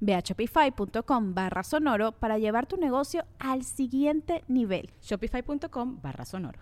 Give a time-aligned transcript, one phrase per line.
[0.00, 4.90] Ve a shopify.com barra sonoro para llevar tu negocio al siguiente nivel.
[5.02, 6.60] Shopify.com barra sonoro.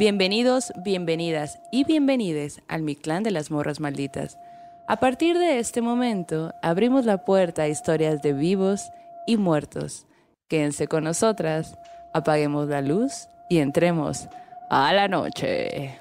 [0.00, 4.38] Bienvenidos, bienvenidas y bienvenides al Mi Clan de las Morras Malditas.
[4.90, 8.90] A partir de este momento, abrimos la puerta a historias de vivos
[9.24, 10.04] y muertos.
[10.48, 11.78] Quédense con nosotras,
[12.12, 14.26] apaguemos la luz y entremos
[14.68, 16.00] a la noche.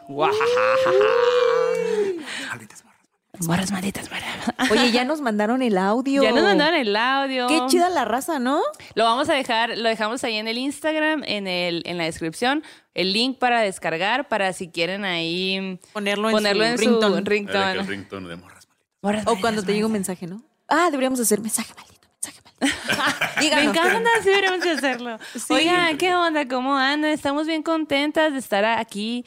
[3.41, 4.71] Morras malditas, morras.
[4.71, 6.23] Oye, ya nos mandaron el audio.
[6.23, 7.45] Ya nos mandaron el audio.
[7.45, 8.59] Qué chida la raza, ¿no?
[8.95, 12.63] Lo vamos a dejar, lo dejamos ahí en el Instagram, en el, en la descripción,
[12.95, 17.17] el link para descargar, para si quieren ahí Ponerlo en ponerlo su en ringtone.
[17.19, 17.71] su ringtone.
[17.73, 18.58] El ringtone de morras.
[19.01, 20.41] O cuando te llega un mensaje, ¿no?
[20.67, 23.55] Ah, deberíamos hacer mensaje maldito, mensaje maldito.
[23.55, 25.19] Me encanta, sí deberíamos de hacerlo.
[25.49, 26.47] Oigan, ¿qué onda?
[26.47, 27.11] ¿Cómo andan?
[27.11, 29.25] Estamos bien contentas de estar aquí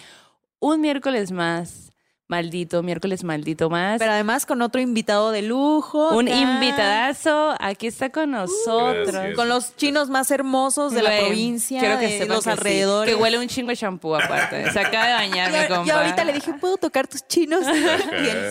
[0.61, 1.92] un miércoles más.
[2.33, 3.99] Maldito, miércoles maldito más.
[3.99, 6.17] Pero además con otro invitado de lujo.
[6.17, 6.37] un acá.
[6.39, 9.07] invitadazo aquí está con nosotros.
[9.13, 9.37] Gracias.
[9.37, 12.51] Con los chinos más hermosos de la provincia, quiero que de sepan los que sí,
[12.51, 13.15] alrededores.
[13.15, 14.71] que huele un chingo de champú aparte.
[14.71, 15.85] Se acaba de bañar, mi Y, compa.
[15.87, 17.65] y ahorita le dije, ¿puedo tocar tus chinos?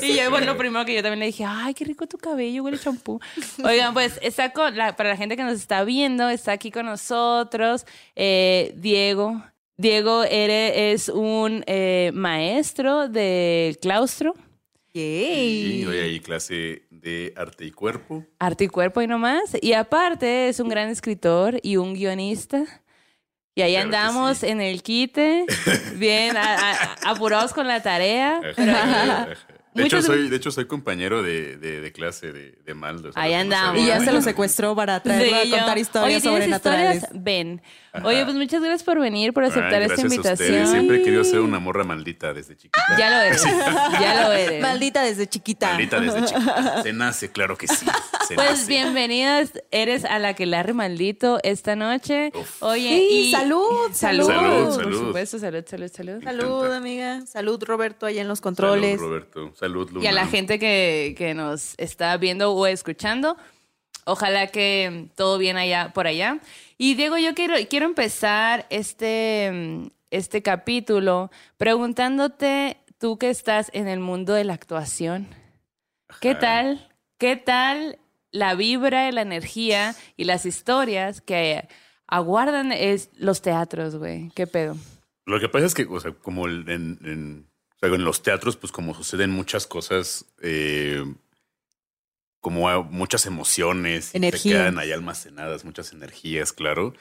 [0.04, 2.64] y yo, bueno, lo primero que yo también le dije, ay, qué rico tu cabello,
[2.64, 3.20] huele champú.
[3.64, 6.86] Oigan, pues está con la- para la gente que nos está viendo, está aquí con
[6.86, 7.86] nosotros
[8.16, 9.42] eh, Diego.
[9.78, 14.36] Diego ere- es un eh, maestro del claustro,
[14.94, 15.82] Y Yay.
[15.84, 18.26] doy ahí clase de arte y cuerpo.
[18.40, 19.56] arte y cuerpo y no más.
[19.62, 22.64] Y aparte es un gran escritor y un guionista.
[23.56, 24.48] Y ahí Claro andamos sí.
[24.48, 25.46] en el quite,
[25.96, 28.40] bien a- a- apurados con la tarea.
[28.56, 29.28] Pero Ajá.
[29.74, 33.10] De hecho, soy, de hecho, soy compañero de, de, de clase de, de Maldo.
[33.10, 33.82] o sea, Ahí andamos.
[33.82, 36.96] Y ya se lo secuestró para traerlo a Sí, contar historias Oye, ¿tienes sobrenaturales.
[37.04, 37.24] historias?
[37.24, 37.62] Ven.
[37.94, 38.08] Ajá.
[38.08, 40.50] Oye, pues muchas gracias por venir, por Ay, aceptar esta gracias a invitación.
[40.50, 40.70] ustedes.
[40.72, 42.82] Siempre he querido ser una morra maldita desde chiquita.
[42.98, 43.44] Ya lo eres.
[44.00, 44.62] ya lo eres.
[44.62, 45.68] Maldita desde chiquita.
[45.74, 46.82] Maldita desde chiquita.
[46.84, 47.86] Se nace, claro que sí.
[48.28, 48.68] Se Pues nace.
[48.68, 52.32] bienvenidas, eres a la que Larry maldito esta noche.
[52.34, 52.64] Uf.
[52.64, 54.64] Oye, Sí, y salud, salud, salud.
[54.66, 55.00] por Salud.
[55.08, 56.24] supuesto, salud, salud, salud.
[56.24, 57.26] Salud, amiga.
[57.26, 59.00] Salud, Roberto, allá en los Salud, controles.
[59.02, 59.54] Roberto.
[59.62, 60.04] Salud, Luna.
[60.04, 63.38] Y a la gente que, que nos está viendo o escuchando,
[64.06, 66.40] ojalá que todo bien allá por allá.
[66.80, 74.00] Y Diego, yo quiero, quiero empezar este, este capítulo preguntándote, tú que estás en el
[74.00, 75.28] mundo de la actuación,
[76.20, 76.90] ¿qué tal?
[77.20, 78.00] ¿Qué tal
[78.32, 81.68] la vibra, la energía y las historias que
[82.08, 84.32] aguardan es los teatros, güey?
[84.34, 84.76] ¿Qué pedo?
[85.28, 87.48] Lo que pasa es que, o sea, como en-
[87.82, 91.04] o sea, en los teatros, pues como suceden muchas cosas, eh,
[92.40, 94.54] como hay muchas emociones, y se Energía.
[94.58, 96.94] quedan ahí almacenadas, muchas energías, claro.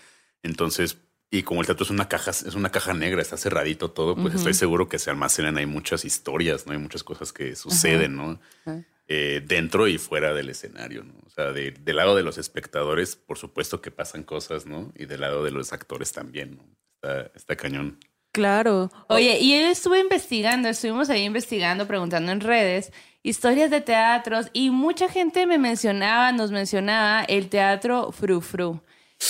[0.43, 0.99] Entonces,
[1.31, 4.35] y como el teatro es una caja, es una caja negra, está cerradito todo, pues
[4.35, 6.73] estoy seguro que se almacenan ahí muchas historias, ¿no?
[6.73, 8.41] Hay muchas cosas que suceden, ¿no?
[8.65, 8.83] Ajá.
[9.13, 11.15] Eh, dentro y fuera del escenario, ¿no?
[11.27, 14.93] O sea, de- del lado de los espectadores, por supuesto que pasan cosas, ¿no?
[14.97, 16.65] Y del lado de los actores también, ¿no?
[16.95, 17.99] Está, está cañón.
[18.33, 18.91] Claro.
[19.09, 22.93] Oye, y yo estuve investigando, estuvimos ahí investigando, preguntando en redes,
[23.25, 28.81] historias de teatros, y mucha gente me mencionaba, nos mencionaba el teatro Fru Fru.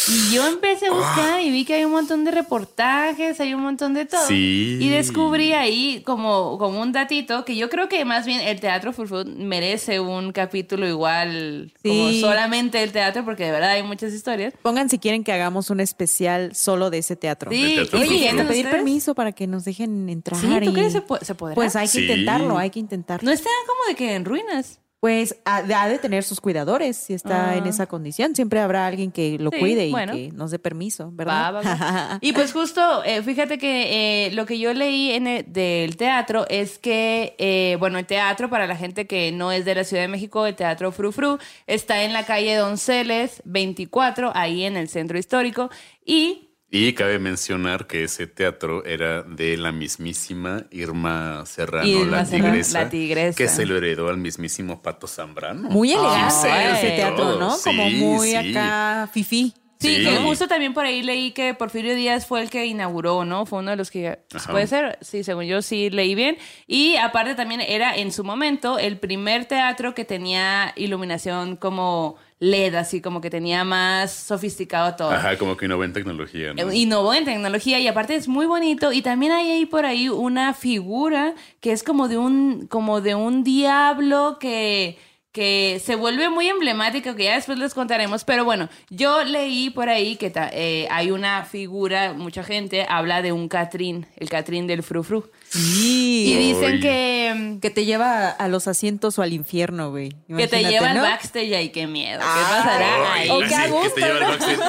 [0.09, 3.63] Y yo empecé a buscar y vi que hay un montón de reportajes, hay un
[3.63, 4.25] montón de todo.
[4.29, 4.79] Sí.
[4.81, 8.93] Y descubrí ahí como, como un datito que yo creo que más bien el teatro
[8.93, 12.21] Fru Fru merece un capítulo igual como Sí.
[12.21, 14.55] solamente el teatro, porque de verdad hay muchas historias.
[14.63, 17.51] Pongan si quieren que hagamos un especial solo de ese teatro.
[17.51, 18.01] Sí, teatro oye, Fru Fru.
[18.01, 18.77] Hay que ¿tienen pedir ustedes?
[18.85, 20.41] permiso para que nos dejen entrar.
[20.41, 21.55] Sí, ¿tú y- crees que se, po- se podrá?
[21.57, 22.03] Pues hay que Sí.
[22.03, 23.27] intentarlo, hay que intentarlo.
[23.27, 24.79] No está como de que en ruinas.
[25.01, 27.57] Pues ha, ha de tener sus cuidadores si está Ah.
[27.57, 28.37] en esa condición.
[28.37, 30.13] Siempre habrá alguien que lo Sí, cuide y bueno.
[30.13, 31.55] que nos dé permiso, Va, ¿verdad?
[31.55, 32.19] va, va.
[32.21, 36.45] Y pues justo, eh, fíjate que eh, lo que yo leí en el- del teatro
[36.51, 40.03] es que, eh, bueno, el teatro, para la gente que no es de la Ciudad
[40.03, 44.89] de México, el Teatro Fru Fru, está en la calle Donceles 24, ahí en el
[44.91, 45.71] centro histórico.
[46.05, 52.25] Y Y cabe mencionar que ese teatro era de la mismísima Irma Serrano, Irma la,
[52.25, 53.37] tigresa, la tigresa.
[53.37, 55.69] que se lo heredó al mismísimo Pato Zambrano.
[55.69, 57.57] Muy elegante Ah, ese teatro, ¿no?
[57.57, 58.37] Sí, Como muy sí.
[58.37, 59.53] acá fifí.
[59.81, 60.05] Sí, Sí.
[60.05, 63.47] que justo también por ahí leí que Porfirio Díaz fue el que inauguró, ¿no?
[63.47, 64.19] Fue uno de los que...
[64.33, 64.53] Ajá.
[64.53, 66.37] Puede ser, sí, según yo sí leí bien.
[66.67, 72.75] Y aparte también era en su momento el primer teatro que tenía iluminación como LED,
[72.75, 75.11] así como que tenía más sofisticado todo.
[75.11, 76.55] Ajá, como que innovó en tecnología.
[76.55, 76.71] ¿no?
[76.71, 80.09] Eh, Innovó en tecnología y aparte es muy bonito y también hay ahí por ahí
[80.09, 84.99] una figura que es como de un como de un diablo que
[85.33, 89.89] que se vuelve muy emblemática que ya después les contaremos pero bueno yo leí por
[89.89, 94.67] ahí que ta- eh, hay una figura mucha gente habla de un Catrín el Catrín
[94.67, 96.33] del frufru Sí.
[96.33, 100.15] y dicen que Que te lleva a los asientos o al infierno, güey.
[100.37, 103.95] que te lleva al backstage ahí qué miedo qué pasará Ay, o qué a gusto,
[103.97, 104.29] que te lleva al ¿no?
[104.29, 104.61] backstage.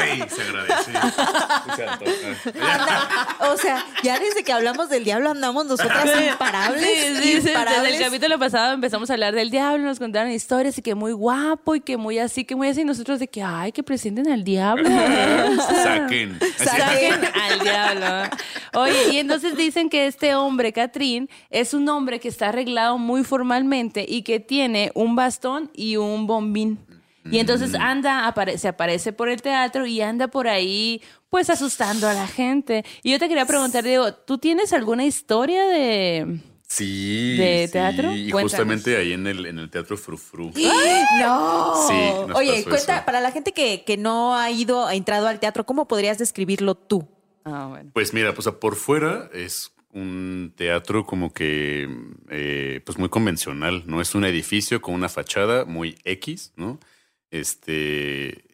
[0.00, 0.92] Ay, se agradece.
[1.76, 2.74] Se antoja.
[2.74, 3.08] Anda,
[3.52, 6.80] o sea, ya desde que hablamos del diablo andamos nosotras imparables.
[6.82, 7.94] Sí, sí, sí, desde imparables.
[7.94, 11.74] el capítulo pasado empezamos a hablar del diablo, nos contaron historias y que muy guapo
[11.74, 14.44] y que muy así, que muy así, y nosotros de que, ay, que presenten al
[14.44, 14.88] diablo.
[14.88, 16.38] Sea, Saquen.
[16.56, 18.30] Saquen al diablo.
[18.74, 23.24] Oye, y entonces dicen que este hombre, Catrín, es un hombre que está arreglado muy
[23.24, 26.78] formalmente y que tiene un bastón y un bombín.
[27.30, 27.76] Y entonces Mm.
[27.82, 32.28] anda, apare- se aparece por el teatro y anda por ahí, pues asustando a la
[32.28, 32.84] gente.
[33.02, 36.38] Y yo te quería preguntar, Diego, ¿tú tienes alguna historia de,
[36.68, 37.36] Sí.
[37.36, 38.12] ¿De sí, teatro?
[38.12, 38.42] Y Cuéntanos.
[38.52, 40.50] justamente ahí en el, en el teatro Frufru.
[41.20, 41.74] No.
[41.88, 41.94] Sí,
[42.28, 43.06] nos Oye, pasó cuenta, eso.
[43.06, 46.74] para la gente que, que no ha ido, ha entrado al teatro, ¿cómo podrías describirlo
[46.76, 47.06] tú?
[47.44, 47.90] Ah, bueno.
[47.92, 51.88] Pues mira, pues por fuera es un teatro como que
[52.30, 54.02] eh, pues muy convencional, ¿no?
[54.02, 56.78] Es un edificio con una fachada muy X, ¿no?
[57.30, 58.44] Este,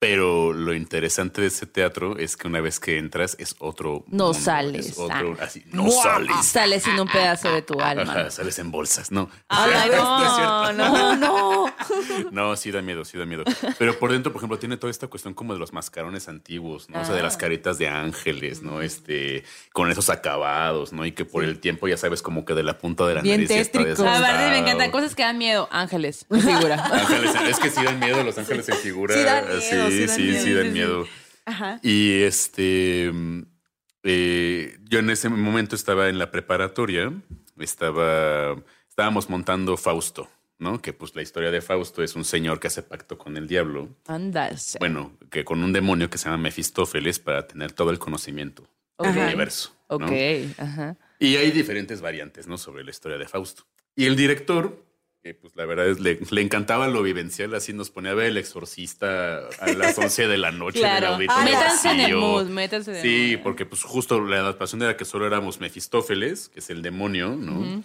[0.00, 4.28] pero lo interesante de ese teatro es que una vez que entras es otro No
[4.28, 4.86] mundo, sales.
[4.86, 5.44] es otro- Ah.
[5.44, 6.02] así, no ¡Mua!
[6.02, 6.36] sales.
[6.46, 8.02] Sales sin un pedazo de tu alma.
[8.10, 9.28] Ajá, sales en bolsas, no.
[9.48, 11.74] Ay, No es no, no, no.
[12.32, 13.44] No, sí da miedo, sí da miedo.
[13.78, 17.00] Pero por dentro, por ejemplo, tiene toda esta cuestión como de los mascarones antiguos, ¿no?
[17.00, 17.24] O sea, de Ah.
[17.24, 18.80] las caritas de ángeles, ¿no?
[18.80, 19.44] Este,
[19.74, 21.04] con esos acabados, ¿no?
[21.04, 23.36] Y que por el tiempo ya sabes como que de la punta de la Bien
[23.36, 24.08] nariz ya está tétrico.
[24.08, 25.68] A ver, me encantan cosas que dan miedo.
[25.70, 26.82] Ángeles, en figura.
[26.90, 29.14] Ángeles, es que sí dan miedo los ángeles en figura.
[29.14, 30.42] Sí dan miedo, sí, sí sí, miedo.
[30.44, 31.06] sí dan miedo.
[31.46, 31.80] Ajá.
[31.82, 33.42] Y este, mm,
[34.04, 37.12] eh, yo en ese momento estaba en la preparatoria,
[37.58, 38.56] estaba,
[38.88, 40.28] estábamos montando Fausto,
[40.58, 40.80] ¿no?
[40.80, 43.88] Que pues la historia de Fausto es un señor que hace pacto con el diablo.
[44.06, 44.50] Anda.
[44.78, 49.10] Bueno, que con un demonio que se llama Mefistófeles para tener todo el conocimiento del
[49.10, 49.16] Ok.
[49.24, 49.74] universo.
[49.90, 49.96] ¿no?
[49.96, 50.12] Ok,
[50.58, 50.96] ajá.
[51.18, 52.56] Y hay diferentes variantes, ¿no?
[52.56, 53.64] Sobre la historia de Fausto.
[53.96, 54.82] Y el director,
[55.22, 58.26] que pues la verdad es, le, le encantaba lo vivencial, así nos ponía a ver
[58.26, 60.80] el exorcista a las 11 de la noche.
[60.80, 61.14] en el Claro.
[61.14, 63.42] auditorio Métanse en el mood, métanse en el Sí, mood.
[63.42, 67.82] porque pues justo la adaptación era que solo éramos Mefistófeles, que es el demonio, ¿no?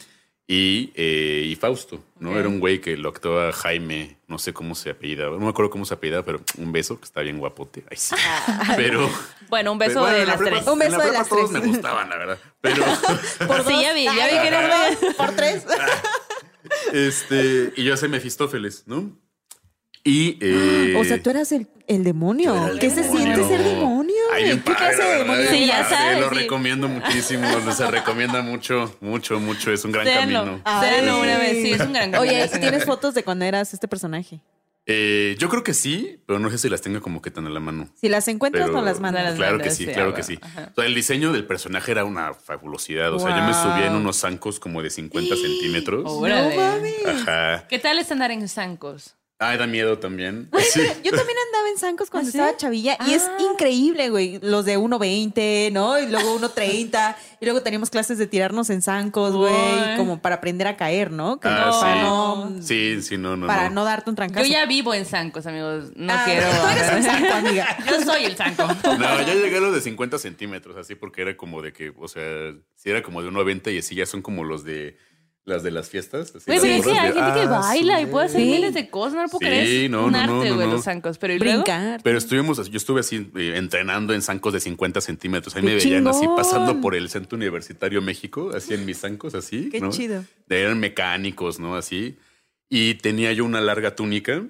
[0.47, 2.37] Y, eh, y Fausto, ¿no?
[2.37, 5.71] Era un güey que lo actuaba Jaime, no sé cómo se apellidaba, no me acuerdo
[5.71, 7.83] cómo se apellidaba, pero un beso, que está bien guapote.
[7.89, 8.15] Ay, sí.
[8.75, 9.09] Pero.
[9.47, 10.67] Bueno, un beso pero, bueno, de las prepa- tres.
[10.67, 11.61] Un en la beso de las todos tres.
[11.63, 12.37] me gustaban, la verdad.
[12.61, 12.83] Pero.
[13.47, 14.51] Por Sí, ya vi, ya vi que
[15.05, 15.63] dos, Por tres.
[16.93, 19.17] Este, y yo hacía Mefistófeles, ¿no?
[20.03, 20.37] Y.
[20.39, 22.67] eh, o sea, tú eras el, el demonio.
[22.67, 24.15] el ¿Qué se siente ser demonio?
[24.33, 25.49] Ay, ¿Qué padre, clase de demonio?
[25.49, 26.35] Sí, ya sabes, Lo sí.
[26.35, 29.71] recomiendo muchísimo, se recomienda mucho, mucho, mucho.
[29.71, 30.39] Es un gran Séanlo.
[30.45, 30.61] camino.
[30.63, 31.09] Ay.
[31.09, 31.53] una vez.
[31.63, 32.21] Sí, es un gran camino.
[32.21, 34.41] Oye, ¿tienes fotos de cuando eras este personaje?
[34.87, 37.49] Eh, yo creo que sí, pero no sé si las tenga como que tan a
[37.49, 37.89] la mano.
[37.99, 39.23] Si las encuentras, Pero- no las mandas.
[39.23, 40.37] las Claro que sí, sí, claro que sí.
[40.41, 40.69] ajá.
[40.71, 43.11] O sea, el diseño del personaje era una fabulosidad.
[43.13, 46.03] O sea, yo me subía en unos zancos como de 50 centímetros.
[46.03, 47.05] No mames.
[47.05, 47.67] Ajá.
[47.67, 49.15] ¿Qué tal es andar en zancos?
[49.37, 50.49] Ay, da miedo también.
[50.71, 50.79] Sí.
[51.03, 52.37] Yo también andaba en zancos cuando ¿Ah, sí?
[52.37, 53.37] estaba chavilla y es Ah.
[53.51, 54.39] increíble, güey.
[54.41, 55.99] Los de 1.20, ¿no?
[55.99, 57.17] Y luego 1.30.
[57.41, 59.53] y luego teníamos clases de tirarnos en zancos, güey.
[59.97, 61.39] Como para aprender a caer, ¿no?
[61.41, 62.01] Que Ah, no, para sí.
[62.01, 63.45] no, Sí, sí, no, no.
[63.47, 63.75] para no.
[63.75, 64.45] no darte un trancazo.
[64.45, 65.91] Yo ya vivo en zancos, amigos.
[65.95, 66.47] No Ah, quiero.
[66.49, 67.77] Tú eres un zanco, amiga.
[67.89, 68.63] Yo soy el zanco.
[68.97, 72.07] No, ya llegué a los de 50 centímetros, así porque era como de que, o
[72.07, 74.97] sea, si era como de 1,90 y así ya son como los de
[75.45, 76.33] las de las fiestas.
[76.35, 78.11] así Güey, las pero es que morras hay de, gente que "Ah, baila y sí".
[78.11, 78.47] puede hacer Sí.
[78.47, 79.13] miles de cosas.
[79.13, 79.83] No lo puedo Sí, creer.
[79.85, 80.71] Es no, un no, arte, no, güey, no, no.
[80.73, 81.17] los zancos.
[81.19, 81.53] Pero ¿y luego?
[81.63, 82.01] Brincar.
[82.03, 85.55] Pero estuvimos, así- yo estuve así eh, entrenando en zancos de 50 centímetros.
[85.55, 86.35] Ahí ¡Qué me veían así chingón!
[86.35, 89.69] pasando por el Centro Universitario México, así en mis zancos, así.
[89.69, 89.91] Qué ¿no?
[89.91, 90.23] chido.
[90.47, 91.75] De eran mecánicos, ¿no?
[91.75, 92.17] Así.
[92.67, 94.43] Y tenía yo una larga túnica,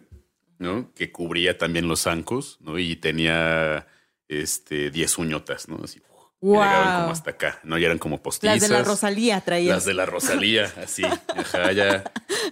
[0.59, 0.93] ¿no?
[0.95, 2.79] Que cubría también los zancos, ¿no?
[2.79, 3.85] Y tenía
[4.29, 5.81] este 10 uñotas, ¿no?
[5.83, 5.99] Así.
[6.41, 7.77] Que Llegaban como hasta acá, ¿no?
[7.77, 8.59] Ya eran como postizas.
[8.61, 9.73] Las de la Rosalía traía.
[9.73, 11.03] Las de la Rosalía, así.
[11.03, 12.03] Ajá, ya,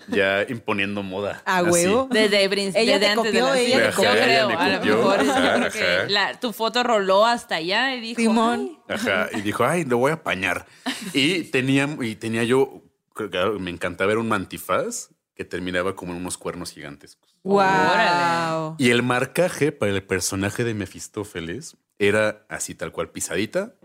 [0.08, 1.42] ya imponiendo moda.
[1.46, 1.70] A así.
[1.70, 2.08] huevo.
[2.10, 3.78] Desde, prin- Ella desde te antes de la ella cita.
[3.78, 4.12] te Yo copió.
[4.24, 5.72] creo, Ella a lo mejor yo ajá, creo
[6.08, 8.80] que la- tu foto roló hasta allá y dijo, Simón.
[8.90, 10.66] Ajá, y dijo, ay, lo voy a apañar.
[11.14, 12.82] Y tenía, y tenía yo,
[13.14, 17.18] creo que me encantaba ver un mantifaz que terminaba como en unos cuernos gigantes.
[17.44, 18.76] Wow.
[18.80, 23.76] Y el marcaje para el personaje de Mefistófeles era así tal cual pisadita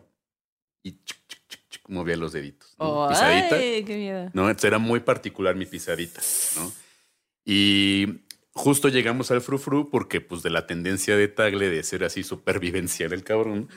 [0.82, 2.74] y chuc, chuc, chuc, chuc, movía los deditos.
[2.78, 3.04] ¿no?
[3.04, 3.56] "Oh, pisadita.
[3.56, 4.30] ay, qué miedo.
[4.32, 4.42] ¿no?
[4.48, 6.20] Entonces era muy particular mi pisadita,
[6.56, 6.72] ¿no?
[7.44, 8.20] Y
[8.52, 13.12] justo llegamos al frufru porque pues de la tendencia de Tagle de ser así supervivencial
[13.12, 13.68] el cabrón,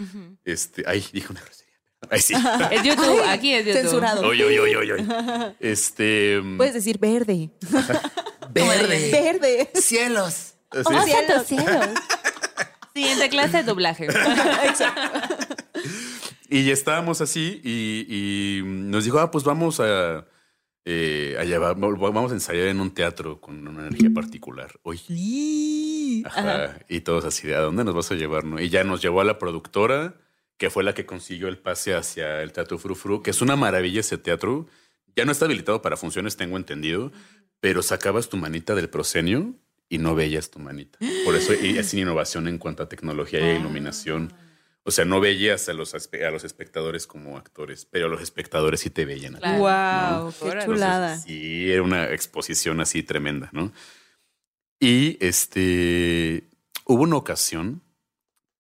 [0.46, 1.72] este, ay, dije una grosería.
[2.10, 2.34] Ay, sí.
[2.72, 3.82] Es YouTube, aquí es YouTube.
[3.82, 4.28] Censurado.
[4.28, 5.08] Oy, oy, oy, oy, oy.
[5.60, 6.42] Este.
[6.58, 7.50] Puedes decir verde.
[8.54, 9.12] Verde.
[9.12, 9.70] Verde.
[9.76, 10.54] Cielos.
[10.72, 11.82] Oh, santo cielo.
[12.94, 14.08] Siguiente clase de doblaje.
[16.54, 20.28] Y ya estábamos así y, y nos dijo, ah, pues vamos a,
[20.84, 24.70] eh, a llevar, vamos a ensayar en un teatro con una energía particular.
[24.84, 24.98] Hoy.
[24.98, 26.24] Sí.
[26.26, 26.78] Ajá.
[26.90, 28.44] Y todos así de, ¿a dónde nos vas a llevar?
[28.44, 28.60] no?
[28.60, 30.16] Y ya nos llevó a la productora,
[30.58, 34.02] que fue la que consiguió el pase hacia el Teatro Frufru, que es una maravilla
[34.02, 34.68] ese teatro.
[35.16, 37.14] Ya no está habilitado para funciones, tengo entendido,
[37.62, 39.56] pero sacabas tu manita del proscenio
[39.88, 41.00] y no veías tu manita.
[41.24, 44.34] Por eso es innovación en cuanto a tecnología e iluminación.
[44.84, 48.90] O sea, no veías a los, a los espectadores como actores, pero los espectadores sí
[48.90, 49.36] te veían.
[49.36, 50.32] Claro.
[50.32, 51.18] Wow, qué chulada.
[51.20, 53.72] Sí, era una exposición así tremenda, ¿no?
[54.80, 56.50] Y este
[56.86, 57.84] hubo una ocasión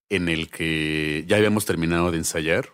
[0.09, 2.73] en el que ya habíamos terminado de ensayar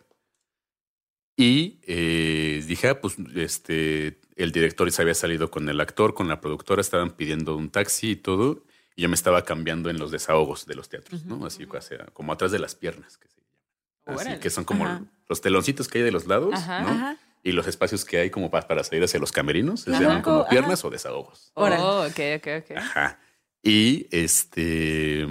[1.38, 6.28] y eh, dije, ah, pues este, el director se había salido con el actor, con
[6.28, 8.64] la productora, estaban pidiendo un taxi y todo,
[8.96, 11.46] y yo me estaba cambiando en los desahogos de los teatros, ¿no?
[11.46, 13.36] Así o sea, como atrás de las piernas, que se
[14.08, 14.28] llaman.
[14.28, 15.04] Así que son como Ajá.
[15.30, 16.82] los teloncitos que hay de los lados, Ajá.
[16.82, 16.90] ¿no?
[16.90, 17.18] Ajá.
[17.44, 20.02] Y los espacios que hay como pa- para salir hacia los camerinos se Ajá.
[20.02, 20.50] llaman como Ajá.
[20.50, 21.52] piernas o desahogos.
[21.54, 21.82] Órale.
[21.84, 22.78] Oh, ok, ok, ok.
[22.78, 23.20] Ajá.
[23.62, 25.26] Y este.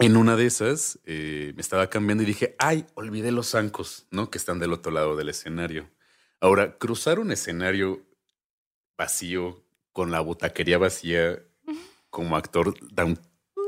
[0.00, 4.30] En una de esas eh, me estaba cambiando y dije, ay, olvidé los zancos, ¿no?
[4.30, 5.90] Que están del otro lado del escenario.
[6.40, 8.00] Ahora, cruzar un escenario
[8.96, 11.38] vacío con la butaquería vacía
[12.08, 13.20] como actor da un-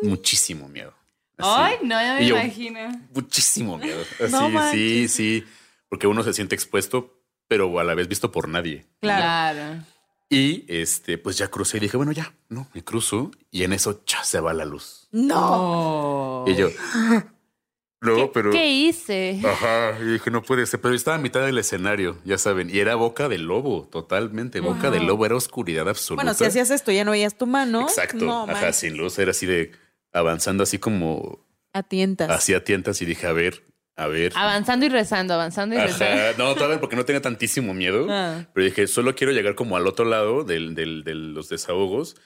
[0.02, 0.94] muchísimo miedo.
[1.36, 1.50] Así.
[1.54, 2.80] Ay, no, ya me yo- imagino.
[3.14, 4.00] Muchísimo miedo.
[4.20, 5.44] Así, No sí, sí.
[5.88, 8.86] Porque uno se siente expuesto, pero a la vez visto por nadie.
[9.00, 9.20] Claro.
[9.54, 9.84] Claro.
[10.32, 13.30] Y este, pues ya crucé y dije, bueno, ya, no, me cruzo.
[13.50, 15.08] Y en eso ya se va la luz.
[15.12, 16.44] No.
[16.46, 16.68] Y yo,
[18.00, 18.50] no, ¿Qué, pero.
[18.50, 19.40] ¿Qué hice?
[19.44, 20.80] Ajá, y dije, no puede ser.
[20.80, 22.70] Pero estaba a mitad del escenario, ya saben.
[22.74, 24.60] Y era boca del lobo, totalmente.
[24.60, 26.22] Boca del lobo era oscuridad absoluta.
[26.24, 27.82] Bueno, si hacías esto ya no veías tu mano.
[27.82, 28.24] Exacto.
[28.24, 29.18] No, Ajá, sin luz.
[29.18, 29.72] Era así de
[30.12, 32.30] avanzando, así como A tientas.
[32.30, 33.02] hacía tientas.
[33.02, 33.62] Y dije, a ver,
[33.96, 34.32] a ver.
[34.34, 36.22] Avanzando y rezando, avanzando y rezando.
[36.22, 38.06] Ajá, no, todavía porque no tenía tantísimo miedo.
[38.10, 38.46] Ah.
[38.54, 42.16] Pero dije, solo quiero llegar como al otro lado del, del- de los desahogos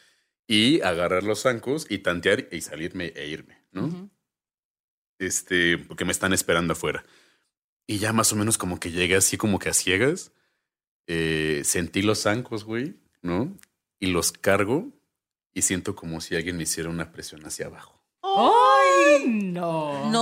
[0.47, 3.87] y agarrar los zancos y tantear y salirme e irme, ¿no?
[3.87, 4.11] Ujú.
[5.19, 7.05] Este, porque me están esperando afuera.
[7.87, 10.33] Y ya más o menos como que llegué así como que a ciegas.
[11.09, 13.57] eh, sentí los zancos, güey, ¿no?
[14.01, 14.93] Y los cargo
[15.55, 18.05] y siento como si alguien me hiciera una presión hacia abajo.
[18.23, 18.53] No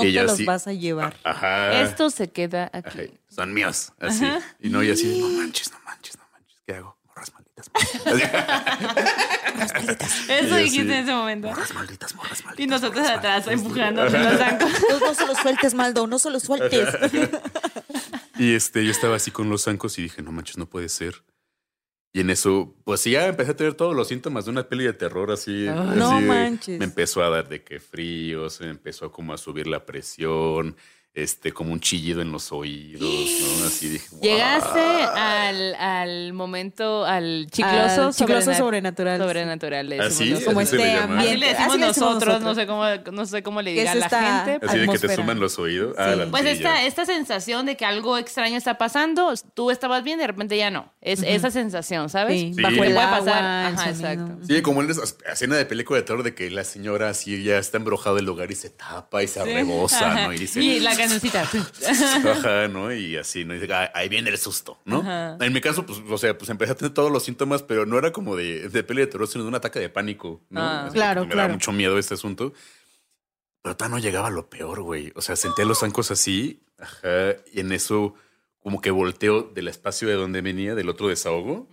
[0.08, 1.16] Y te los así- vas a llevar.
[1.24, 1.82] Ajá.
[1.82, 3.10] Esto se queda Ajá, aquí.
[3.28, 4.24] Son míos, así.
[4.60, 6.56] Y no, y así, no manches, no manches, no manches.
[6.66, 6.96] ¿Qué hago?
[7.06, 7.70] Morras malditas.
[10.28, 11.48] Eso Y yo dijiste así, en ese momento.
[11.48, 12.64] Morras malditas, morras malditas.
[12.64, 13.66] Y nosotros morras atrás malditas.
[13.66, 14.70] empujando los zancos.
[14.90, 16.88] No, no se los sueltes, Maldo, no se los sueltes.
[18.38, 21.22] Y este, yo estaba así con los zancos y dije, no manches, no puede ser.
[22.16, 24.84] Y en eso, pues sí, ya empecé a tener todos los síntomas de una peli
[24.84, 25.66] de terror así.
[25.66, 25.88] Ah.
[25.90, 26.78] así No manches.
[26.78, 30.76] Me empezó a dar de que frío, se me empezó como a subir la presión,
[31.14, 33.00] este, como un chillido en los oídos,
[33.60, 33.66] ¿no?
[33.66, 34.20] Así dije, "Wow".
[34.20, 39.20] Llegaste al, al momento, al chicloso, Al chicloso sobrenat- sobrenatural.
[39.20, 39.88] sobrenatural.
[39.88, 40.34] le ¿Ah, sí?
[40.44, 41.36] Como Así se le este ambiente.
[41.38, 42.56] le decimos Así le decimos nosotros, no nosotros.
[42.56, 44.08] sé cómo, no sé cómo le ¿Qué diga es la
[44.44, 44.66] gente.
[44.66, 45.94] Así de que te suman los oídos.
[45.98, 46.18] Ah, Sí.
[46.18, 50.18] la Pues sí, esta, esta sensación de que algo extraño está pasando, tú estabas bien,
[50.18, 50.92] de repente ya no.
[51.00, 52.40] Es esa sensación, ¿sabes?
[52.40, 52.60] Sí, Sí.
[52.62, 53.44] bajo Te el puede pasar.
[53.72, 54.32] Ajá, exacto.
[54.48, 57.58] Sí, como en esa escena de película de terror de que la señora así ya
[57.58, 60.26] está embrujado el lugar y se tapa y se arrebosa, Ajá.
[60.26, 60.32] ¿no?
[60.32, 61.42] Y dice, Y la cancioncita.
[62.32, 62.92] Ajá, ¿no?
[62.92, 63.54] Y así, ¿no?
[63.54, 65.00] Y dice, "Ah, ahí viene el susto, ¿no?
[65.00, 65.36] Ajá.
[65.40, 67.98] En mi caso, pues, o sea, pues empecé a tener todos los síntomas, pero no
[67.98, 70.60] era como de, de peli de terror, sino de un ataque de pánico, ¿no?
[70.62, 70.88] Ah.
[70.92, 71.48] Claro, me claro.
[71.48, 72.52] da mucho miedo este asunto.
[73.62, 75.12] Pero tan no llegaba a lo peor, güey.
[75.16, 78.14] O sea, sentía los zancos así, ajá, y en eso
[78.60, 81.68] como que volteo del espacio de donde venía, del otro desahogo,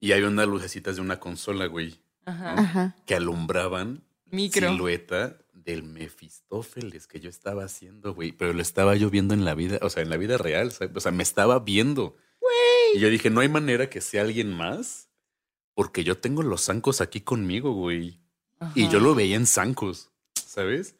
[0.00, 2.52] Y había unas lucecitas de una consola, güey, Ajá.
[2.58, 2.96] Ajá.
[3.06, 4.68] que alumbraban Micro.
[4.70, 8.32] silueta del Mefistófeles que yo estaba haciendo, güey.
[8.32, 10.96] Pero lo estaba yo viendo en la vida, o sea, en la vida real, ¿sabes?
[10.96, 12.16] O sea, me estaba viendo.
[12.94, 15.10] Y yo dije, no hay manera que sea alguien más,
[15.74, 18.20] porque yo tengo los zancos aquí conmigo, güey.
[18.74, 20.94] Y yo lo veía en zancos, ¿sabes?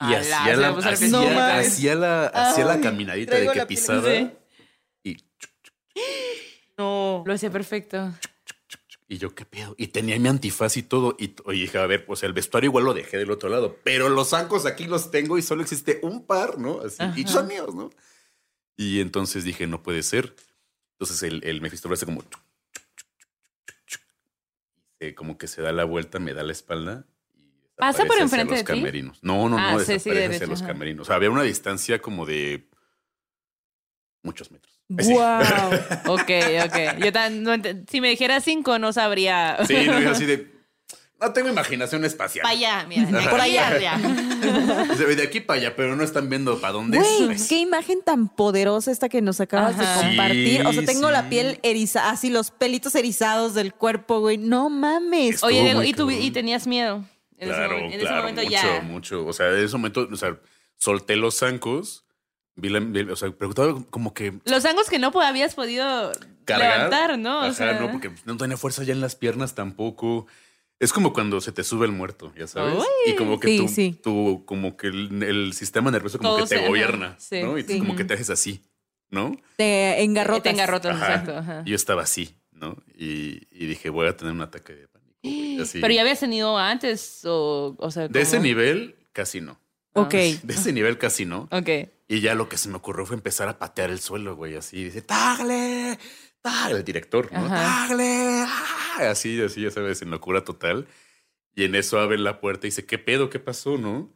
[0.00, 4.10] Y Ala, hacía la, hacía, No la, hacía la Ay, caminadita de que pisaba
[5.04, 5.18] y,
[6.78, 7.22] No.
[7.26, 8.14] Lo hacía perfecto.
[9.12, 9.74] Y yo, ¿qué pedo?
[9.76, 11.16] Y tenía mi antifaz y todo.
[11.18, 14.28] Y dije, a ver, pues el vestuario igual lo dejé del otro lado, pero los
[14.30, 16.80] zancos aquí los tengo y solo existe un par, ¿no?
[16.80, 17.90] Así, y son míos, ¿no?
[18.76, 20.36] Y entonces dije, no puede ser.
[20.92, 22.22] Entonces el, el Mephistófeles hace como...
[25.00, 27.04] eh, como que se da la vuelta, me da la espalda.
[27.36, 28.78] y ¿Pasa por enfrente los de ti?
[28.80, 29.18] camerinos.
[29.22, 30.72] No, no, Ah, no, sí, sí, desaparece hacia derecho, los ajá.
[30.72, 31.02] camerinos.
[31.02, 32.68] O sea, había una distancia como de
[34.22, 34.79] muchos metros.
[34.90, 35.40] Wow.
[36.14, 36.30] Ok,
[36.66, 36.98] ok.
[36.98, 37.52] Yo tan, no
[37.88, 39.56] si me dijera cinco, no sabría.
[39.66, 40.50] Sí, no es así de.
[41.22, 42.44] No tengo imaginación espacial.
[42.44, 43.04] Para allá, mira.
[43.04, 43.98] de Por aquí allá.
[44.96, 47.46] Se ve de aquí para allá, pero no están viendo para dónde Güey, es.
[47.46, 50.00] qué imagen tan poderosa esta que nos acabas Ajá.
[50.00, 50.66] de compartir.
[50.66, 51.12] o sea, tengo sí.
[51.12, 54.38] la piel erizada, así los pelitos erizados del cuerpo, güey.
[54.38, 55.34] No mames.
[55.34, 56.10] Estuvo Oye, Diego, ¿y, tú.
[56.10, 57.04] ¿y tenías miedo?
[57.36, 58.80] En ese Claro, momen- en ese momento mucho, ya.
[58.80, 59.26] mucho.
[59.26, 60.38] O sea, en ese momento, o sea,
[60.78, 62.06] solté los zancos,
[63.10, 66.12] o sea, preguntaba como que Los angos que no habías podido
[66.44, 66.76] cargar.
[66.90, 67.38] levantar, ¿no?
[67.40, 70.26] O Ajá, sea, no, porque no tenía fuerza ya en las piernas tampoco.
[70.78, 72.74] Es como cuando se te sube el muerto, ya sabes.
[72.78, 73.12] Uy.
[73.12, 74.00] y como que Sí, tú, sí.
[74.02, 77.58] tú- como que el, el sistema nervioso como Todo que te gobierna, sí, ¿no?
[77.58, 77.78] Y sí.
[77.78, 78.62] como que te haces así,
[79.10, 79.36] ¿no?
[79.56, 80.42] Te engarrotas.
[80.44, 81.06] Te engarrotas, Ajá.
[81.06, 81.36] exacto.
[81.36, 81.62] Ajá.
[81.66, 82.76] Yo estaba así, ¿no?
[82.96, 85.10] Y, y dije, voy a tener un ataque de pánico.
[85.62, 85.80] así.
[85.80, 88.08] Pero ya habías tenido antes, o, o sea.
[88.08, 89.60] De ese nivel, casi no.
[89.92, 90.12] Ok.
[90.12, 91.48] De ese nivel, casi no.
[91.50, 91.68] Ok.
[92.08, 94.84] Y ya lo que se me ocurrió fue empezar a patear el suelo, güey, así.
[94.84, 95.98] Dice, ¡Tagle!
[96.40, 96.78] ¡Tagle!
[96.78, 97.46] El director, ¿no?
[97.46, 97.88] Ajá.
[97.88, 98.44] ¡Tagle!
[98.46, 99.10] ¡Ah!
[99.10, 100.86] Así, así, ya sabes, en locura total.
[101.54, 103.30] Y en eso abren la puerta y dice, ¿qué pedo?
[103.30, 104.12] ¿Qué pasó, no?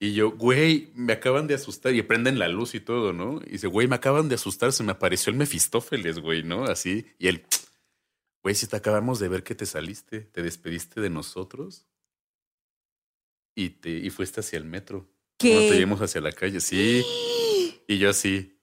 [0.00, 1.94] Y yo, güey, me acaban de asustar.
[1.94, 3.40] Y prenden la luz y todo, ¿no?
[3.46, 4.72] Y dice, güey, me acaban de asustar.
[4.72, 6.64] Se me apareció el Mefistófeles, güey, ¿no?
[6.64, 7.06] Así.
[7.18, 7.44] Y él,
[8.42, 11.87] güey, si te acabamos de ver que te saliste, te despediste de nosotros
[13.64, 15.08] y, te, y fuiste hacia el metro.
[15.38, 15.52] ¿Qué?
[15.52, 17.04] Cuando te llevamos hacia la calle, sí.
[17.90, 18.54] Y yo así,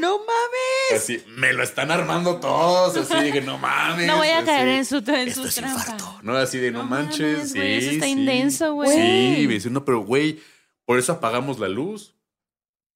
[0.00, 1.02] No mames.
[1.02, 2.96] así, me lo están armando todos.
[2.96, 4.08] Así dije, no mames.
[4.08, 5.80] No voy a así, caer en su, en Esto su es trampa.
[5.80, 6.18] infarto.
[6.22, 7.36] No, así de no, No manches.
[7.36, 8.10] mames, sí, eso está sí.
[8.12, 8.90] intenso, güey.
[8.90, 10.40] Sí, me dice, no, pero güey,
[10.84, 12.13] por eso apagamos la luz.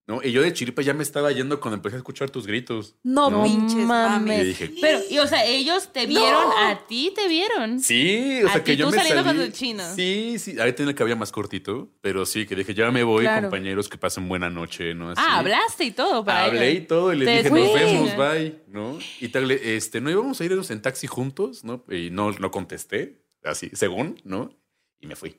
[0.09, 0.21] ¿No?
[0.25, 2.97] Y yo de chiripa ya me estaba yendo cuando empecé a escuchar tus gritos.
[3.03, 4.39] No, No pinches Y mames.
[4.39, 7.79] yo dije, Pero, y, o sea, ellos te vieron, a ti te vieron.
[7.79, 9.39] Sí, o A sea que yo tú me saliendo salí.
[9.39, 9.85] con tu chino.
[9.95, 10.59] Sí, sí.
[10.59, 13.43] Ahí tenía el cabello más cortito, pero sí, que dije, ya me voy, Claro.
[13.51, 15.11] compañeros, que pasen buena noche, ¿no?
[15.11, 15.21] Así.
[15.23, 18.63] Ah, hablaste y todo para Hablé y todo, y les Te dije, nos vemos, bye,
[18.69, 18.99] ¿no?
[19.21, 21.85] Y tal, este, no íbamos a irnos en taxi juntos, ¿no?
[21.91, 24.59] Y no, no contesté, así, según, ¿no?
[25.01, 25.37] Y me fui.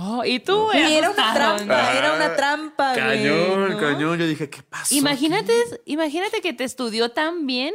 [0.00, 1.98] Oh, y tú, Güey, era una trampa, ¿no?
[1.98, 3.04] era una trampa, güey.
[3.24, 3.78] Cañón, ¿no?
[3.78, 4.18] cañón.
[4.18, 4.94] Yo dije, ¿qué pasó?
[4.94, 5.52] Imagínate,
[5.86, 7.74] imagínate que te estudió tan bien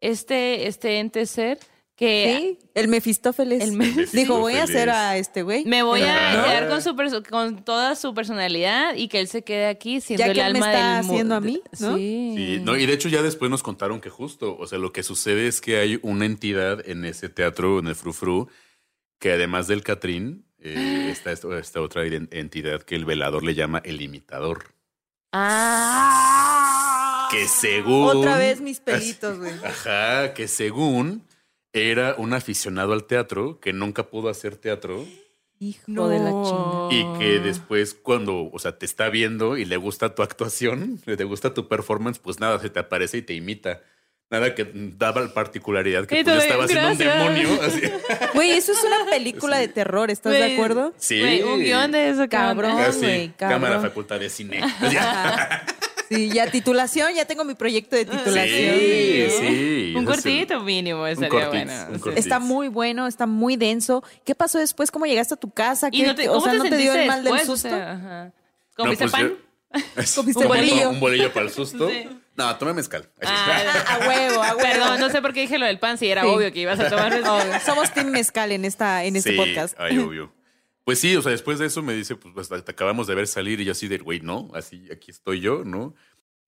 [0.00, 1.58] este, este ente ser
[1.94, 3.62] que Sí, el Mefistófeles.
[3.62, 4.94] El Me- Dijo, voy a hacer Mefistófeles.
[4.96, 5.64] a este güey.
[5.64, 6.44] me voy a Ajá.
[6.48, 10.24] quedar con, su perso- con toda su personalidad y que él se quede aquí siendo
[10.24, 11.96] Ya el que él me alma está del haciendo a mí, ¿no?
[11.96, 12.34] Sí.
[12.36, 15.04] Sí, no, y de hecho ya después nos contaron que justo, o sea, lo que
[15.04, 18.48] sucede es que hay una entidad en ese teatro, en el Frufru,
[19.20, 23.82] que además del Catrín, eh, está esta, esta otra entidad que el velador le llama
[23.84, 24.74] el imitador.
[25.32, 27.28] Ah.
[27.30, 28.18] Que según...
[28.18, 29.52] Otra vez mis pelitos, güey.
[29.64, 31.24] Ajá, que según
[31.72, 35.06] era un aficionado al teatro que nunca pudo hacer teatro
[35.58, 36.88] Hijo de la chingada.
[36.90, 41.24] y que después cuando, o sea, te está viendo y le gusta tu actuación, le
[41.24, 43.80] gusta tu performance, pues nada, se te aparece y te imita.
[44.32, 44.66] Nada que
[44.96, 47.48] daba la particularidad que tú de, estaba haciendo un demonio.
[47.62, 47.82] Así.
[48.34, 50.94] Güey, eso es una película de terror, ¿estás de acuerdo?
[50.96, 51.20] Sí.
[51.20, 52.72] Güey, un guion de eso, Cabrón.
[52.98, 53.60] güey, cabrón.
[53.60, 54.60] Cámara Facultad de Cine.
[56.08, 58.74] Sí, ya titulación, ya tengo mi proyecto de titulación.
[58.78, 59.94] Sí, sí.
[59.96, 61.72] Un cortito mínimo estaría bueno.
[62.14, 64.04] Está muy bueno, está muy denso.
[64.24, 64.90] ¿Qué pasó después?
[64.90, 65.88] ¿Cómo llegaste a tu casa?
[65.90, 67.48] ¿Y ¿Qué- no te, o sea, te ¿no te dio el mal del después?
[67.48, 67.68] O susto?
[67.70, 68.24] sea, ajá.
[68.26, 68.32] No,
[68.76, 69.28] ¿Comiste pues, pan?
[69.30, 70.90] yo- Comiste un bolillo.
[70.90, 71.88] Un bolillo para el susto.
[71.88, 72.08] Sí.
[72.36, 73.10] No, tomé mezcal.
[73.24, 74.58] Ah, a huevo, a huevo.
[74.62, 76.28] Perdón, no sé por qué dije lo del pan, si era Sí.
[76.28, 77.12] obvio que ibas a tomar.
[77.12, 77.60] Obvio.
[77.64, 79.74] Somos Team Mezcal en, esta, en este Sí, podcast.
[79.78, 80.32] Ay, obvio.
[80.84, 83.26] Pues sí, o sea, después de eso me dice, pues hasta te acabamos de ver
[83.26, 85.94] salir y yo así de, güey, no, así aquí estoy yo, ¿no?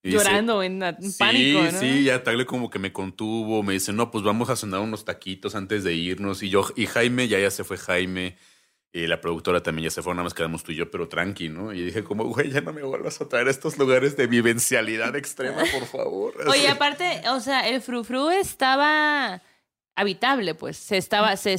[0.03, 1.79] Y dice, Llorando en, en Sí, pánico, ¿no?
[1.81, 5.05] sí, ya Tagle como que me contuvo, me dice, no, pues vamos a cenar unos
[5.05, 6.43] taquitos antes de irnos.
[6.43, 8.37] Y yo, y Jaime, ya ya se fue Jaime.
[8.97, 11.49] Y la productora también ya se fue, nada más quedamos tú y yo, pero tranqui,
[11.49, 11.73] ¿no?
[11.73, 15.17] Y dije como, güey, ya no me vuelvas a traer a estos lugares de vivencialidad
[15.17, 16.35] extrema, por favor.
[16.47, 19.43] Oye, aparte, o sea, el frufru estaba
[19.97, 20.77] habitable, pues.
[20.77, 21.59] Se estaba, se,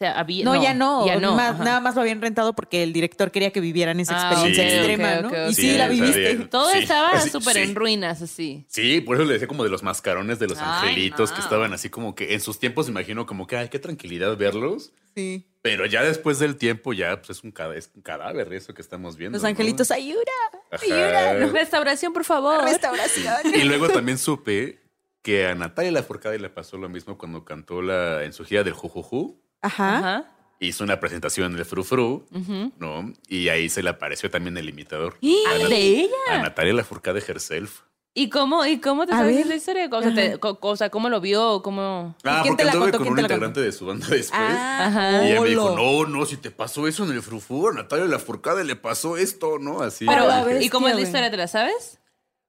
[0.00, 0.44] se había.
[0.46, 1.06] No, ya no.
[1.06, 1.34] Ya no.
[1.36, 1.64] Más- ajá.
[1.64, 5.20] nada más lo habían rentado porque el director quería que vivieran esa Ah, experiencia extrema,
[5.20, 5.48] ¿no?
[5.50, 6.36] Y sí, la viviste.
[6.46, 7.60] Todo Sí, estaba súper sí.
[7.62, 8.64] en ruinas, así.
[8.66, 11.36] Sí, por eso le decía como de los mascarones de los Ay, angelitos no.
[11.36, 14.92] que estaban así como que en sus tiempos imagino como que, ay, qué tranquilidad verlos.
[15.14, 15.46] Sí.
[15.60, 19.18] Pero ya después del tiempo ya pues es un, es un cadáver eso que estamos
[19.18, 19.36] viendo.
[19.36, 19.48] Los ¿no?
[19.50, 20.22] angelitos, ayuda,
[20.70, 20.82] Ajá.
[20.82, 21.46] ayuda.
[21.52, 22.64] Restauración, por favor.
[22.64, 23.34] Restauración.
[23.54, 24.80] Y luego también supe
[25.20, 28.72] que a Natalia Lafourcade le pasó lo mismo cuando cantó la, en su gira del
[28.72, 29.38] Jujuju.
[29.62, 29.98] Ajá.
[29.98, 30.24] Ajá.
[30.62, 32.72] Hizo una presentación de Frufru, Ujú.
[32.78, 33.12] ¿no?
[33.28, 35.16] Y ahí se le apareció también el imitador.
[35.20, 35.42] ¿Y?
[35.48, 36.14] A ¿De ella?
[36.30, 37.80] A Natalia Lafourcade herself.
[38.12, 39.46] ¿Y cómo, ¿Y cómo te A sabes ver.
[39.46, 39.88] la historia?
[39.90, 41.62] O sea, te- co- o sea, ¿cómo lo vio?
[41.62, 42.16] ¿Cómo...?
[42.24, 42.98] Ah, quién te porque la anduve contó?
[42.98, 43.34] con ¿Quién un te la contó?
[43.46, 44.32] integrante de su banda después.
[44.34, 45.24] Ah, Ajá.
[45.24, 48.06] Y ella me dijo, no, no, si te pasó eso en el frufru, a Natalia
[48.06, 49.80] Lafourcade le pasó esto, ¿no?
[49.80, 50.04] Así.
[50.06, 51.30] Pero, la Dije, bestia, ¿y cómo es la historia?
[51.30, 51.99] ¿Te la sabes?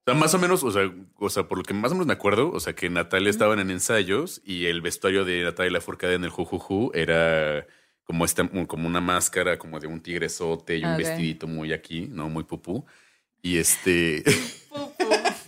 [0.05, 2.07] O sea, más o menos, o sea, o sea, por lo que más o menos
[2.07, 6.15] me acuerdo, o sea, que Natalia estaban en ensayos y el vestuario de Natalia Lafourcade
[6.15, 7.67] en el Jujuju era
[8.03, 12.29] como esta, como una máscara como de un tigresote y un vestidito muy aquí, ¿no?
[12.29, 12.85] Muy pupú.
[13.43, 14.23] Y este...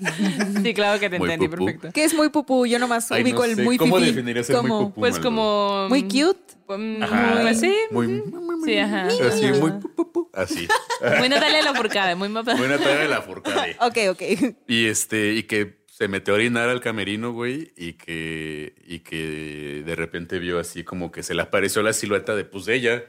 [0.64, 1.66] Sí, claro que te Muy entendí, pupú.
[1.66, 1.92] perfecto.
[1.94, 4.58] Que es muy pupú, yo nomás Ay, ubico no el sé, muy ¿Cómo definirías el
[4.58, 5.00] muy pupú?
[5.02, 5.88] Pues como...
[5.90, 6.54] Muy cute.
[6.68, 7.40] mm, Ajá.
[7.42, 7.74] Pues sí.
[7.92, 8.24] Muy...
[8.66, 9.08] Sí, ajá.
[9.08, 10.30] Así, muy pupú.
[10.34, 10.68] Así.
[11.20, 12.56] Muy Natalia Lafourcade, muy mapa.
[12.56, 13.76] Muy Natalia Lafourcade.
[13.82, 14.22] Ok, ok.
[14.68, 19.84] Y este, y que se metió a orinar al camerino, güey, y que, y que
[19.86, 23.04] de repente vio así como que se le apareció la silueta de pues de ella.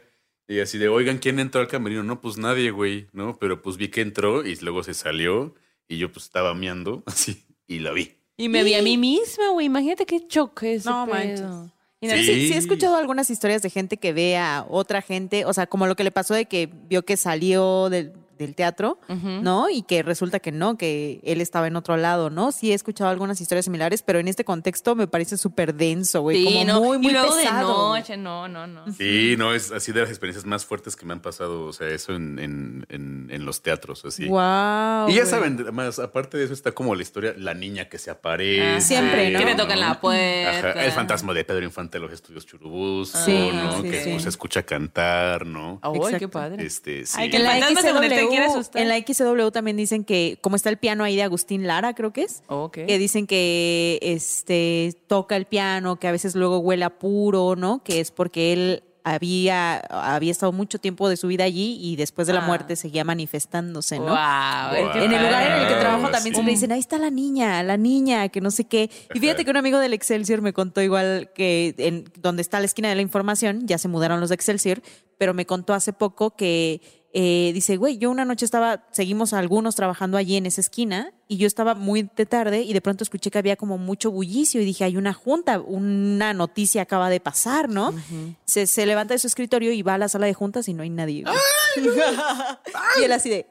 [0.47, 2.03] Y así de, oigan, ¿quién entró al camerino?
[2.03, 3.39] No, pues nadie, güey, ¿no?
[3.39, 5.55] Pero pues vi que entró y luego se salió
[5.89, 8.13] y yo pues estaba meando así y la vi.
[8.37, 9.67] Y me vi a mí misma, güey.
[9.67, 11.15] Imagínate qué choque ese No pedo.
[11.15, 11.73] manches.
[12.01, 12.11] Y Sí.
[12.11, 15.67] nada- sí, he escuchado algunas historias de gente que ve a otra gente, o sea,
[15.69, 18.99] como lo que le pasó de que vio que salió del, del teatro.
[19.09, 19.69] ¿no?
[19.71, 22.53] Y que resulta que no, que él estaba en otro lado, ¿no?
[22.53, 26.39] Sí he escuchado algunas historias similares, pero en este contexto me parece súper denso, güey.
[26.39, 26.81] Sí, como no.
[26.81, 27.93] muy, muy y luego pesado.
[27.95, 28.93] de noche, no, no, no.
[28.93, 31.89] Sí, no, es así de las experiencias más fuertes que me han pasado, o sea,
[31.89, 34.27] eso en, en, en, en los teatros, así.
[34.27, 35.09] Wow.
[35.09, 38.11] Y ya saben, más aparte de eso está como la historia, la niña que se
[38.11, 38.63] aparece.
[38.63, 39.39] Ah, Siempre, ¿no?
[39.39, 40.71] Que te tocan la puerta.
[40.71, 43.83] Ajá, el fantasma de Pedro Infante de los estudios Churubús, Sí, ¿no?
[43.83, 44.11] sí, que sí.
[44.11, 45.79] pues, se escucha cantar, ¿no?
[45.83, 46.19] Ay, Exacto.
[46.19, 46.65] qué padre.
[46.67, 47.17] Este, sí.
[47.19, 48.83] Ay, que el la, fantasma te quiere XW, asustar.
[48.83, 52.13] en la XW también dicen que, como está el piano ahí de Agustín Lara, creo
[52.13, 52.73] que es, Ok.
[52.87, 57.83] que dicen que este toca el piano, que a veces luego huele a puro, ¿no?
[57.85, 62.27] Que es porque él había, había estado mucho tiempo de su vida allí y después
[62.27, 62.47] de la Ah.
[62.47, 64.07] muerte seguía manifestándose, ¿no?
[64.07, 64.93] Wow, Wow.
[64.95, 66.37] qué En el lugar en el que trabajo también sí.
[66.37, 68.89] siempre dicen, ahí está la niña, la niña, que no sé qué.
[69.13, 72.65] Y fíjate que un amigo del Excelsior me contó igual que en donde está la
[72.65, 74.81] esquina de la información, ya se mudaron los de Excelsior,
[75.19, 76.81] pero me contó hace poco que
[77.17, 81.37] eh, dice, güey, yo una noche estaba, seguimos algunos trabajando allí en esa esquina y
[81.37, 84.65] yo estaba muy de tarde y de pronto escuché que había como mucho bullicio y
[84.65, 87.95] dije, hay una junta, una noticia acaba de pasar, ¿no?
[88.45, 90.83] se, se levanta de su escritorio y va a la sala de juntas y no
[90.83, 91.23] hay nadie.
[93.01, 93.47] y él así de,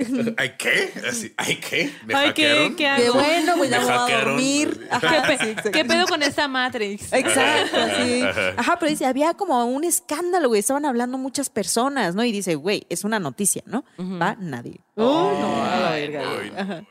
[0.36, 0.92] ¿Ay qué?
[1.08, 1.92] Así, ¿Ay qué?
[2.06, 2.76] ¿Me Ay, ¿qué- hackearon?
[2.76, 3.02] qué hago?
[3.02, 4.24] qué bueno, pues ya Me voy a hackearon.
[4.34, 4.78] dormir.
[4.80, 5.70] ¿Qué, Ajá, pe- sí, exacto.
[5.72, 7.12] ¿Qué pedo con esta Matrix?
[7.12, 8.22] Exacto, sí.
[8.56, 10.60] Ajá, pero dice, había como un escándalo, güey.
[10.60, 12.24] Estaban hablando muchas personas, ¿no?
[12.24, 13.84] Y dice, güey, es una noticia, ¿no?
[13.98, 14.80] Va nadie.
[14.96, 16.52] Oh, no, a la verga, güey.
[16.56, 16.84] Ajá.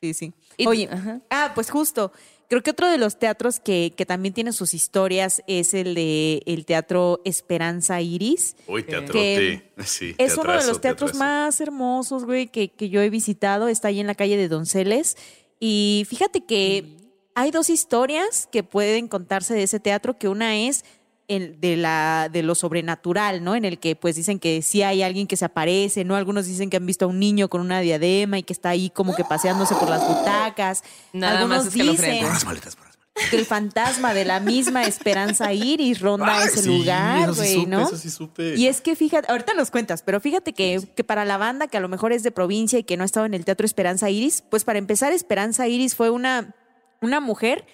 [0.00, 0.34] Sí, sí.
[0.58, 1.20] Y- Oye, ajá.
[1.30, 2.12] ah, pues justo.
[2.48, 6.42] Creo que otro de los teatros que, que también tiene sus historias es el de
[6.46, 8.56] el Teatro Esperanza Iris.
[8.68, 9.12] Uy, teatrote.
[9.12, 11.18] Que Sí, Es uno de los teatros teatrazo.
[11.18, 13.68] más hermosos, güey, que, que yo he visitado.
[13.68, 15.16] Está ahí en la calle de Donceles.
[15.58, 16.96] Y fíjate que
[17.34, 20.84] hay dos historias que pueden contarse de ese teatro, que una es
[21.28, 23.54] el de, la, de lo sobrenatural, ¿no?
[23.54, 26.16] En el que pues dicen que sí hay alguien que se aparece, ¿no?
[26.16, 28.90] Algunos dicen que han visto a un niño con una diadema y que está ahí
[28.90, 30.82] como que paseándose por las butacas.
[31.12, 33.30] Nada Algunos más dicen Por las maletas, por las maletas.
[33.30, 37.40] que el fantasma de la misma Esperanza Iris ronda Ay, ese sí, lugar, eso sí
[37.40, 37.82] güey, supe, ¿no?
[37.86, 38.54] Eso sí supe.
[38.56, 41.76] Y es que fíjate, ahorita nos cuentas, pero fíjate que, que para la banda que
[41.76, 44.10] a lo mejor es de provincia y que no ha estado en el Teatro Esperanza
[44.10, 46.54] Iris, pues para empezar, Esperanza Iris fue una,
[47.00, 47.64] una mujer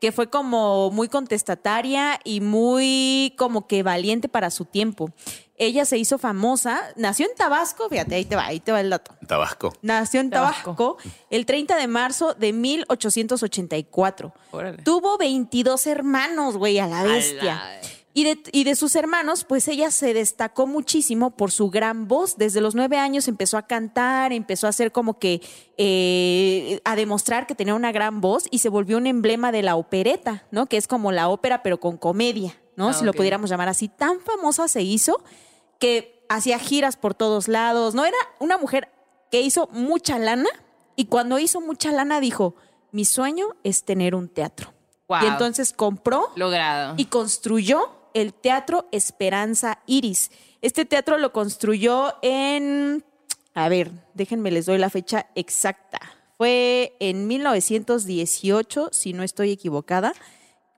[0.00, 5.10] que fue como muy contestataria y muy como que valiente para su tiempo.
[5.56, 8.90] Ella se hizo famosa, nació en Tabasco, fíjate, ahí te va, ahí te va el
[8.90, 9.14] dato.
[9.26, 9.72] Tabasco.
[9.82, 10.74] Nació en Tabasco.
[10.74, 10.96] Tabasco
[11.30, 14.32] el 30 de marzo de 1884.
[14.50, 14.82] Órale.
[14.82, 17.60] Tuvo 22 hermanos, güey, a la bestia.
[17.60, 17.80] A la-
[18.16, 22.36] Y de, y de sus hermanos, pues ella se destacó muchísimo por su gran voz.
[22.36, 25.42] Desde los nueve años empezó a cantar, empezó a hacer como que
[25.78, 29.74] eh, a demostrar que tenía una gran voz y se volvió un emblema de la
[29.74, 30.66] opereta, ¿no?
[30.66, 32.90] Que es como la ópera, pero con comedia, ¿no?
[32.90, 33.88] Ah, si lo pudiéramos llamar así.
[33.88, 35.24] Tan famosa se hizo
[35.80, 38.04] que hacía giras por todos lados, ¿no?
[38.04, 38.90] Era una mujer
[39.32, 40.48] que hizo mucha lana
[40.94, 42.54] y cuando hizo mucha lana dijo,
[42.92, 44.72] mi sueño es tener un teatro.
[45.08, 45.18] Wow.
[45.22, 46.94] Y entonces compró Logrado.
[46.96, 50.30] y construyó el Teatro Esperanza Iris.
[50.62, 53.04] Este teatro lo construyó en,
[53.52, 56.00] a ver, déjenme les doy la fecha exacta.
[56.38, 60.14] Fue en 1918, si no estoy equivocada,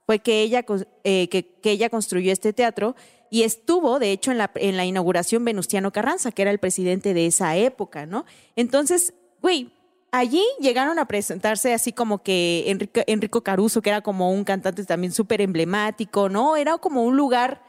[0.05, 0.65] fue que ella,
[1.03, 2.95] eh, que ella construyó este teatro
[3.29, 7.13] y estuvo, de hecho, en la, en la inauguración Venustiano Carranza, que era el presidente
[7.13, 8.25] de esa época, ¿no?
[8.55, 9.71] Entonces, güey,
[10.17, 14.83] allí llegaron a presentarse así como que Enrico, Enrico Caruso, que era como un cantante
[14.85, 16.55] también súper emblemático, ¿no?
[16.55, 17.61] Era como un lugar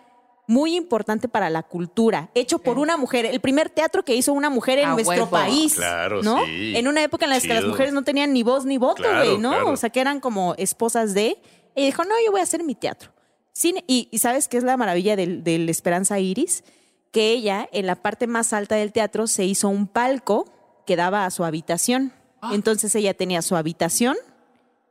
[0.47, 4.49] muy importante para la cultura, hecho por una mujer, el primer teatro que hizo una
[4.49, 5.31] mujer en A nuestro huevo.
[5.31, 6.43] país, Claro, ¿no?
[6.47, 6.75] sí.
[6.75, 9.25] En una época en la que las mujeres no tenían ni voz ni voto, Claro,
[9.27, 9.51] güey, ¿no?
[9.51, 9.71] claro.
[9.71, 11.37] O sea, que eran como esposas de,
[11.77, 13.13] y dijo, no, yo voy a hacer mi teatro.
[13.53, 16.65] Cine, y, y ¿sabes qué es la maravilla del, del Esperanza Iris?
[17.13, 20.47] Que ella, en la parte más alta del teatro, se hizo un palco
[20.87, 22.15] que daba a su habitación.
[22.41, 22.51] Ah.
[22.55, 24.17] Entonces ella tenía su habitación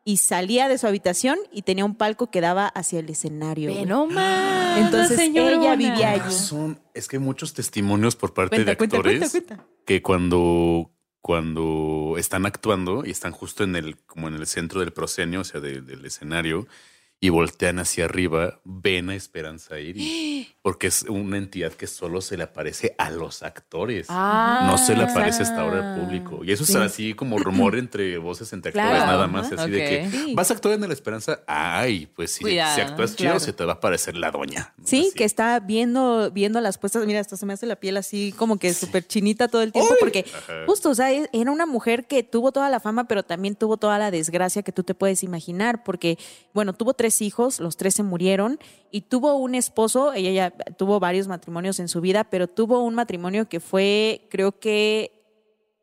[0.03, 3.71] y salía de su habitación y tenía un palco que daba hacia el escenario.
[3.85, 6.31] Nomás, Entonces, ella vivía allí.
[6.33, 9.67] Son, es que hay muchos testimonios por parte Cuenta, de cuenta, actores cuenta, cuenta.
[9.85, 14.93] que cuando, cuando están actuando y están justo en el, como en el centro del
[14.93, 16.67] proscenio, o sea, de- del escenario,
[17.19, 20.47] y voltean hacia arriba, ven a Esperanza Iris.
[20.61, 24.07] Porque es una entidad que solo se le aparece a los actores.
[24.09, 24.65] Ah.
[24.69, 26.43] No se le aparece hasta ahora al público.
[26.43, 29.51] Y eso es así como rumor entre voces, entre actores, nada más.
[29.51, 31.39] Así de que vas a actuar en la Esperanza.
[31.47, 33.39] Ay, pues si, Cuidado, si actúas chido, claro.
[33.39, 34.73] se te va a aparecer la doña.
[34.77, 34.85] ¿no?
[34.85, 35.15] Sí, Así.
[35.15, 37.05] que está viendo, viendo las puestas.
[37.05, 39.95] Mira, hasta se me hace la piel así como que súper chinita todo el tiempo,
[40.01, 40.65] porque Ajá.
[40.67, 43.77] justo, o sea, e- era una mujer que tuvo toda la fama, pero también tuvo
[43.77, 46.17] toda la desgracia que tú te puedes imaginar, porque,
[46.53, 48.59] bueno, tuvo tres hijos, los tres se murieron,
[48.91, 52.95] y tuvo un esposo, ella ya tuvo varios matrimonios en su vida, pero tuvo un
[52.95, 55.11] matrimonio que fue, creo que,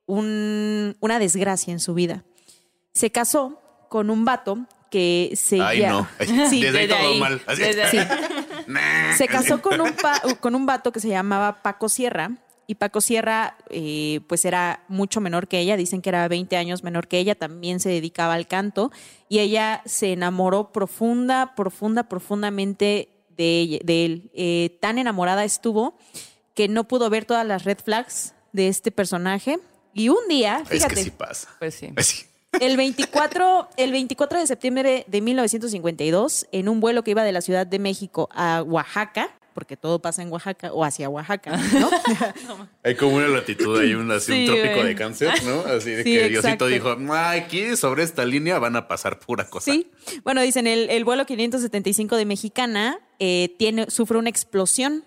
[0.06, 2.24] un- una desgracia en su vida.
[2.92, 4.58] Se casó con un vato
[4.90, 6.06] que se Ay, no.
[6.50, 7.20] Sí, Desde ahí desde todo ahí.
[7.20, 7.42] mal.
[7.46, 7.98] Así- Desde- Sí.
[8.66, 9.14] Nah.
[9.16, 12.30] Se casó con un, pa- con un vato que se llamaba Paco Sierra.
[12.66, 16.83] Y Paco Sierra, eh, pues era mucho menor que ella, dicen que era 20 años
[16.83, 18.90] menor que ella, también se dedicaba al canto.
[19.29, 24.31] Y ella se enamoró profunda, profunda, profundamente de, ella- de él.
[24.35, 25.96] Eh, tan enamorada estuvo
[26.55, 29.59] que no pudo ver todas las red flags de este personaje.
[29.92, 31.48] Y un día, Es fíjate, que sí pasa.
[31.59, 31.92] Pues sí.
[31.96, 32.24] Así.
[32.61, 37.40] el 24, el 24 de septiembre de 1952, en un vuelo que iba de la
[37.40, 41.88] Ciudad de México a Oaxaca, porque todo pasa en Oaxaca o hacia Oaxaca, ¿no?
[42.84, 45.60] Hay como una latitud, hay un, así, Sí, un trópico de cáncer, ¿no?
[45.60, 46.66] Así de Sí, que exacto.
[46.66, 49.72] Diosito dijo, "Ay, aquí sobre esta línea van a pasar pura cosa.
[49.72, 49.90] Sí.
[50.24, 55.04] Bueno, dicen, el, el vuelo 575 de Mexicana eh, tiene, sufre una explosión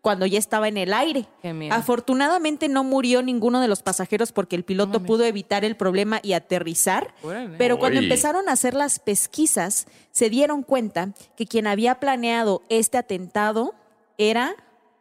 [0.00, 1.26] cuando ya estaba en el aire.
[1.70, 6.32] Afortunadamente no murió ninguno de los pasajeros porque el piloto pudo evitar el problema y
[6.32, 7.14] aterrizar.
[7.22, 7.56] Órale.
[7.58, 12.96] Pero cuando empezaron a hacer las pesquisas, se dieron cuenta que quien había planeado este
[12.98, 13.74] atentado
[14.20, 14.54] era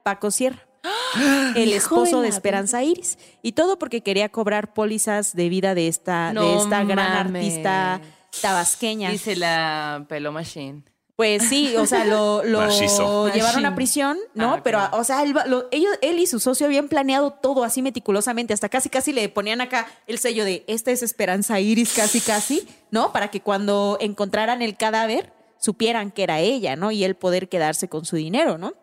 [0.03, 0.65] Paco Sierra.
[1.55, 3.17] El esposo de Esperanza Iris.
[3.41, 7.43] Y todo porque quería cobrar pólizas de vida de esta, de esta gran mames.
[7.45, 8.01] artista
[8.41, 9.11] tabasqueña.
[9.11, 10.83] Dice la pelo machine.
[11.15, 12.43] Pues sí, o sea, lo,
[13.33, 14.53] llevaron a prisión, ¿no?
[14.53, 14.61] Ah.
[14.63, 17.81] Pero, o sea, él, va- lo- ellos, él y su socio habían planeado todo así
[17.81, 22.21] meticulosamente, hasta casi casi le ponían acá el sello de esta es Esperanza Iris, casi
[22.21, 23.11] casi, ¿no?
[23.11, 26.89] Para que cuando encontraran el cadáver supieran que era ella, ¿no?
[26.91, 28.75] Y él poder quedarse con su dinero, ¿no?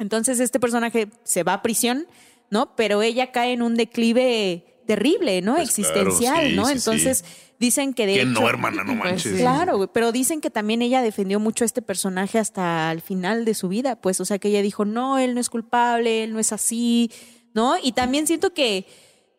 [0.00, 2.06] Entonces este personaje se va a prisión,
[2.50, 2.74] ¿no?
[2.74, 5.54] Pero ella cae en un declive terrible, ¿no?
[5.54, 6.66] Pues claro, Existencial, sí, ¿no?
[6.66, 7.24] sí, Entonces
[7.60, 9.38] dicen que de Que no, hermana, no Pues manches.
[9.38, 13.54] Claro, pero dicen que también ella defendió mucho a este personaje hasta el final de
[13.54, 16.40] su vida, pues, o sea, que ella dijo, no, él no es culpable, él no
[16.40, 17.12] es así,
[17.54, 17.74] ¿no?
[17.80, 18.86] Y también siento que,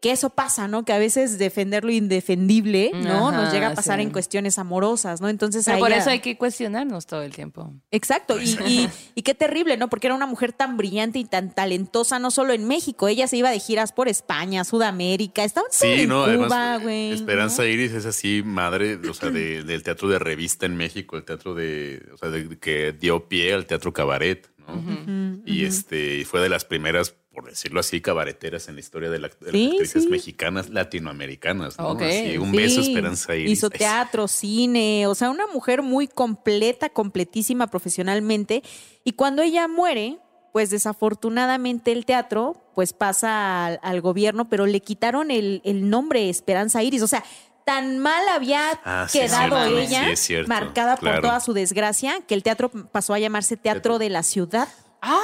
[0.01, 0.83] que eso pasa, ¿no?
[0.83, 3.29] Que a veces defender lo indefendible, ¿no?
[3.29, 4.03] Ajá, Nos llega a pasar sí.
[4.03, 5.29] en cuestiones amorosas, ¿no?
[5.29, 7.71] Entonces, Pero por eso hay que cuestionarnos todo el tiempo.
[7.91, 9.89] Exacto, y, y, y qué terrible, ¿no?
[9.89, 13.37] Porque era una mujer tan brillante y tan talentosa, no solo en México, ella se
[13.37, 17.11] iba de giras por España, Sudamérica, estaba en Sí, no, Cuba, güey.
[17.11, 21.23] Esperanza Iris es así, madre, o sea, de- del teatro de revista en México, el
[21.25, 25.41] teatro de, o sea, de- que dio pie al teatro cabaret, ¿no?
[25.45, 29.19] Y este, y fue de las primeras, por decirlo así, cabareteras en la historia de,
[29.19, 30.09] la- de las actrices sí.
[30.09, 31.89] mexicanas latinoamericanas, ¿no?
[31.91, 33.51] Ok, Así, un Sí, beso, Esperanza Iris.
[33.53, 38.63] Hizo teatro, cine, o sea, una mujer muy completa, completísima profesionalmente.
[39.03, 40.19] Y cuando ella muere,
[40.51, 46.29] pues desafortunadamente el teatro, pues pasa al, al gobierno, pero le quitaron el, el nombre
[46.29, 47.01] Esperanza Iris.
[47.01, 47.23] O sea,
[47.65, 52.19] tan mal había Ah, quedado cierto, ella, sí, es cierto, marcada por toda su desgracia,
[52.27, 54.67] que el teatro pasó a llamarse Teatro de la Ciudad.
[55.01, 55.21] Ah,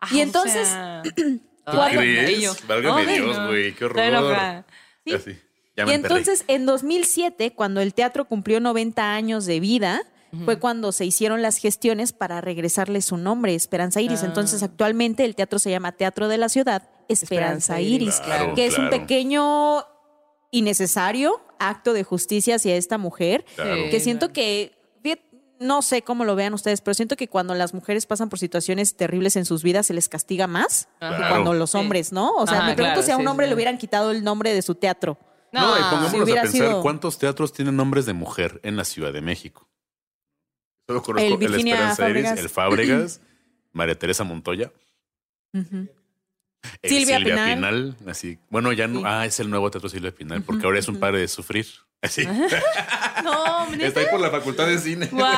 [0.00, 2.26] Ah, Y o entonces, sea, ¿Tú ay, crees?
[2.26, 2.52] bello.
[2.68, 3.46] Válgame Ay, Dios, no.
[3.48, 4.00] güey, qué horror.
[5.14, 5.38] Así,
[5.76, 10.02] ya Y entonces, en 2007, cuando el teatro cumplió 90 años de vida,
[10.44, 14.22] fue cuando se hicieron las gestiones para regresarle su nombre, Esperanza Iris.
[14.22, 14.26] Ah.
[14.26, 18.66] Entonces, actualmente el teatro se llama Teatro de la Ciudad Esperanza, Esperanza Iris, Claro, que
[18.66, 19.84] es un pequeño
[20.50, 23.76] innecesario acto de justicia hacia esta mujer, Claro.
[23.90, 24.75] Que siento que,
[25.60, 28.96] no sé cómo lo vean ustedes, pero siento que cuando las mujeres pasan por situaciones
[28.96, 32.32] terribles en sus vidas se les castiga más que cuando los hombres, ¿no?
[32.34, 33.50] O sea, me pregunto claro, si a un sí, hombre sí.
[33.50, 35.18] le hubieran quitado el nombre de su teatro.
[35.52, 38.60] No, y No, pongámonos si a hubiera pensar sido- cuántos teatros tienen nombres de mujer
[38.62, 39.68] en la Ciudad de México.
[40.86, 42.32] Solo conozco El el, Esperanza Fábregas.
[42.32, 43.20] Iris, el Fábregas,
[43.72, 44.72] María Teresa Montoya.
[46.82, 47.54] El Silvia Silvia, Pinal.
[47.54, 47.96] Pinal.
[48.10, 48.38] así.
[48.50, 49.04] Bueno, ya no, Sí.
[49.06, 51.66] ah, es el nuevo teatro Silvia Pinal, porque ahora es un padre de sufrir.
[52.02, 52.26] Así.
[53.24, 53.86] No, ¿neta?
[53.86, 55.08] Está ahí por la facultad de cine.
[55.10, 55.32] Guau.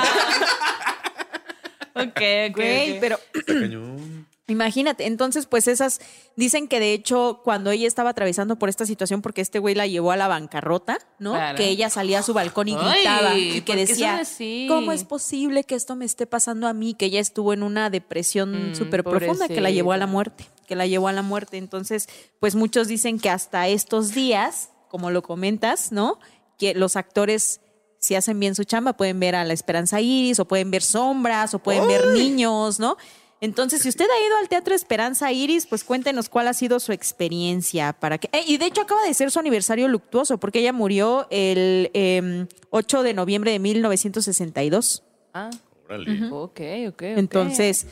[1.95, 2.57] ok, ok.
[2.57, 2.99] Güey, ok.
[3.01, 4.27] pero Está cañón.
[4.49, 6.01] Imagínate, entonces pues esas
[6.35, 9.87] dicen que de hecho cuando ella estaba atravesando por esta situación porque este güey la
[9.87, 11.33] llevó a la bancarrota, ¿no?
[11.33, 11.57] Claro.
[11.57, 14.23] Que ella salía a su balcón y Ay, gritaba y ¿por que decía?
[14.69, 16.95] ¿cómo es posible que esto me esté pasando a mí?
[16.95, 20.47] Que ella estuvo en una depresión Mm, súper profunda que la llevó a la muerte,
[20.67, 21.57] que la llevó a la muerte.
[21.57, 22.09] Entonces,
[22.41, 26.19] pues muchos dicen que hasta estos días, como lo comentas, ¿no?
[26.59, 27.61] Que los actores
[28.01, 31.53] si hacen bien su chamba, pueden ver a la Esperanza Iris, o pueden ver sombras,
[31.55, 32.97] o pueden ver niños, ¿no?
[33.41, 36.93] Entonces, si usted ha ido al Teatro Esperanza Iris, pues cuéntenos cuál ha sido su
[36.93, 38.29] experiencia para que.
[38.33, 42.47] Eh, y de hecho acaba de ser su aniversario luctuoso, porque ella murió el eh,
[42.71, 45.05] 8 de noviembre de 1962.
[45.35, 45.51] Ah,
[45.87, 46.27] Órale.
[46.27, 46.61] ok, ok.
[46.89, 47.03] ok.
[47.03, 47.87] Entonces,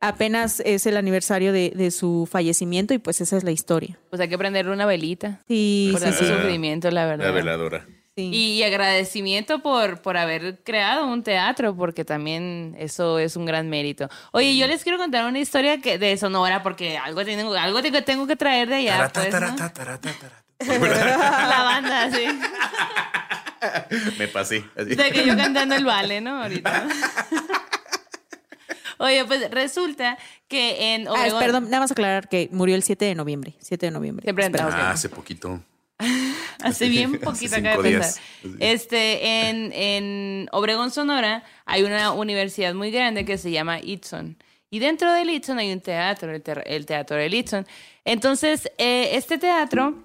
[0.00, 3.98] apenas es el aniversario de, de su fallecimiento, y pues esa es la historia.
[4.10, 5.40] Pues hay que prenderle una velita.
[5.46, 6.12] Sí, por sí.
[6.12, 6.26] sí.
[6.26, 7.26] sufrimiento, la verdad.
[7.26, 7.86] La veladora.
[8.16, 8.30] Sí.
[8.32, 14.08] Y agradecimiento por, por haber creado un teatro, porque también eso es un gran mérito.
[14.32, 18.02] Oye, yo les quiero contar una historia que, de Sonora, porque algo tengo, algo tengo,
[18.02, 19.10] tengo que traer de allá.
[19.12, 19.56] pues, ¿no?
[20.68, 22.26] La banda, sí.
[24.18, 24.64] Me pasé.
[24.76, 24.94] así.
[24.94, 26.42] De que yo cantando el vale, ¿no?
[26.42, 26.86] Ahorita.
[28.98, 33.14] Oye, pues resulta que en Ah, perdón, nada más aclarar que murió el 7 de
[33.14, 33.54] noviembre.
[33.60, 34.32] 7 de noviembre.
[34.60, 35.60] Ah, hace poquito.
[36.62, 38.20] Hace bien poquito acaba de días.
[38.42, 38.62] pensar.
[38.62, 44.36] Este, en, en Obregón, Sonora, hay una universidad muy grande que se llama Itson.
[44.70, 47.66] Y dentro del Itson hay un teatro, el, el Teatro del Itson.
[48.04, 50.02] Entonces, eh, este teatro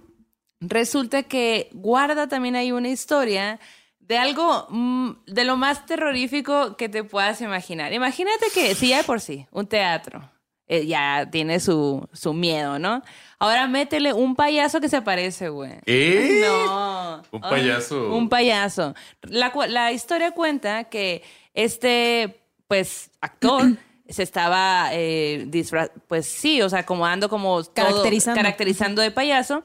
[0.60, 3.60] resulta que guarda también ahí una historia
[4.00, 7.94] de algo mm, de lo más terrorífico que te puedas imaginar.
[7.94, 10.30] Imagínate que, si ya de por sí, un teatro
[10.68, 13.02] eh, ya tiene su, su miedo, ¿no?
[13.40, 15.74] Ahora métele un payaso que se aparece, güey.
[15.86, 16.42] ¿Eh?
[16.46, 17.22] No.
[17.32, 18.14] Un Ay, payaso.
[18.16, 18.96] un payaso.
[19.22, 23.64] La, la historia cuenta que este, pues, actor
[24.10, 28.38] se estaba, eh, disfra- pues sí, o sea, como ando como todo- Caracterizando.
[28.42, 29.64] caracterizando de payaso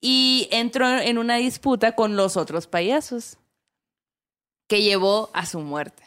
[0.00, 3.38] y entró en una disputa con los otros payasos
[4.68, 6.02] que llevó a su muerte.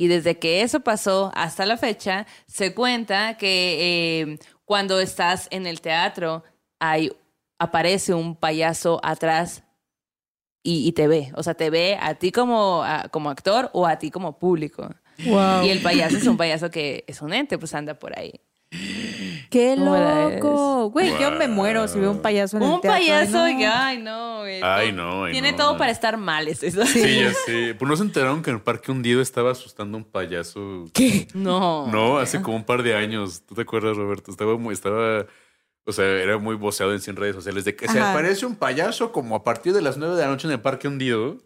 [0.00, 3.76] Y desde que eso pasó hasta la fecha, se cuenta que
[4.22, 6.44] eh, cuando estás en el teatro,
[6.78, 7.12] hay,
[7.58, 9.64] aparece un payaso atrás
[10.62, 11.32] y, y te ve.
[11.34, 14.88] O sea, te ve a ti como, a- como actor o a ti como público.
[15.26, 15.64] Wow.
[15.64, 18.40] Y el payaso es un payaso que es un ente, pues anda por ahí.
[19.50, 20.90] ¡Qué ¿Cómo la loco!
[20.90, 22.98] Güey, yo me muero si veo un payaso en el Un teatro.
[23.00, 23.72] payaso Ay, no.
[23.72, 24.60] ay, no, güey.
[24.62, 26.48] Ay, no, ay, Tiene no, todo para estar mal.
[26.48, 26.66] eso.
[26.86, 27.74] Sí, ya sé.
[27.78, 30.84] Pues no se enteraron que en el parque hundido estaba asustando a un payaso.
[30.92, 31.28] ¿Qué?
[31.34, 31.86] No.
[31.90, 33.42] No, hace como un par de años.
[33.46, 34.30] ¿Tú te acuerdas, Roberto?
[34.30, 35.24] Estaba muy, estaba,
[35.84, 39.12] o sea, era muy voceado en 100 redes sociales de que se aparece un payaso
[39.12, 41.38] como a partir de las 9 de la noche en el parque hundido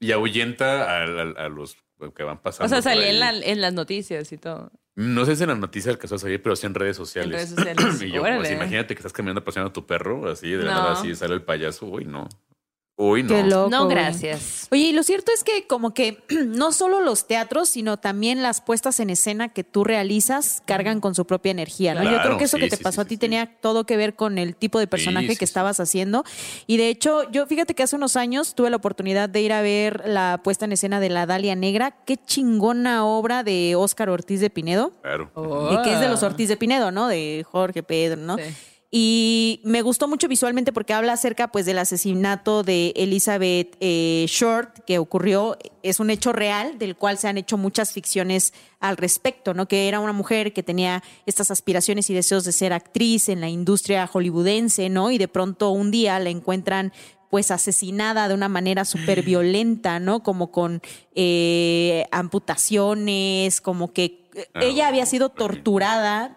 [0.00, 1.76] y ahuyenta a, a- a los
[2.16, 2.66] que van pasando.
[2.66, 4.70] O sea, salía en, la- en las noticias y todo.
[5.00, 7.52] No sé si en la noticia alcanzó a salir, pero sí en redes sociales.
[7.52, 8.02] En redes sociales.
[8.02, 10.80] y yo, pues, imagínate que estás caminando paseando a tu perro, así de la No.
[10.80, 11.86] nada, así sale el payaso.
[11.86, 12.28] Uy, no.
[13.00, 13.28] Uy, no.
[13.28, 13.70] Qué loco.
[13.70, 14.66] No, gracias.
[14.72, 18.60] Oye, y lo cierto es que como que no solo los teatros, sino también las
[18.60, 22.02] puestas en escena que tú realizas cargan con su propia energía, ¿no?
[22.02, 23.84] Yo creo que eso sí, que te sí, pasó sí, a ti sí, tenía todo
[23.84, 25.44] que ver con el tipo de personaje que sí.
[25.44, 26.24] estabas haciendo.
[26.66, 29.62] Y de hecho, yo fíjate que hace unos años tuve la oportunidad de ir a
[29.62, 31.92] ver la puesta en escena de La Dalia Negra.
[32.04, 34.90] Qué chingona obra de Óscar Ortiz de Pinedo.
[35.02, 35.30] Claro.
[35.70, 37.06] Y que es de los Ortiz de Pinedo, ¿no?
[37.06, 38.36] De Jorge Pedro, ¿no?
[38.90, 44.78] Y me gustó mucho visualmente porque habla acerca pues del asesinato de Elizabeth eh, Short
[44.86, 49.52] que ocurrió, es un hecho real del cual se han hecho muchas ficciones al respecto,
[49.52, 49.68] ¿no?
[49.68, 53.50] Que era una mujer que tenía estas aspiraciones y deseos de ser actriz en la
[53.50, 55.10] industria hollywoodense, ¿no?
[55.10, 56.92] Y de pronto un día la encuentran
[57.28, 60.22] pues asesinada de una manera súper violenta, ¿no?
[60.22, 60.80] Como con
[61.14, 66.34] eh, amputaciones, como que Ah, ella había sido torturada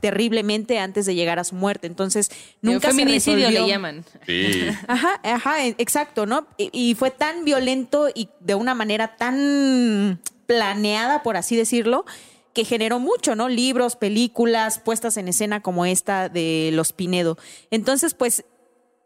[0.00, 1.86] terriblemente antes de llegar a su muerte.
[1.86, 2.30] Entonces,
[2.60, 3.62] nunca se feminicidio resolvió.
[3.62, 4.04] le llaman.
[4.26, 4.68] Sí.
[4.86, 6.46] Ajá, ajá, exacto, ¿no?
[6.56, 12.04] Y, y fue tan violento y de una manera tan planeada, por así decirlo,
[12.52, 13.48] que generó mucho, ¿no?
[13.48, 17.38] Libros, películas, puestas en escena como esta de Los Pinedo.
[17.70, 18.44] Entonces, pues,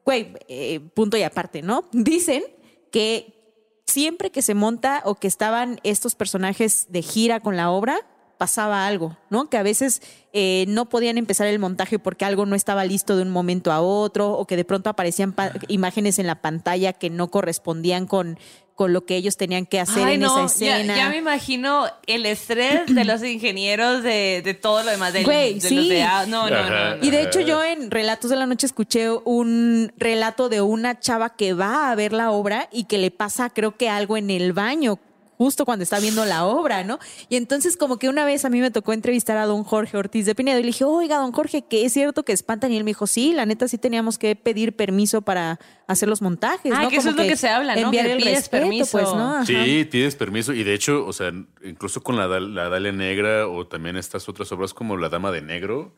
[0.05, 1.89] güey, eh, punto y aparte, ¿no?
[1.93, 2.43] Dicen
[2.91, 3.35] que
[3.87, 7.99] siempre que se monta o que estaban estos personajes de gira con la obra,
[8.39, 9.49] pasaba algo, ¿no?
[9.49, 13.23] Que a veces eh, no podían empezar el montaje porque algo no estaba listo de
[13.23, 17.09] un momento a otro o que de pronto aparecían pa- imágenes en la pantalla que
[17.11, 18.39] no correspondían con,
[18.75, 20.97] con lo que ellos tenían que hacer Ay, en no, esa ya, escena.
[20.97, 25.15] ya me imagino el estrés de los ingenieros de, de todo lo demás.
[25.15, 25.75] del- Güey, de sí.
[25.77, 27.03] los de- ah, no, no, no.
[27.05, 31.31] Y de hecho yo en Relatos de la Noche escuché un relato de una chava
[31.37, 34.53] que va a ver la obra y que le pasa creo que algo en el
[34.53, 34.99] baño
[35.39, 36.99] justo cuando está viendo la obra, ¿no?
[37.29, 40.27] Y entonces como que una vez a mí me tocó entrevistar a don Jorge Ortiz
[40.27, 42.73] de Pinedo y le dije, oiga, don Jorge, que es cierto que espantan?
[42.73, 46.23] Y él me dijo, sí, la neta sí teníamos que pedir permiso para hacer los
[46.23, 46.89] montajes, Ah, ¿no?
[46.89, 47.83] que eso es lo que se habla, ¿no?
[47.83, 48.99] Enviar Que el pides respeto, permiso.
[48.99, 49.45] pues, ¿no?
[49.47, 50.53] Sí, pides permiso.
[50.53, 51.33] Y de hecho, o sea,
[51.65, 55.43] incluso con la, la Dalia Negra o también estas otras obras como La Dama de
[55.43, 55.97] Negro.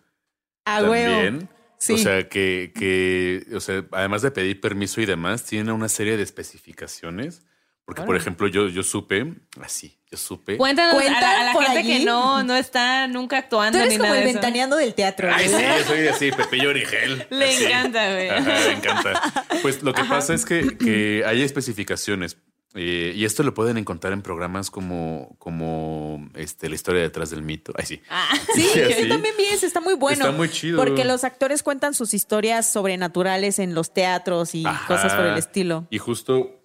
[0.65, 0.93] A huevo.
[1.13, 1.49] también.
[1.79, 1.93] Sí.
[1.93, 6.17] O sea, que, que, o sea, además de pedir permiso y demás, tiene una serie
[6.17, 7.45] de especificaciones.
[7.89, 9.33] Porque, por ejemplo, yo, yo supe,
[9.63, 10.59] así, yo supe.
[10.59, 11.99] Cuéntanos a ¿Cuentan la, a la por gente allí?
[12.01, 14.39] que no, no está nunca actuando Tú eres ni como nada el de eso.
[14.41, 15.31] ventaneando del teatro.
[15.33, 15.79] Ay, sí, ¿verdad?
[15.79, 17.27] yo soy así, Pepillo Origel.
[17.31, 17.65] Le así.
[17.65, 18.29] encanta, güey.
[18.29, 19.45] Ajá, me encanta.
[19.63, 22.37] Pues lo que pasa es que, que hay especificaciones.
[22.75, 27.41] eh, y esto lo pueden encontrar en programas como, como este, la historia detrás del
[27.41, 27.73] mito.
[27.75, 28.03] Ay, sí.
[28.11, 28.29] Ah.
[28.55, 30.27] Sí, Sí, yo también vi eso, está muy bueno.
[30.27, 30.77] Está muy chido.
[30.77, 34.87] Porque los actores cuentan sus historias sobrenaturales en los teatros y Ajá.
[34.87, 35.87] cosas por el estilo.
[35.91, 36.58] Y justo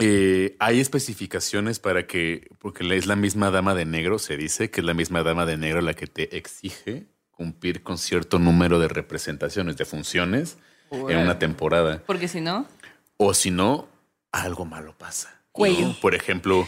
[0.00, 4.80] eh, hay especificaciones para que, porque es la misma dama de negro, se dice que
[4.80, 8.88] es la misma dama de negro la que te exige cumplir con cierto número de
[8.88, 10.58] representaciones, de funciones
[10.90, 12.02] en una temporada.
[12.06, 12.66] Porque si no,
[13.16, 13.88] O si no,
[14.32, 15.36] algo malo pasa.
[15.52, 15.88] Cuello.
[15.88, 15.96] ¿no?
[16.00, 16.66] Por ejemplo,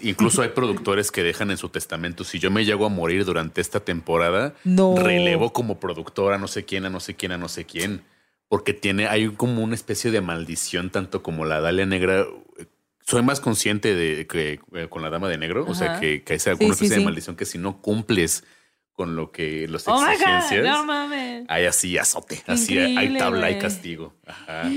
[0.00, 3.60] incluso hay productores que dejan en su testamento, si yo me llego a morir durante
[3.60, 4.94] esta temporada, No.
[4.96, 8.02] relevo como productora no sé quién, a no sé quién, a no sé quién.
[8.48, 12.26] Porque tiene, hay como una especie de maldición, tanto como la Dalia Negra.
[13.10, 16.34] Soy más consciente de que eh, con la Dama de Negro, o sea, que, que
[16.34, 17.00] hay alguna sí, especie sí.
[17.00, 18.44] de maldición que si no cumples
[18.94, 21.44] con lo que los oh god, exigencias, no mames.
[21.48, 24.14] hay así azote, así hay tabla y castigo.
[24.26, 24.62] Ajá.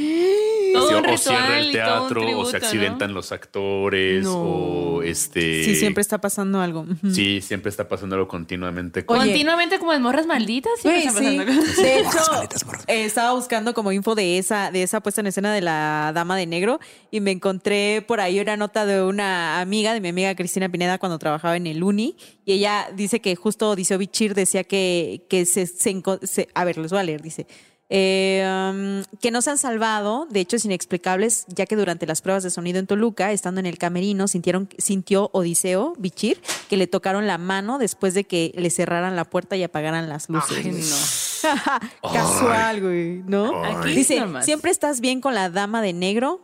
[0.74, 2.66] Todo Sí, un o cierra ritual el y todo un teatro, o tributo, se ¿no?
[2.66, 4.38] accidentan los actores, No.
[4.42, 5.64] o este.
[5.66, 6.88] Sí, siempre está pasando algo.
[7.14, 9.06] Sí, siempre está pasándolo continuamente.
[9.06, 9.28] con- Oye.
[9.30, 10.72] Continuamente como en morras malditas.
[10.80, 11.38] siempre Güey, están sí.
[11.62, 11.82] pasando.
[11.84, 15.62] De hecho, eh, estaba buscando como info de esa, de esa puesta en escena de
[15.62, 16.80] la Dama de Negro
[17.12, 20.98] y me encontré por ahí una nota de una amiga, de mi amiga Cristina Pineda,
[20.98, 25.46] cuando trabajaba en el Uni, y ella dice que justo Odiseo Bichir decía que, que
[25.46, 27.48] se, se A ver, les voy a leer, dice.
[27.90, 32.42] eh, um, que no se han salvado de hechos inexplicables, ya que durante las pruebas
[32.44, 37.28] de sonido en Toluca, estando en el camerino, sintieron, sintió Odiseo Bichir que le tocaron
[37.28, 40.58] la mano después de que le cerraran la puerta y apagaran las luces.
[40.58, 40.84] Ay, güey.
[40.84, 42.12] no.
[42.14, 43.64] Casual, güey, ¿no?
[43.64, 44.46] Aquí Dice, nomás.
[44.46, 46.42] siempre estás bien con la dama de negro,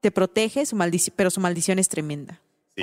[0.00, 0.76] te protege, su
[1.16, 2.40] pero su maldición es tremenda.
[2.76, 2.82] Sí,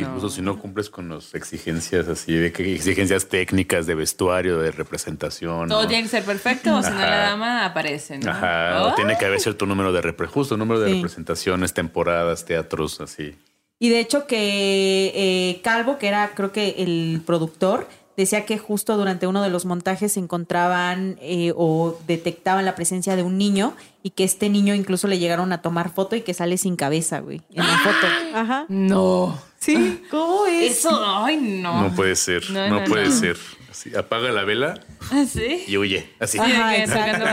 [0.00, 0.08] no.
[0.08, 4.70] incluso si no cumples con las exigencias así, de que exigencias técnicas de vestuario, de
[4.70, 5.68] representación.
[5.68, 5.88] Todo ¿no?
[5.88, 8.30] tiene que ser perfecto, o si no la dama aparece, ¿no?
[8.30, 8.94] Ajá, o Oh.
[8.94, 10.94] tiene que haber cierto número de repre- justo número de Sí.
[10.96, 13.34] representaciones, temporadas, teatros, así.
[13.80, 18.96] Y de hecho que eh, Calvo, que era creo que el productor, decía que justo
[18.96, 23.74] durante uno de los montajes se encontraban eh, o detectaban la presencia de un niño
[24.02, 27.20] y que este niño incluso le llegaron a tomar foto y que sale sin cabeza,
[27.20, 28.06] güey, en la foto.
[28.34, 28.64] Ajá.
[28.68, 29.38] No.
[29.58, 30.78] Sí, ¿cómo es?
[30.78, 31.82] Eso, ay, no.
[31.82, 33.12] No puede ser, No, no, no, puede no.
[33.12, 33.36] ser.
[33.70, 35.64] Así, apaga la vela ¿Ah, ¿Sí?
[35.66, 36.10] y huye.
[36.20, 36.38] Así.
[36.38, 37.24] Ajá, exacto.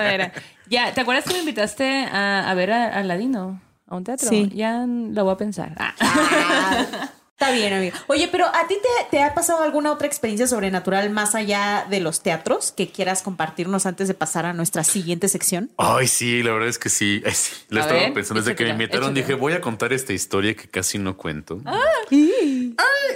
[0.70, 3.60] Ya, ¿te acuerdas que me invitaste a, a ver a, a Ladino?
[3.88, 4.30] A un teatro.
[4.30, 4.50] Sí.
[4.54, 5.74] Ya lo voy a pensar.
[5.78, 7.10] Ah.
[7.40, 7.98] Está bien, amiga.
[8.08, 12.02] Oye, pero ¿a ti te, te ha pasado alguna otra experiencia sobrenatural más allá de
[12.02, 15.72] los teatros que quieras compartirnos antes de pasar a nuestra siguiente sección?
[15.78, 17.24] Ay, sí, la verdad es que sí.
[17.26, 17.56] Ay, sí.
[17.70, 19.12] Lo A estaba ver, pensando desde que me invitaron.
[19.12, 19.26] échatela.
[19.26, 21.62] Dije, voy a contar esta historia que casi no cuento.
[21.66, 21.80] Ah.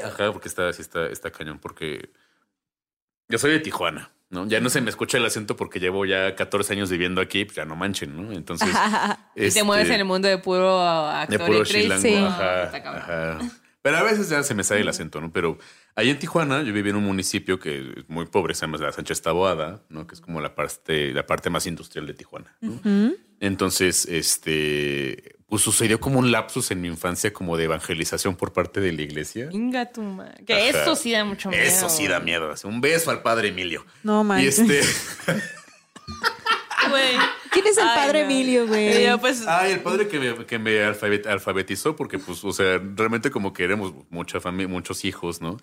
[0.05, 1.59] Ajá, porque está, sí está, está cañón.
[1.59, 2.09] Porque
[3.27, 4.47] yo soy de Tijuana, ¿no?
[4.47, 7.57] Ya no se me escucha el acento porque llevo ya 14 años viviendo aquí, pues
[7.57, 8.31] ya no manchen, ¿no?
[8.31, 8.69] Entonces.
[9.35, 11.81] Y te este, mueves en el mundo de puro actor de puro y actriz.
[11.83, 12.15] chilango, Sí.
[12.15, 13.39] ajá, ajá.
[13.83, 15.31] Pero a veces ya se me sale el acento, ¿no?
[15.31, 15.59] Pero
[15.95, 18.91] ahí en Tijuana yo viví en un municipio que es muy pobre, se llama la
[18.93, 20.07] Sánchez Taboada, ¿no?
[20.07, 22.79] Que es como la parte, la parte más industrial de Tijuana, ¿no?
[23.41, 28.79] Entonces, este, pues sucedió como un lapsus en mi infancia como de evangelización por parte
[28.79, 29.49] de la iglesia.
[29.51, 30.01] Inga tu
[30.47, 30.81] Que Ajá.
[30.83, 31.61] eso sí da mucho miedo.
[31.61, 32.53] Eso sí da miedo.
[32.63, 33.85] Un beso al padre Emilio.
[34.01, 34.59] No Y manches.
[34.59, 34.81] este,
[36.89, 37.15] Güey.
[37.51, 38.25] ¿Quién es el Ay, padre no.
[38.31, 39.05] Emilio, güey?
[39.05, 42.81] yo, pues, ay, el padre que me, que me alfabet- alfabetizó, porque pues, o sea,
[42.95, 45.57] realmente como que éramos mucha familia, muchos hijos, ¿no?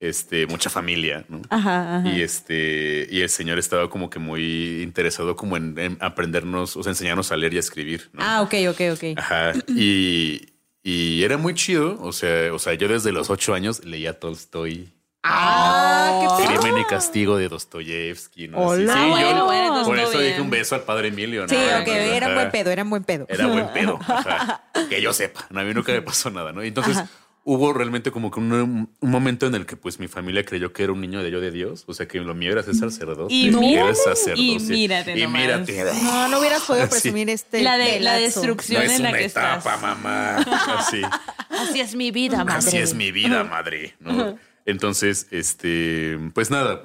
[0.00, 1.42] Este, mucha familia, ¿no?
[1.48, 2.08] Ajá, ajá.
[2.08, 6.82] Y este, y el señor estaba como que muy interesado como en, en aprendernos, o
[6.82, 8.20] sea, enseñarnos a leer y a escribir, ¿no?
[8.22, 9.04] Ah, ok, ok, ok.
[9.16, 9.52] Ajá.
[9.68, 10.48] Y,
[10.82, 11.98] y era muy chido.
[12.02, 14.92] O sea, o sea, yo desde los ocho años leía Tolstoy.
[15.24, 18.48] Ah, qué Crimen y castigo de Dostoyevsky.
[18.48, 18.58] ¿no?
[18.58, 18.92] Hola.
[18.94, 21.42] sí, yo bueno, por eso dije un beso al padre Emilio.
[21.42, 21.48] ¿no?
[21.48, 23.26] Sí, ok, Entonces, era ajá, buen pedo, era buen pedo.
[23.28, 23.98] Era buen pedo.
[24.08, 24.64] ajá.
[24.88, 25.46] Que yo sepa.
[25.50, 26.64] No, a mí nunca me pasó nada, ¿no?
[26.64, 26.98] Y Entonces
[27.44, 30.84] hubo realmente como que un, un momento en el que pues mi familia creyó que
[30.84, 31.84] era un niño de yo de Dios.
[31.86, 33.32] O sea, que lo mío era ser sacerdote.
[33.32, 34.42] Y mírate, era sacerdote.
[34.42, 35.84] y mírate Y mírate.
[36.02, 36.90] No, no hubieras podido Sí.
[36.90, 37.62] presumir este.
[37.62, 39.80] la, de, la destrucción No es en la una que etapa, estás.
[39.82, 40.36] mamá.
[40.78, 41.00] Así.
[41.48, 42.58] Así es mi vida, madre.
[42.58, 43.94] Así es mi vida, madre.
[44.00, 44.36] ¿no?
[44.66, 46.82] Entonces, este, pues nada,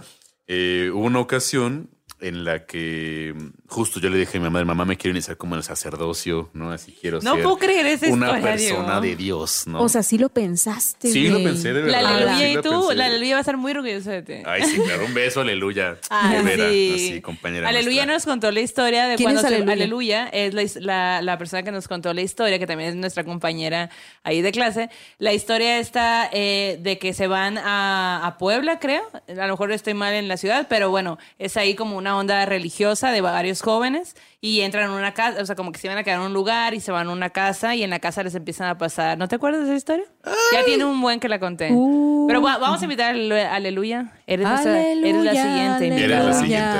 [0.47, 1.89] eh, hubo una ocasión
[2.19, 3.33] en la que
[3.67, 6.49] justo yo le dije a mi mamá, mamá me quiero iniciar como en el sacerdocio,
[6.53, 6.71] ¿no?
[6.71, 9.01] Así quiero No ser puedo creer esa una historia, persona Diego.
[9.01, 9.81] de Dios, ¿no?
[9.81, 11.11] O sea, sí lo pensaste.
[11.11, 12.15] sí lo pensé de La verdad.
[12.29, 14.33] aleluya sí y tú, la aleluya va a estar muy orgullosa de ti.
[14.45, 15.97] Ay, sí, claro, un beso, aleluya.
[16.09, 16.91] Ay, De veras, sí.
[16.95, 17.69] así, compañera.
[17.69, 18.13] Aleluya nuestra.
[18.13, 19.73] nos contó la historia de ¿Quién cuando es se- Aleluya?
[19.73, 23.23] Aleluya es la, la- la persona que nos contó la historia, que también es nuestra
[23.23, 23.89] compañera
[24.23, 24.89] ahí de clase.
[25.19, 29.03] La historia está eh, de que se van a, a Puebla, creo.
[29.29, 32.45] A lo mejor estoy mal en la ciudad, pero bueno, es ahí como una onda
[32.45, 35.97] religiosa de varios jóvenes y entran en una casa, o sea, como que se van
[35.97, 38.21] a quedar en un lugar y se van a una casa y en la casa
[38.23, 39.17] les empiezan a pasar.
[39.17, 40.05] ¿No te acuerdas de esa historia?
[40.53, 41.69] Ya tiene un buen que la conté.
[41.71, 42.25] Uh.
[42.27, 43.53] Pero va- vamos a invitar a Aleluya.
[43.55, 44.11] Aleluya.
[44.27, 45.87] Eres, nuestra- eres la siguiente.
[45.87, 46.23] Eres invitada.
[46.25, 46.77] la siguiente,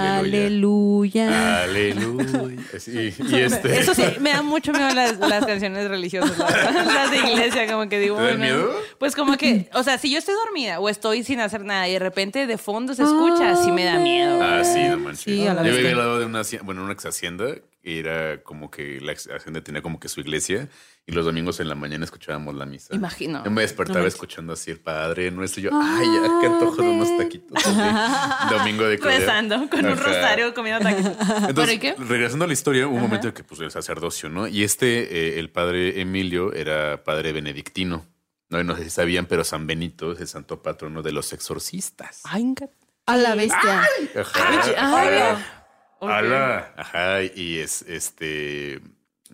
[0.58, 1.64] aleluya.
[1.64, 2.62] Aleluya.
[2.80, 3.80] Sí, y este.
[3.80, 6.86] Eso sí, me dan mucho miedo las, las canciones religiosas, la verdad.
[6.94, 8.72] las de iglesia, como que digo, ¿Te bueno, miedo?
[9.00, 11.94] pues como que, o sea, si yo estoy dormida o estoy sin hacer nada y
[11.94, 14.40] de repente de fondo se escucha, sí me da miedo.
[14.42, 17.06] Ah, sí, no Sí, a la Yo vivía al lado de una bueno, una ex
[17.06, 20.68] hacienda, era como que la hacienda tenía como que su iglesia
[21.06, 22.94] y los domingos en la mañana escuchábamos la misa.
[22.94, 23.44] Imagino.
[23.46, 26.90] Yo me despertaba escuchando así el padre nuestro y yo, ay, ya, qué antojo de
[26.90, 27.66] unos taquitos.
[27.66, 28.50] así.
[28.56, 29.20] Domingo de Cordero.
[29.22, 30.04] Rezando con un Ajá.
[30.04, 31.12] rosario comiendo taquitos.
[31.20, 31.96] Entonces, Bueno, ¿y qué?
[31.98, 34.48] regresando a la historia, hubo un momento en que pues el sacerdocio, ¿no?
[34.48, 38.06] Y este, eh, el padre Emilio era padre benedictino.
[38.50, 41.32] No, Y no sé si sabían, pero San Benito es el santo patrono de los
[41.34, 42.22] exorcistas.
[42.24, 42.54] Ay,
[43.08, 43.82] A la bestia.
[44.16, 44.74] Ajá, Ay,
[45.18, 45.66] ajá.
[46.00, 48.82] Ala, ajá, y es este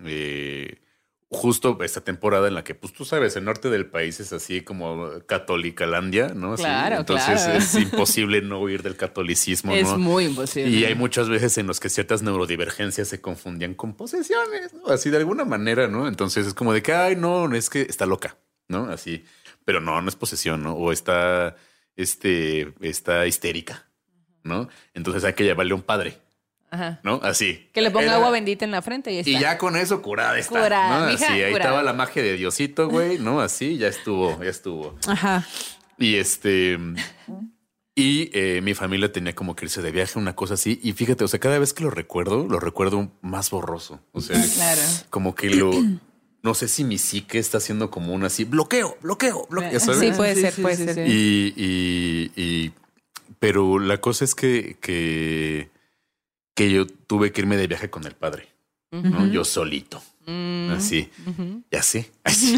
[0.05, 0.79] eh,
[1.29, 4.61] justo esta temporada en la que, pues tú sabes, el norte del país es así
[4.61, 6.53] como católicalandia, ¿no?
[6.53, 7.57] Así, Claro, Entonces claro.
[7.59, 9.97] es imposible no huir del catolicismo, Es ¿no?
[9.97, 10.69] muy imposible.
[10.69, 14.87] Y hay muchas veces en los que ciertas neurodivergencias se confundían con posesiones, ¿no?
[14.87, 16.07] Así de alguna manera, ¿no?
[16.07, 18.37] Entonces es como de que, ay, no, es que está loca,
[18.69, 18.85] ¿no?
[18.89, 19.25] Así,
[19.65, 20.75] pero no, no es posesión, ¿no?
[20.75, 21.55] O está,
[21.95, 23.87] este, está histérica,
[24.43, 24.67] ¿no?
[24.93, 26.17] Entonces hay que llevarle a un padre,
[26.71, 26.99] Ajá.
[27.03, 27.19] ¿no?
[27.23, 27.69] Así.
[27.73, 29.29] Que le ponga Era- agua bendita en la frente y ya está.
[29.31, 30.61] Y ya con eso curada está.
[30.61, 31.05] Curada, ¿no?
[31.13, 31.69] Así, ahí curada.
[31.69, 33.41] estaba la magia de Diosito, güey, ¿no?
[33.41, 34.97] Así, ya estuvo, ya estuvo.
[35.07, 35.45] Ajá.
[35.97, 36.77] Y este.
[37.95, 40.79] Y eh, mi familia tenía como que irse de viaje, una cosa así.
[40.81, 43.99] Y fíjate, o sea, cada vez que lo recuerdo, lo recuerdo más borroso.
[44.13, 44.81] O sea, Claro.
[45.11, 45.71] como que lo.
[46.43, 49.79] No sé si mi psique está haciendo como un así bloqueo, bloqueo, bloqueo.
[49.79, 49.99] ¿sabes?
[49.99, 51.07] Sí, puede Sí, ser, sí, puede sí, ser.
[51.07, 52.73] Y, y, y-
[53.39, 55.69] pero la cosa es que, que,
[56.53, 58.47] que yo tuve que irme de viaje con el padre,
[58.91, 59.25] ¿no?
[59.27, 60.01] Yo solito.
[60.25, 61.63] Mm, Así, ujú.
[61.71, 62.09] ya sé.
[62.23, 62.57] Así.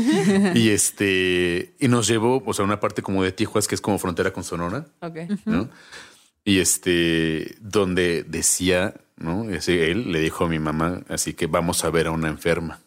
[0.54, 3.98] y este, y nos llevó, o sea, una parte como de Tijuas, que es como
[3.98, 5.18] frontera con Sonora, Ok.
[5.46, 5.70] ¿no?
[6.44, 9.50] Y este, donde decía, ¿no?
[9.50, 12.80] Ese, él le dijo a mi mamá, así que vamos a ver a una enferma,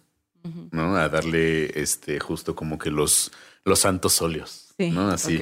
[0.70, 0.96] ¿no?
[0.96, 3.32] A darle, este, justo como que los,
[3.64, 5.08] los santos óleos, Sí, ¿no?
[5.10, 5.40] Así,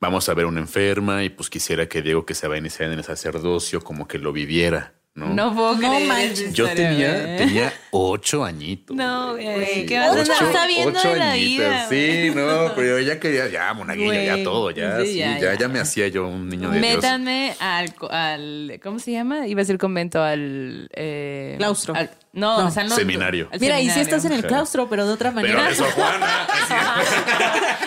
[0.00, 2.90] vamos a ver una enferma y pues quisiera que Diego que se va a iniciar
[2.90, 5.26] en el sacerdocio, como que lo viviera, ¿no?
[5.34, 6.40] No puedo No creer manches.
[6.40, 7.36] esa Yo tenía, güey.
[7.38, 8.96] tenía ocho añitos.
[8.96, 9.86] No, güey.
[9.86, 11.86] ¿Qué vas a vas a sabiendo ocho de la añitos, vida?
[11.88, 14.44] Sí, no, pero yo ya quería, ya, monaguillo, ya Güey.
[14.44, 15.58] todo, ya, Sí, sí, ya, ya, ya.
[15.58, 16.94] ya, me hacía yo un niño de Dios.
[16.96, 18.78] Métanme al, co- al.
[18.82, 19.46] ¿Cómo se llama?
[19.48, 20.88] Iba a decir convento, al.
[20.94, 21.94] eh, Claustro.
[21.96, 22.66] al- no, No.
[22.66, 23.48] o sea, no- Seminario.
[23.50, 24.16] al Mira, y si seminario.
[24.16, 25.74] estás en el claustro, pero de otra Pero manera.
[25.74, 26.46] Sor Juana,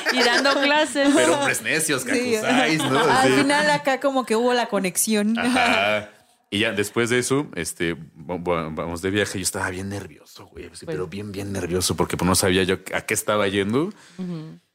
[0.13, 1.09] Y dando clases.
[1.15, 2.35] pero hombres necios que Sí.
[2.35, 2.99] acusáis, ¿no?
[2.99, 3.33] Al Sí.
[3.35, 5.37] final acá como que hubo la conexión.
[5.37, 6.09] Ajá.
[6.51, 9.37] Y ya después de eso, este, va- va- vamos de viaje.
[9.37, 12.77] Yo estaba bien nervioso, güey, sí, pero bien, bien nervioso porque pues, no sabía yo
[12.93, 13.91] a qué estaba yendo.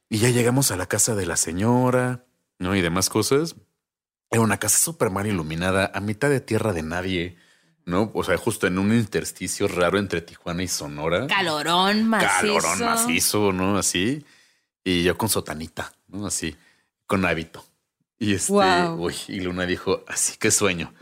[0.08, 2.24] Y ya llegamos a la casa de la señora,
[2.60, 2.76] ¿no?
[2.76, 3.56] Y demás cosas.
[4.30, 7.36] Era una casa súper mal iluminada, a mitad de tierra de nadie,
[7.86, 8.10] ¿no?
[8.14, 11.26] O sea, justo en un intersticio raro entre Tijuana y Sonora.
[11.26, 12.30] Calorón macizo.
[12.32, 13.76] Calorón macizo, ¿no?
[13.78, 14.24] Así.
[14.84, 16.26] Y yo con sotanita, ¿no?
[16.26, 16.54] Así,
[17.06, 17.64] con hábito.
[18.24, 18.94] Y este, Wow.
[19.04, 20.94] uy, y Luna dijo, así que sueño.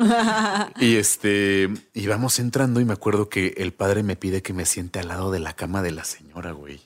[0.81, 4.67] y este, y vamos entrando y me acuerdo que el padre me pide que me
[4.67, 6.81] siente al lado de la cama de la señora, güey.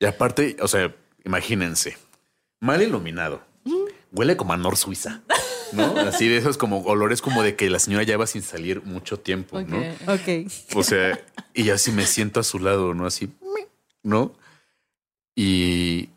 [0.00, 0.94] Y aparte, o sea,
[1.24, 1.96] imagínense,
[2.60, 3.42] mal iluminado,
[4.12, 5.22] huele como a Nor Suiza,
[5.72, 5.96] ¿no?
[6.00, 9.18] Así de esos como olores como de que la señora ya va sin salir mucho
[9.18, 9.62] tiempo.
[9.62, 9.78] ¿no?
[10.08, 10.50] Ok.
[10.74, 11.18] O sea,
[11.54, 13.06] y así me siento a su lado, ¿no?
[13.06, 13.30] Así,
[14.02, 14.34] ¿no?
[15.34, 16.10] Y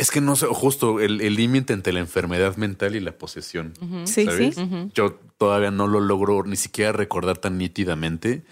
[0.00, 3.74] es que no sé, justo el límite entre la enfermedad mental y la posesión.
[4.04, 4.54] Sí, ¿sabes?
[4.54, 4.68] sí.
[4.94, 8.42] Yo todavía no lo logro ni siquiera recordar tan nítidamente,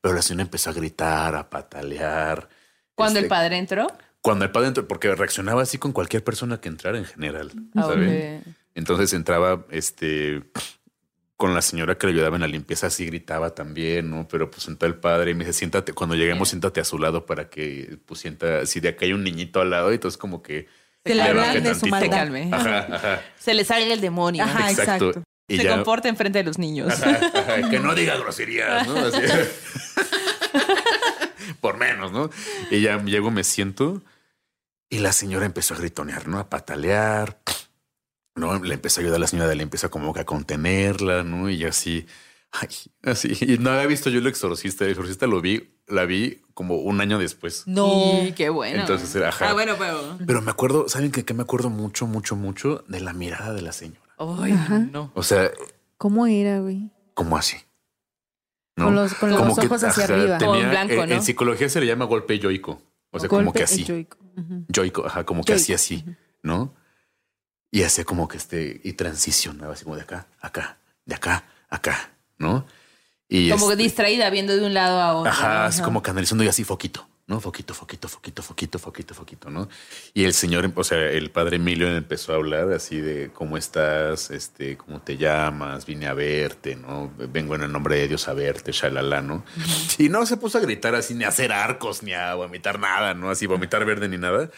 [0.00, 2.48] pero la señora empezó a gritar, a patalear.
[2.96, 3.86] Cuando el Este, padre entró.
[4.20, 7.82] Cuando el padre entró, porque reaccionaba así con cualquier persona que entrara en general, Ah,
[7.82, 8.42] ¿sabes?
[8.74, 10.42] Entonces entraba este
[11.36, 14.26] con la señora que le ayudaba en la limpieza, así gritaba también, ¿no?
[14.26, 17.24] Pero pues entró el padre y me dice, siéntate, cuando lleguemos, siéntate a su lado
[17.26, 20.42] para que pues sienta, si de acá hay un niñito al lado, y entonces como
[20.42, 20.66] que
[21.08, 22.06] Se le hablan de su maldad.
[22.06, 22.50] Se calme.
[22.52, 23.22] Ajá, ajá.
[23.38, 24.44] Se le salga el demonio.
[24.44, 25.22] Ajá, exacto.
[25.48, 26.92] Y Se ya, comporta enfrente de los niños.
[26.92, 28.96] ajá, ajá, que no diga groserías, ¿no?
[28.98, 29.22] Así.
[31.60, 32.30] Por menos, ¿no?
[32.70, 34.02] Y ya llego, me siento
[34.90, 36.38] y la señora empezó a gritonear, ¿no?
[36.38, 37.38] A patalear.
[38.34, 41.50] No, le empezó a ayudar a la señora, le empieza como que a contenerla, ¿no?
[41.50, 42.06] Y así,
[42.52, 42.68] ay,
[43.02, 43.36] así.
[43.40, 44.84] Y no había visto yo el exorcista.
[44.84, 47.64] El exorcista lo vi, la vi como un año después.
[47.66, 48.22] No.
[48.24, 48.80] Y qué bueno.
[48.80, 49.50] Entonces era, ajá.
[49.50, 50.18] Ah, bueno, pero.
[50.26, 51.24] Pero me acuerdo, ¿saben qué?
[51.24, 54.00] Que me acuerdo mucho, mucho, mucho de la mirada de la señora.
[54.18, 54.78] Ay, Ajá.
[54.78, 55.12] no.
[55.14, 55.50] O sea,
[55.96, 56.90] ¿Cómo era, güey?
[57.14, 57.56] como así.
[58.76, 58.86] ¿no?
[58.86, 60.38] Con los, con Como los que, ojos hacia ajá, arriba.
[60.38, 61.14] En blanco, en, ¿no?
[61.16, 62.80] en psicología se le llama golpe yoico.
[63.10, 63.84] O sea, como que así.
[64.68, 66.04] Yoico, ajá, como que así, así,
[66.42, 66.74] ¿no?
[67.70, 72.12] Y hacía como que este, y transicionaba así como de acá, acá, de acá, acá,
[72.38, 72.66] ¿no?
[73.28, 75.30] Y Como este, distraída viendo de un lado a otro.
[75.30, 77.40] Ajá, así como canalizando y así foquito, ¿no?
[77.40, 79.68] Foquito, foquito, foquito, foquito, foquito, foquito, ¿no?
[80.14, 84.30] Y el señor, o sea, el padre Emilio empezó a hablar así de cómo estás,
[84.30, 87.12] este, cómo te llamas, vine a verte, ¿no?
[87.18, 89.44] Vengo en el nombre de Dios a verte, shalala, ¿no?
[89.98, 93.12] Y no se puso a gritar así, ni a hacer arcos, ni a vomitar nada,
[93.12, 93.28] ¿no?
[93.28, 94.50] Así vomitar verde ni nada.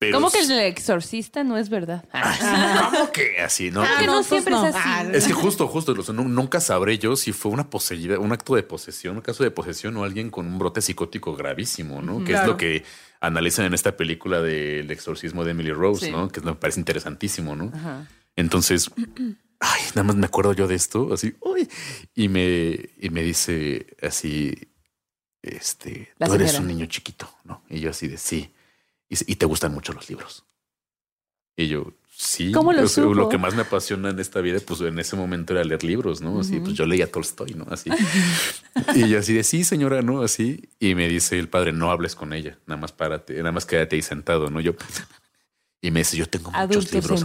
[0.00, 2.04] Pero ¿Cómo que el exorcista no es verdad?
[2.12, 2.90] Ah.
[2.92, 3.70] ¿Cómo que así?
[3.72, 4.64] No, Ah, que- no, pues siempre no.
[4.66, 4.84] es así.
[4.88, 8.18] Ah, es que justo, justo, o sea, nu- nunca sabré yo si fue una poseída,
[8.18, 12.00] un acto de posesión, un caso de posesión o alguien con un brote psicótico gravísimo,
[12.00, 12.24] ¿no?
[12.24, 12.84] Que es lo que
[13.20, 16.12] analizan en esta película del exorcismo de Emily Rose, Sí.
[16.12, 16.28] ¿no?
[16.28, 17.72] Que me parece interesantísimo, ¿no?
[17.74, 18.06] Ajá.
[18.36, 18.90] Entonces,
[19.58, 21.68] ay, nada más me acuerdo yo de esto, así, uy,
[22.14, 24.54] y me, y me dice así,
[25.42, 27.62] este, La tú eres un niño chiquito, ¿no?
[27.68, 28.52] Y yo así de sí,
[29.08, 30.44] y, y te gustan mucho los libros.
[31.58, 35.16] Y yo, sí, ¿Cómo lo que más me apasiona en esta vida, pues en ese
[35.16, 36.38] momento era leer libros, ¿no?
[36.38, 37.66] Así, pues yo leía Tolstoy, ¿no?
[37.68, 37.90] Así.
[38.94, 40.22] y yo así de sí, señora, ¿no?
[40.22, 40.68] Así.
[40.78, 43.96] Y me dice el padre, no hables con ella, nada más párate, nada más quédate
[43.96, 44.60] ahí sentado, ¿no?
[44.60, 44.74] Yo.
[45.80, 47.24] Y me dice, yo tengo muchos libros.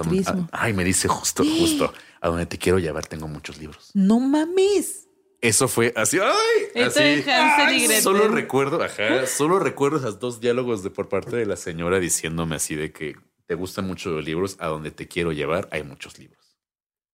[0.52, 3.90] Ay, me dice justo, justo, a donde te quiero llevar tengo muchos libros.
[3.96, 5.03] No mames.
[5.44, 8.02] Eso fue así, ay, así.
[8.02, 12.56] Solo recuerdo, ajá, solo recuerdo esos dos diálogos de por parte de la señora diciéndome
[12.56, 13.16] así de que
[13.46, 16.58] te gustan mucho los libros, a donde te quiero llevar hay muchos libros.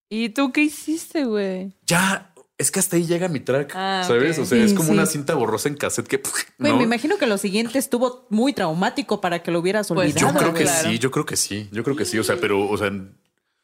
[0.09, 1.73] ¿Y tú qué hiciste, güey?
[1.87, 4.37] Ya, es que hasta ahí llega mi track, Ah, ¿sabes?
[4.37, 4.93] O sea, Sí, es como sí.
[4.93, 6.17] una cinta borrosa en cassette que
[6.59, 6.77] Güey, no.
[6.77, 10.33] me imagino que lo siguiente estuvo muy traumático para que lo hubieras Pues, olvidado.
[10.33, 10.89] Yo creo que claro.
[10.89, 12.91] sí, yo creo que sí, yo creo que sí, o sea, pero, o sea,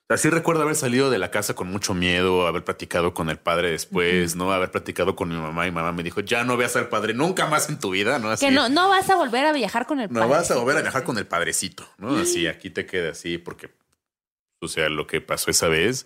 [0.09, 3.71] así recuerdo haber salido de la casa con mucho miedo, haber platicado con el padre
[3.71, 4.51] después, ¿no?
[4.51, 7.47] Haber platicado con mi mamá y mamá me dijo, ya no veas al padre nunca
[7.47, 8.29] más en tu vida, ¿no?
[8.29, 10.31] Así, Que no, no vas a volver a viajar con el No padre.
[10.33, 12.15] vas a volver a viajar con el padrecito, ¿no?
[12.17, 13.71] Así, aquí te queda así, porque,
[14.61, 16.05] o sea, lo que pasó esa vez,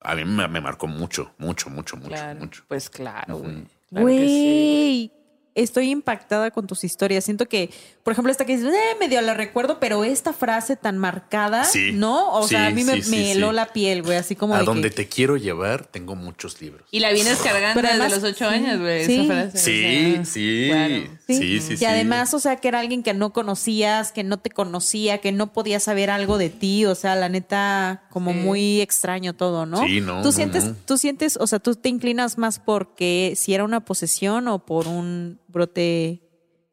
[0.00, 2.64] a mí me, me marcó mucho, mucho, mucho, mucho, Claro, mucho.
[2.68, 3.52] Pues claro, güey.
[3.54, 3.90] Claro sí.
[4.02, 5.12] Güey,
[5.54, 7.24] estoy impactada con tus historias.
[7.24, 7.70] Siento que,
[8.10, 11.92] por ejemplo, esta que dices, eh, medio la recuerdo, pero esta frase tan marcada, Sí,
[11.92, 12.32] ¿no?
[12.32, 13.54] O sea, a sí, mí me, sí, sí, me heló sí.
[13.54, 16.88] la piel, güey, así como A de donde que- te quiero llevar, tengo muchos libros.
[16.90, 19.06] Y la vienes cargando desde los ocho sí, años, güey.
[19.06, 19.14] sí.
[19.14, 20.94] esa frase, Sí, o sea, sí, claro.
[21.28, 21.34] Sí.
[21.36, 21.84] sí, sí, y sí.
[21.84, 25.52] además, o sea, que era alguien que no conocías, que no te conocía, que no
[25.52, 28.38] podía saber algo de ti, o sea, la neta, como Sí.
[28.38, 29.86] muy extraño todo, ¿no?
[29.86, 30.74] Sí, no, Tú no, sientes, no.
[30.84, 34.88] tú sientes, o sea, tú te inclinas más porque si era una posesión o por
[34.88, 36.22] un brote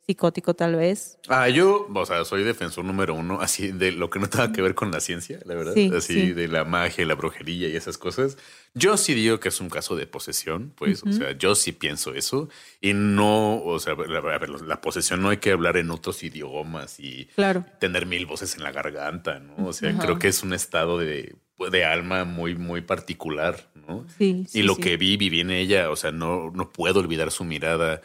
[0.07, 1.19] psicótico tal vez.
[1.27, 4.61] Ah, yo, o sea, soy defensor número uno, así de lo que no tenga que
[4.61, 5.73] ver con la ciencia, la verdad.
[5.73, 6.31] Sí, así sí.
[6.31, 8.37] de la magia, la brujería y esas cosas.
[8.73, 12.13] Yo sí digo que es un caso de posesión, pues, o sea, yo sí pienso
[12.13, 12.47] eso.
[12.79, 14.21] Y no, o sea, la,
[14.65, 17.65] la posesión no hay que hablar en otros idiomas y Claro.
[17.79, 19.67] tener mil voces en la garganta, ¿no?
[19.67, 21.35] O sea, creo que es un estado de,
[21.71, 24.05] de alma muy, muy particular, ¿no?
[24.17, 24.81] sí, y lo sí.
[24.81, 28.01] que vi, viví en ella, o sea, no, no puedo olvidar su mirada,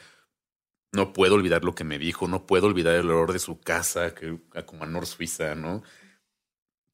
[0.92, 4.14] no puedo olvidar lo que me dijo, no puedo olvidar el olor de su casa,
[4.14, 5.82] que a Comanor Suiza, ¿no?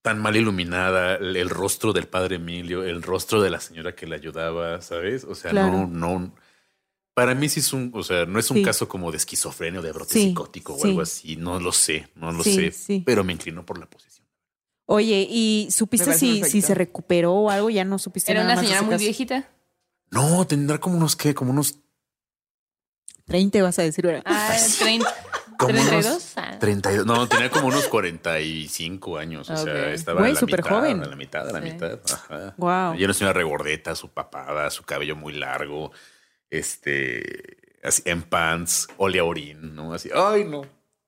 [0.02, 4.06] Tan mal iluminada, el, el rostro del padre Emilio, el rostro de la señora que
[4.06, 5.24] le ayudaba, ¿sabes?
[5.24, 5.86] O sea, Claro.
[5.86, 5.86] no,
[6.18, 6.34] no.
[7.14, 8.62] Para mí sí es un, o sea, no es un Sí.
[8.62, 10.88] caso como de esquizofrenia o de brote Sí, psicótico o sí.
[10.90, 13.02] algo así, no lo sé, no lo Sí, sé, sí.
[13.04, 14.24] pero me inclino por la posición.
[14.86, 17.68] Oye, ¿y supiste si, si se recuperó o algo?
[17.68, 19.02] ¿Ya no supiste Era nada una más señora muy caso?
[19.02, 19.50] viejita.
[20.12, 21.34] No, tendrá como unos, ¿qué?
[21.34, 21.80] Como unos
[23.28, 24.22] 30 vas a decir, ¿verdad?
[24.26, 25.14] Ah, 30,
[25.58, 26.06] Como 32.
[26.06, 26.56] unos Ah.
[26.58, 27.06] 32.
[27.06, 29.48] No, tenía como unos 45 años.
[29.50, 31.02] O sea, estaba Güey, a la mitad, joven.
[31.02, 31.70] A la mitad, a la Sí.
[31.72, 31.98] mitad.
[32.12, 32.54] Ajá.
[32.56, 32.94] Wow.
[32.94, 35.92] Y era una señora regordeta, su papada, su cabello muy largo,
[36.50, 39.94] este, así en pants, olea orín, ¿no?
[39.94, 40.62] Así, ay, no.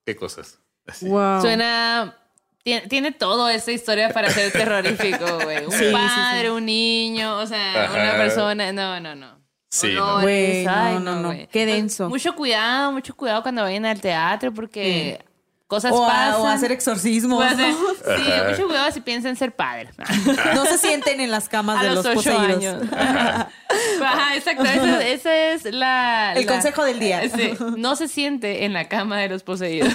[0.04, 0.58] Qué cosas.
[0.86, 1.06] Así.
[1.08, 1.40] Wow.
[1.40, 2.16] Suena.
[2.62, 5.64] Tiene, tiene todo esta historia para ser terrorífico, güey.
[5.64, 5.92] Un Sí, sí, sí.
[5.92, 7.94] padre, un niño, o sea, Ajá.
[7.94, 8.70] una persona.
[8.72, 9.39] No, no, no.
[9.70, 10.16] Sí, no.
[10.16, 11.28] Olores, no, ay, no, no.
[11.28, 11.46] güey.
[11.46, 12.08] Qué denso.
[12.08, 15.20] mucho cuidado, mucho cuidado cuando vayan al teatro porque
[15.70, 16.40] cosas O a, pasan.
[16.42, 17.38] o hacer exorcismos.
[17.38, 17.94] O hacer- ¿no?
[18.16, 19.94] sí, mucho cuidado si piensan ser padres.
[20.54, 22.56] No se sienten en las camas A de los los, ocho poseídos.
[22.56, 22.82] años.
[24.02, 24.64] Ajá, exacto.
[24.64, 26.32] Esa, esa es la.
[26.34, 27.22] El la- consejo del día.
[27.30, 29.92] Sí, no se siente en la cama de los poseídos.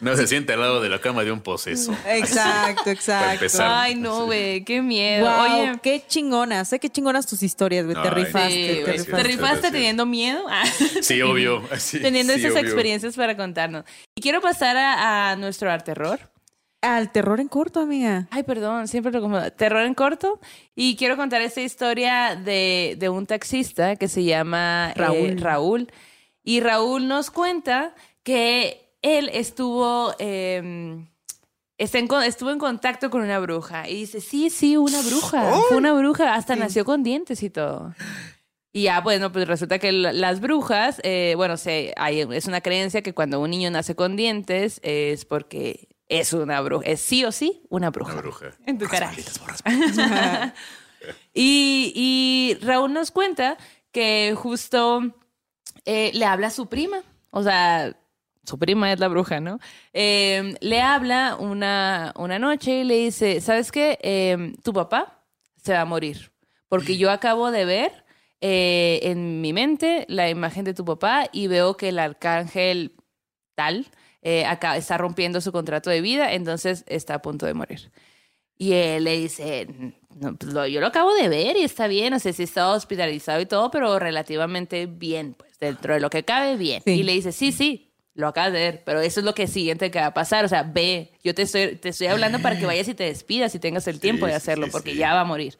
[0.00, 1.96] No se siente al lado de la cama de un poseso.
[2.06, 3.46] Exacto, exacto.
[3.62, 5.24] Ay, no, güey, qué miedo.
[5.26, 7.96] Wow, Oye, qué chingonas, sé qué chingonas tus historias, güey.
[8.02, 9.70] Te rifaste, sí, te güey, gracias, ¿te rifaste.
[9.70, 10.44] teniendo miedo?
[10.50, 10.64] Ah,
[11.00, 11.62] Sí, obvio.
[11.78, 12.64] Sí, teniendo sí, esas obvio.
[12.64, 13.84] experiencias para contarnos.
[14.14, 16.20] Y quiero pasar a, a nuestro arte terror.
[16.82, 18.28] Al terror en corto, amiga.
[18.30, 20.40] Ay, perdón, siempre lo como terror en corto.
[20.74, 25.40] Y quiero contar esta historia de, de un taxista que se llama eh, Raúl.
[25.40, 25.92] Raúl.
[26.44, 31.04] Y Raúl nos cuenta que él estuvo, eh,
[31.78, 33.88] está en estuvo en contacto con una bruja.
[33.88, 35.52] Y dice, sí, sí, una bruja.
[35.68, 36.34] Fue una bruja.
[36.34, 37.94] Hasta nació con dientes y todo.
[38.76, 43.00] Y ya, bueno, pues resulta que las brujas, eh, bueno, se, hay, es una creencia
[43.00, 47.32] que cuando un niño nace con dientes es porque es una bruja, es sí o
[47.32, 48.12] sí una bruja.
[48.12, 48.52] Una bruja.
[48.66, 49.10] En tu cara.
[51.32, 53.56] Y, y Raúl nos cuenta
[53.92, 55.00] que justo
[55.86, 57.96] eh, le habla a su prima, o sea,
[58.44, 59.58] su prima es la bruja, ¿no?
[59.94, 63.98] Eh, le habla una, una noche y le dice, ¿sabes qué?
[64.02, 65.22] Eh, tu papá
[65.62, 66.30] se va a morir,
[66.68, 68.05] porque yo acabo de ver
[68.40, 72.92] eh, en mi mente la imagen de tu papá y veo que el arcángel
[73.54, 73.86] tal
[74.22, 77.90] eh, acá está rompiendo su contrato de vida, entonces está a punto de morir.
[78.58, 79.66] Y él le dice,
[80.16, 82.72] "No, pues, lo- yo lo acabo de ver y está bien, o sea, sí está
[82.72, 86.82] hospitalizado y todo, pero relativamente bien, pues dentro de lo que cabe, bien.
[86.84, 86.92] Sí.
[86.92, 89.90] Y le dice, sí, sí, lo acabas de ver, pero eso es lo que siguiente
[89.90, 92.64] que va a pasar, o sea, ve, yo te estoy, te estoy hablando para que
[92.66, 94.96] vayas y te despidas y tengas el tiempo de hacerlo, sí, porque sí.
[94.98, 95.56] ya va a morir.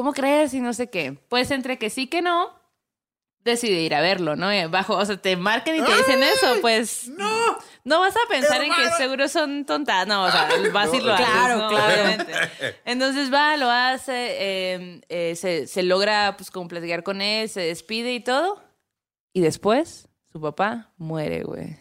[0.00, 0.54] ¿Cómo crees?
[0.54, 1.18] Y no sé qué.
[1.28, 2.58] Pues entre que sí que no,
[3.44, 4.50] decide ir a verlo, ¿no?
[4.50, 7.28] Eh, Bajo, o sea, te marcan y te dicen eso, pues no,
[7.84, 11.12] no vas a pensar en que seguro son tontas, no, o sea, vas y lo
[11.12, 11.68] haces, Claro, ¿no?
[11.68, 11.92] claro.
[11.92, 12.32] Obviamente.
[12.86, 17.60] Entonces va, lo hace, eh, eh, se, se logra pues como platicar con él, se
[17.60, 18.62] despide y todo,
[19.34, 21.76] y después su papá muere, güey.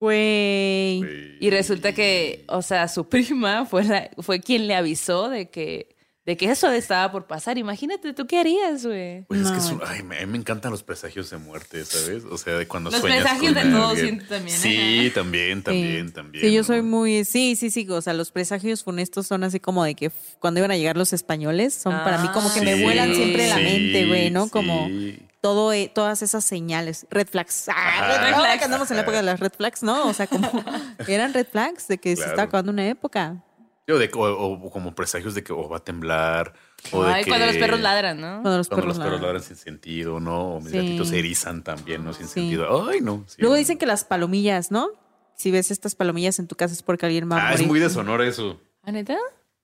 [0.00, 1.36] Güey.
[1.40, 5.93] Y resulta que, o sea, su prima fue, la- fue quien le avisó de que,
[6.26, 7.58] de que eso estaba por pasar.
[7.58, 9.24] Imagínate, ¿tú qué harías, güey?
[9.24, 9.62] Pues es que No.
[9.62, 12.24] es un- ay, me, a mí me encantan los presagios de muerte, ¿sabes?
[12.24, 15.14] O sea, de cuando Los sueñas presagios con de siento también, Sí, ajá.
[15.14, 16.44] también, también, también.
[16.44, 16.64] Sí, yo ¿no?
[16.66, 17.24] soy muy.
[17.26, 17.86] Sí, sí, sí.
[17.90, 21.12] O sea, los presagios funestos son así como de que cuando iban a llegar los
[21.12, 24.48] españoles, son para mí como que me Sí, vuelan siempre la sí, mente, güey, ¿no?
[24.48, 25.18] Como sí.
[25.42, 27.06] todo, eh, todas esas señales.
[27.10, 27.68] Red flags.
[27.68, 28.24] Ah, Ajá.
[28.26, 28.58] red flags.
[28.60, 30.06] que andamos en la época de las red flags, ¿no?
[30.08, 30.50] O sea, como
[31.06, 33.42] eran red flags de que se estaba acabando una época.
[33.86, 34.22] Yo de, o,
[34.52, 36.54] o como presagios de que o va a temblar.
[36.92, 38.40] O de Ay, que, cuando los perros ladran, ¿no?
[38.40, 39.34] Cuando los Cuando perros los perros ladran.
[39.36, 40.54] ladran sin sentido, ¿no?
[40.56, 40.76] O mis Sí.
[40.78, 42.12] gatitos se erizan también, ¿no?
[42.14, 42.40] Sin Sí.
[42.40, 42.88] sentido.
[42.88, 43.24] Ay, no.
[43.26, 43.36] sí.
[43.40, 44.88] Luego dicen que las palomillas, ¿no?
[45.36, 47.78] Si ves estas palomillas en tu casa es porque alguien va a Ah, es muy
[47.80, 48.58] de Sonora eso.
[48.84, 49.16] ¿Ah, neta?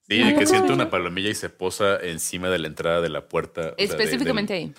[0.09, 3.29] Sí, de que siente una palomilla y se posa encima de la entrada de la
[3.29, 3.61] puerta.
[3.61, 4.75] o sea, de- Específicamente del- ahí.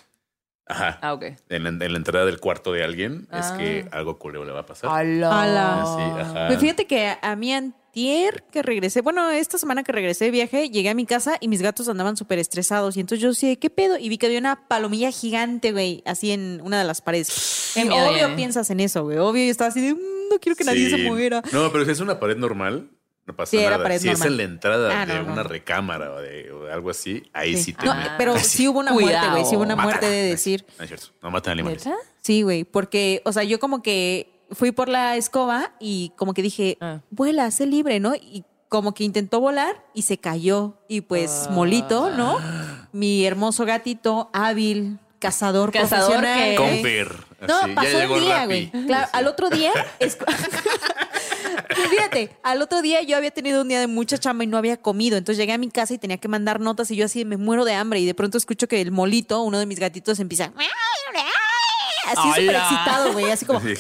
[0.68, 1.00] Ajá.
[1.02, 1.24] Ah, ok.
[1.50, 3.58] En la, en la entrada del cuarto de alguien es Ah.
[3.58, 4.90] que algo culero le va a pasar.
[4.92, 5.82] ¡Hala!
[5.84, 6.48] Ah, ajá.
[6.48, 7.52] Pues fíjate que a, a mí
[7.96, 11.48] antier que regresé, bueno, esta semana que regresé de viaje, llegué a mi casa y
[11.50, 12.96] mis gatos andaban súper estresados.
[12.96, 13.98] Y entonces yo sí, ¿qué pedo?
[13.98, 17.74] Y vi que había una palomilla gigante, güey, así en una de las paredes.
[17.76, 19.18] Miedo, obvio piensas en eso, güey.
[19.18, 20.92] Obvio yo estaba así de, "Mm, no quiero que nadie Sí.
[20.92, 21.42] se muera.
[21.52, 22.90] No, pero si es una pared normal,
[23.26, 24.00] no pasa Sí, nada.
[24.00, 26.90] si es en la entrada Ah, no, de no, una recámara o de o algo
[26.92, 27.74] así, ahí sí, Sí.
[27.74, 29.44] te No, me- pero sí hubo una muerte, güey.
[29.46, 30.66] Sí hubo una muerte de decir.
[30.78, 31.08] No es cierto.
[31.22, 31.84] No matan animales.
[32.22, 36.42] Sí, güey, porque, o sea, yo como que fui por la escoba y como que
[36.42, 37.00] dije, Ah.
[37.10, 38.16] vuela, sé libre, ¿no?
[38.16, 40.78] Y como que intentó volar y se cayó.
[40.88, 42.38] Y pues Molito, ¿no?
[42.94, 46.56] Mi hermoso gatito, hábil, cazador, Cazador profesional.
[46.56, 47.26] Comper.
[47.48, 48.72] No, así, pasó ya un día, güey.
[48.88, 49.72] Claro, al otro día.
[50.00, 50.18] es-
[51.90, 54.78] Fíjate, al otro día yo había tenido un día de mucha chamba y no había
[54.78, 55.18] comido.
[55.18, 57.66] Entonces llegué a mi casa y tenía que mandar notas y yo así me muero
[57.66, 58.00] de hambre.
[58.00, 60.52] Y de pronto escucho que el molito, uno de mis gatitos, empieza.
[62.08, 63.32] Así súper excitado, güey.
[63.32, 63.60] Así como.
[63.62, 63.74] Sí.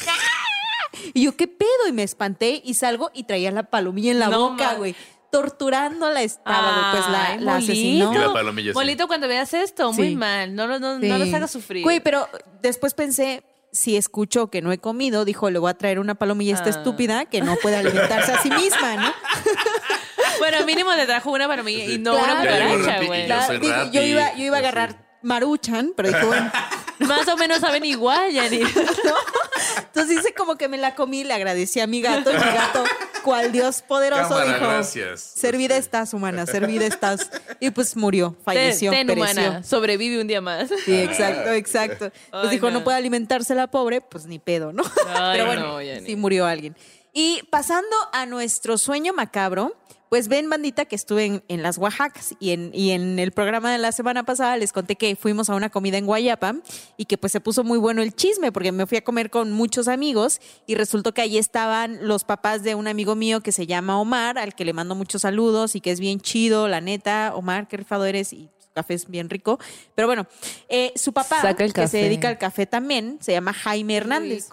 [1.13, 1.87] Y yo, ¿qué pedo?
[1.87, 4.95] Y me espanté y salgo y traía la palomilla en la No, boca, güey.
[5.31, 6.91] Torturándola estaba, güey.
[6.91, 7.71] Pues la, la Molito.
[7.71, 8.13] asesinó.
[8.13, 8.77] Y la palomilla así.
[8.77, 10.15] Molito, cuando veas esto, muy Sí.
[10.15, 10.53] mal.
[10.55, 11.07] No, lo- no, Sí.
[11.07, 11.83] no los hagas sufrir.
[11.83, 12.27] Güey, pero
[12.61, 16.53] después pensé, si escuchó que no he comido, dijo, le voy a traer una palomilla
[16.53, 16.77] a esta Ah.
[16.79, 19.13] estúpida que no puede alimentarse a sí misma, ¿no?
[20.39, 22.33] Bueno, mínimo le trajo una mí y no Claro.
[22.33, 23.91] una cucaracha, güey.
[23.91, 26.51] yo iba, yo iba a agarrar Maruchan, pero dije, bueno.
[27.07, 28.61] Más o menos saben igual, Yanni.
[29.77, 32.83] Entonces hice como que me la comí, le agradecí a mi gato y mi gato,
[33.23, 35.21] cual Dios poderoso, Cámara, dijo, gracias.
[35.21, 37.29] servida estás, humana, servida estás.
[37.59, 39.41] Y pues murió, falleció, ten, ten, pereció.
[39.41, 40.69] humana, sobrevive un día más.
[40.85, 42.09] Sí, exacto, exacto.
[42.09, 42.79] Pues Ay, dijo, no.
[42.79, 44.83] no puede alimentarse la pobre, pues ni pedo, ¿no?
[45.07, 46.75] Ay, Pero bueno, no, sí murió alguien.
[47.13, 49.75] Y pasando a nuestro sueño macabro,
[50.11, 53.71] pues ven, bandita, que estuve en, en las Oaxacas y en, y en el programa
[53.71, 56.55] de la semana pasada les conté que fuimos a una comida en Guayapa
[56.97, 59.53] y que pues se puso muy bueno el chisme porque me fui a comer con
[59.53, 63.67] muchos amigos y resultó que allí estaban los papás de un amigo mío que se
[63.67, 67.31] llama Omar, al que le mando muchos saludos y que es bien chido, la neta.
[67.33, 69.59] Omar, qué rifado eres y café es bien rico.
[69.95, 70.27] Pero bueno,
[70.67, 74.49] eh, su papá, que se dedica al café también, se llama Jaime Hernández.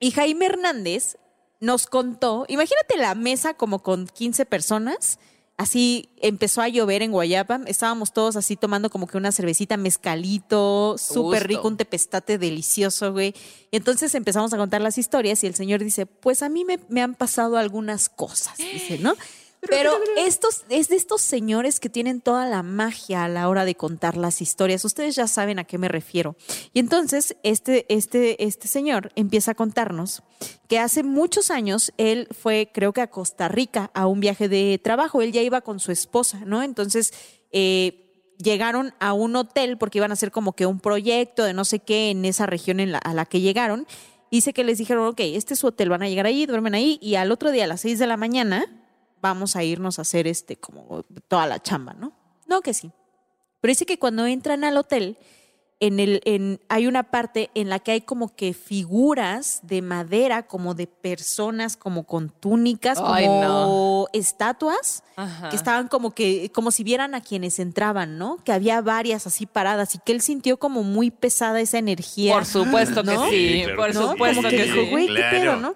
[0.00, 1.16] Y Jaime Hernández
[1.64, 5.18] nos contó, imagínate la mesa como con 15 personas,
[5.56, 10.96] así empezó a llover en Guayapa, estábamos todos así tomando como que una cervecita mezcalito,
[10.98, 13.34] súper rico, un tepestate delicioso, güey.
[13.70, 16.78] Y entonces empezamos a contar las historias y el señor dice, pues a mí me,
[16.88, 19.14] me han pasado algunas cosas, dice, ¿no?
[19.68, 23.74] Pero estos, es de estos señores que tienen toda la magia a la hora de
[23.74, 24.84] contar las historias.
[24.84, 26.36] Ustedes ya saben a qué me refiero.
[26.72, 30.22] Y entonces este, este, este señor empieza a contarnos
[30.68, 34.80] que hace muchos años él fue, creo que a Costa Rica, a un viaje de
[34.82, 35.22] trabajo.
[35.22, 36.62] Él ya iba con su esposa, ¿no?
[36.62, 37.12] Entonces
[37.52, 41.64] eh, llegaron a un hotel porque iban a hacer como que un proyecto de no
[41.64, 43.86] sé qué en esa región en la- a la que llegaron.
[44.30, 46.98] Dice que les dijeron, ok, este es su hotel, van a llegar ahí, duermen ahí
[47.00, 48.66] y al otro día a las 6 de la mañana
[49.24, 52.12] vamos a irnos a hacer este como toda la chamba, ¿no?
[52.46, 52.92] No que sí.
[53.62, 55.16] Pero dice que cuando entran al hotel,
[55.80, 60.46] en el, en, hay una parte en la que hay como que figuras de madera,
[60.46, 64.06] como de personas, como con túnicas, Ay, como no.
[64.12, 65.48] estatuas, Ajá.
[65.48, 68.36] que estaban como que, como si vieran a quienes entraban, ¿no?
[68.44, 72.34] Que había varias así paradas y que él sintió como muy pesada esa energía.
[72.34, 73.28] Por supuesto que ¿No?
[73.30, 74.70] sí, por supuesto como que, que sí.
[74.70, 75.40] dijo, güey, qué Claro.
[75.40, 75.74] pedo, ¿no?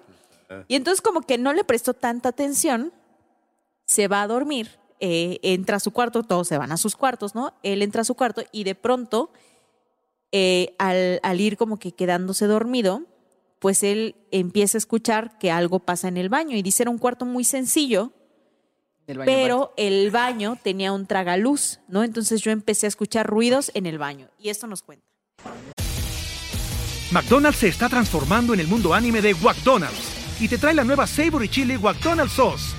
[0.67, 2.91] Y entonces como que no le prestó tanta atención,
[3.89, 4.69] se va a dormir,
[4.99, 7.55] eh, entra a su cuarto, todos se van a sus cuartos, ¿no?
[7.63, 9.31] Él entra a su cuarto y de pronto,
[10.31, 13.01] eh, al, al ir como que quedándose dormido,
[13.57, 16.99] pues él empieza a escuchar que algo pasa en el baño y dice era un
[16.99, 18.13] cuarto muy sencillo,
[19.07, 22.03] baño pero el baño tenía un tragaluz, ¿no?
[22.03, 25.03] Entonces yo empecé a escuchar ruidos en el baño y esto nos cuenta.
[27.11, 31.07] McDonald's se está transformando en el mundo anime de McDonald's y te trae la nueva
[31.07, 32.78] Savory Chili McDonald's Sauce.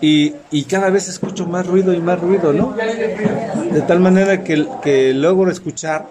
[0.00, 2.76] Y, y cada vez escucho más ruido y más ruido, ¿no?
[3.72, 6.06] De tal manera que, que logro escuchar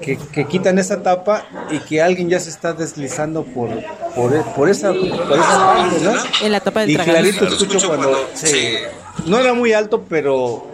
[0.00, 3.68] que, que quitan esa tapa y que alguien ya se está deslizando por,
[4.14, 6.12] por, por esa, por esa parte, ¿no?
[6.46, 8.78] En la tapa del Y clarito escucho cuando se...
[9.26, 10.66] No era muy alto, pero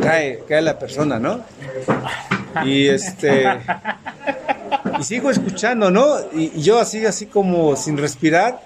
[0.00, 1.40] cae, cae la persona, ¿no?
[2.64, 3.44] Y este...
[4.98, 6.16] Y sigo escuchando, ¿no?
[6.32, 8.60] Y, y yo así, así como sin respirar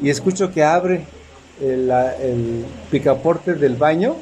[0.00, 1.04] y escucho que abre
[1.60, 4.16] el, el picaporte del baño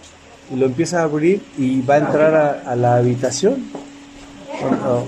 [0.53, 3.71] y lo empieza a abrir y va a entrar a, la habitación.
[4.61, 5.07] Cuando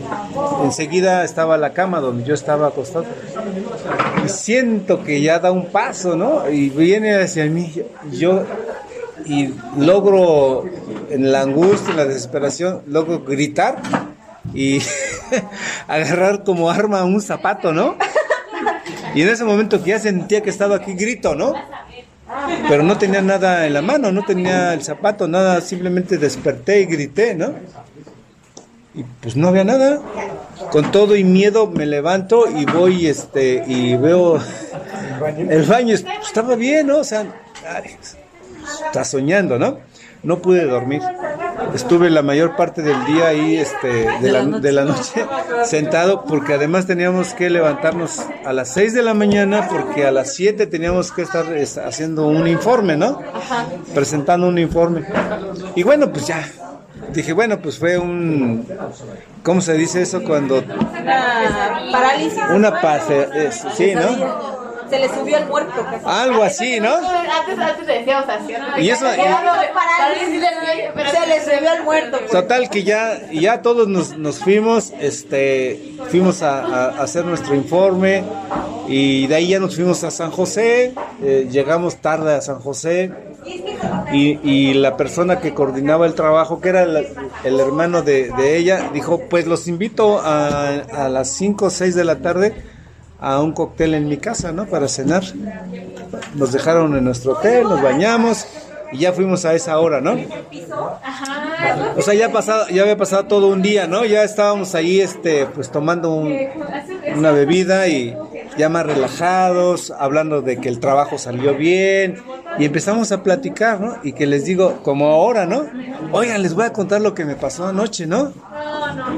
[0.64, 3.06] enseguida estaba la cama donde yo estaba acostado.
[4.24, 6.48] Y siento que ya da un paso, ¿no?
[6.50, 7.72] Y viene hacia mí.
[8.10, 8.44] Yo
[9.24, 10.64] y logro,
[11.10, 13.80] en la angustia, en la desesperación, logro gritar
[14.54, 14.80] y
[15.88, 17.96] agarrar como arma un zapato, ¿no?
[19.14, 21.54] Y en ese momento que ya sentía que estaba aquí, grito, ¿no?
[22.68, 26.86] Pero no tenía nada en la mano, no tenía el zapato, nada, simplemente desperté y
[26.86, 27.54] grité, ¿no?
[28.94, 30.00] Y pues no había nada.
[30.72, 34.40] Con todo y miedo me levanto y voy este y veo
[35.36, 36.98] el baño estaba bien, ¿no?
[36.98, 37.26] O sea,
[38.86, 39.78] está soñando, ¿no?
[40.22, 41.02] No pude dormir.
[41.74, 45.24] Estuve la mayor parte del día ahí, este, de, la, de la noche,
[45.64, 50.34] sentado, porque además teníamos que levantarnos a las 6 de la mañana, porque a las
[50.34, 53.20] 7 teníamos que estar es, haciendo un informe, ¿no?
[53.94, 55.04] Presentando un informe.
[55.74, 56.46] Y bueno, pues ya.
[57.12, 58.66] Dije, bueno, pues fue un.
[59.42, 60.58] ¿Cómo se dice eso cuando.?
[60.58, 62.40] Una parálisis.
[62.54, 63.28] Una pase.
[63.34, 64.65] es- sí, ¿no?
[64.90, 65.84] Se le subió el muerto.
[65.84, 66.04] casi.
[66.06, 66.94] Algo así, ¿no?
[66.96, 68.52] Antes, antes decíamos así.
[68.52, 68.78] ¿no?
[68.80, 69.06] Y eso.
[69.74, 70.42] Parálisis.
[71.10, 72.18] Se le subió el muerto.
[72.18, 72.30] pues.
[72.30, 77.54] Total que ya, ya todos nos, nos fuimos, este, fuimos a, a- a hacer nuestro
[77.54, 78.24] informe
[78.88, 83.10] y de ahí ya nos fuimos a San José, eh, llegamos tarde a San José
[84.12, 87.06] y, y la persona que coordinaba el trabajo, que era el,
[87.44, 91.94] el hermano de, de ella, dijo, pues los invito a, a las 5 o 6
[91.94, 92.54] de la tarde
[93.20, 94.66] a un cóctel en mi casa, ¿no?
[94.66, 95.22] Para cenar.
[96.34, 98.46] Nos dejaron en nuestro hotel, nos bañamos
[98.92, 100.16] y ya fuimos a esa hora, ¿no?
[101.96, 104.04] O sea, ya pasado, ya había pasado todo un día, ¿no?
[104.04, 106.36] Ya estábamos ahí, este, pues tomando un-
[107.16, 108.16] una bebida y
[108.58, 112.16] ya más relajados, hablando de que el trabajo salió bien
[112.58, 113.96] y empezamos a platicar, ¿no?
[114.02, 115.64] Y que les digo, como ahora, ¿no?
[116.12, 118.32] Oigan, les voy a contar lo que me pasó anoche, ¿no?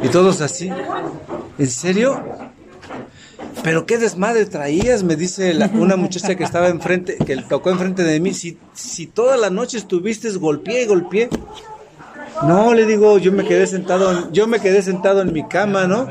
[0.03, 0.70] Y todos así,
[1.59, 2.20] ¿en serio?
[3.62, 8.02] Pero qué desmadre traías, me dice la- una muchacha que estaba enfrente, que tocó enfrente
[8.02, 8.32] de mí.
[8.34, 11.28] Si, si toda la noche estuviste golpeé y golpeé.
[12.46, 15.86] No, le digo, yo me quedé sentado, en- yo me quedé sentado en mi cama,
[15.86, 16.09] ¿no?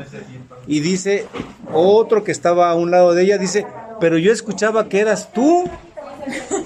[0.66, 1.26] Y dice
[1.72, 3.66] otro que estaba a un lado de ella, dice,
[4.00, 5.64] pero yo escuchaba que eras tú,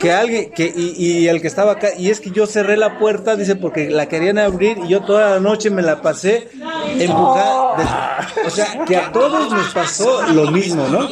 [0.00, 2.98] que alguien, que y, y el que estaba acá, y es que yo cerré la
[2.98, 6.48] puerta, dice, porque la querían abrir y yo toda la noche me la pasé
[7.00, 8.28] empujada.
[8.46, 11.08] O sea, que a todos nos pasó lo mismo, ¿no?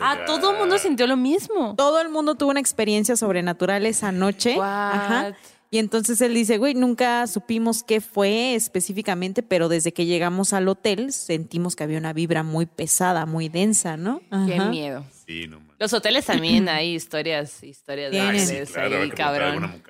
[0.00, 1.74] Ah, todo el mundo sintió lo mismo.
[1.76, 4.56] Todo el mundo tuvo una experiencia sobrenatural esa noche.
[4.56, 4.64] What?
[4.66, 5.36] Ajá.
[5.74, 10.68] Y entonces él dice, güey, nunca supimos qué fue específicamente, pero desde que llegamos al
[10.68, 14.20] hotel sentimos que había una vibra muy pesada, muy densa, ¿no?
[14.46, 15.04] Qué miedo.
[15.26, 15.58] Sí, no.
[15.80, 19.82] Los hoteles también hay historias, historias de ángeles Claro, ahí, a cabrón.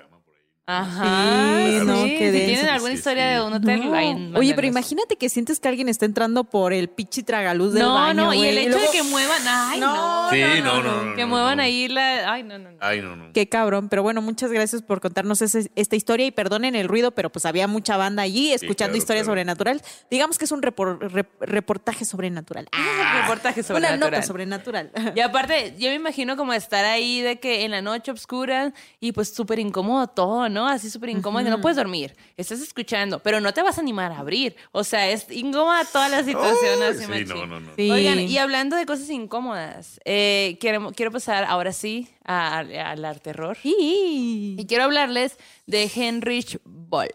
[0.67, 1.57] Ajá.
[1.65, 2.45] Sí, Sí, no, si qué denso.
[2.47, 3.33] tienen alguna Sí, historia sí.
[3.35, 3.93] de un hotel, No.
[3.93, 7.83] ahí, Oye, pero imagínate que sientes que alguien está entrando por el pichi tragaluz del
[7.83, 10.29] No, baño, no, y güey, el hecho luego- de que muevan, ay, no.
[10.31, 11.63] Sí, no, no, no, Que no, muevan no.
[11.63, 12.77] ahí la, ay, no, no, no.
[12.79, 13.31] Ay, no, no.
[13.33, 17.11] Qué cabrón, pero bueno, muchas gracias por contarnos ese- esta historia y perdonen el ruido,
[17.11, 19.33] pero pues había mucha banda allí escuchando claro, historias claro.
[19.33, 19.83] sobrenaturales.
[20.09, 22.67] Digamos que es un repor- rep- reportaje sobrenatural.
[22.71, 24.11] Ah, reportaje Una sobrenatural.
[24.11, 24.91] nota sobrenatural.
[25.15, 29.11] Y aparte, yo me imagino como estar ahí de que en la noche oscura y
[29.11, 30.54] pues súper incómodo todo, ¿no?
[30.67, 34.11] Así súper incómodo, y no puedes dormir, estás escuchando, pero no te vas a animar
[34.11, 34.55] a abrir.
[34.71, 36.83] O sea, es incómoda toda la situación.
[36.83, 37.71] Así, sí, no, no, no.
[37.75, 37.89] Sí.
[37.91, 43.57] Oigan, y hablando de cosas incómodas, eh, quiero, quiero pasar ahora sí al al terror.
[43.61, 44.55] Sí.
[44.57, 47.09] Y quiero hablarles de Heinrich Boll,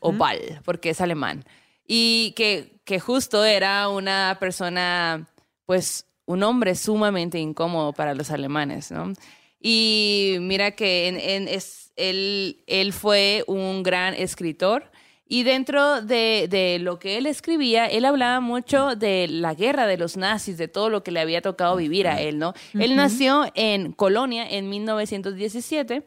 [0.00, 1.44] o Ball, porque es alemán.
[1.86, 5.28] Y que, que justo era una persona,
[5.66, 9.12] pues, un hombre sumamente incómodo para los alemanes, ¿no?
[9.60, 14.90] Y mira que en- en- es, él, él fue un gran escritor.
[15.28, 19.96] Y dentro de, de lo que él escribía, él hablaba mucho de la guerra de
[19.96, 22.54] los nazis, de todo lo que le había tocado vivir a él, ¿no?
[22.74, 26.06] Él nació en Colonia en 1917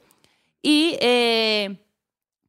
[0.62, 1.78] y eh,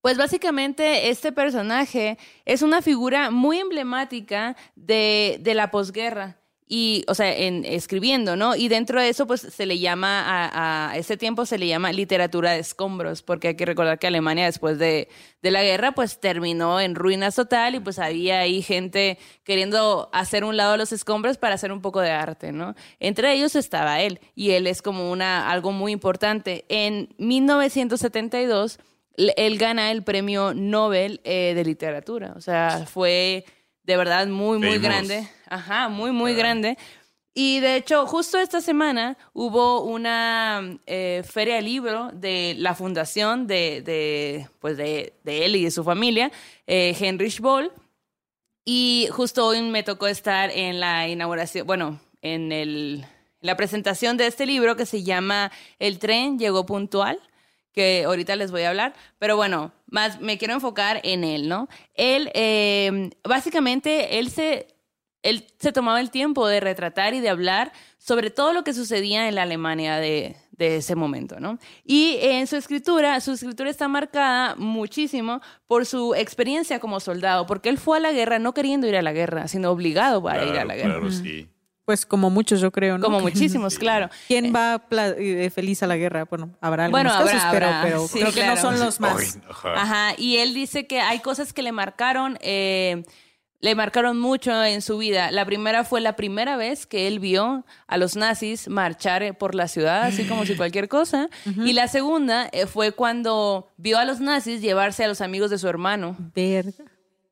[0.01, 6.40] pues básicamente este personaje es una figura muy emblemática de, de la posguerra.
[6.73, 8.55] Y, o sea, en escribiendo, ¿no?
[8.55, 11.93] Y dentro de eso, pues se le llama, a, a ese tiempo se le llama
[11.93, 15.09] literatura de escombros, porque hay que recordar que Alemania después de,
[15.43, 20.45] de la guerra, pues terminó en ruinas total y pues había ahí gente queriendo hacer
[20.45, 22.77] un lado los escombros para hacer un poco de arte, ¿no?
[23.01, 26.67] Entre ellos estaba él, y él es como una, algo muy importante.
[26.69, 28.79] En 1972,
[29.17, 32.33] l- él gana el premio Nobel eh, de literatura.
[32.37, 33.45] O sea, fue
[33.83, 35.29] de verdad muy, muy grande.
[35.51, 36.79] Ajá, muy, muy grande.
[37.35, 43.49] Y de hecho, justo esta semana hubo una eh, feria de libro de la fundación
[43.49, 46.31] de, de, pues de, de él y de su familia,
[46.69, 47.73] eh, Heinrich Boll.
[48.65, 53.05] Y justo hoy me tocó estar en la inauguración, bueno, en el,
[53.41, 57.19] la presentación de este libro que se llama El tren llegó puntual,
[57.73, 61.69] que ahorita les voy a hablar, pero bueno, más me quiero enfocar en él, ¿no?
[61.95, 64.69] Él, eh, básicamente, él se,
[65.23, 69.29] él se tomaba el tiempo de retratar y de hablar sobre todo lo que sucedía
[69.29, 71.59] en la Alemania de, de ese momento, ¿no?
[71.85, 77.69] Y en su escritura, su escritura está marcada muchísimo por su experiencia como soldado, porque
[77.69, 80.59] él fue a la guerra no queriendo ir a la guerra, sino obligado para ir
[80.59, 80.95] a la guerra.
[81.01, 81.49] Claro, sí.
[81.85, 83.05] Pues como muchos, yo creo, ¿no?
[83.05, 84.09] Como muchísimos, claro.
[84.29, 86.25] ¿Quién va pla- eh, feliz a la guerra?
[86.25, 87.83] Bueno, habrá algunos Bueno, habrá, casos, pero, habrá.
[87.83, 88.61] pero Sí, creo que no claro.
[88.61, 89.39] son los más.
[89.65, 93.03] Ajá, y él dice que hay cosas que le marcaron, eh,
[93.61, 95.31] le marcaron mucho en su vida.
[95.31, 99.69] La primera fue la primera vez que él vio a los nazis marchar por la
[99.69, 101.29] ciudad, así como si cualquier cosa.
[101.45, 105.59] Y la segunda eh, fue cuando vio a los nazis llevarse a los amigos de
[105.59, 106.85] su hermano Verga.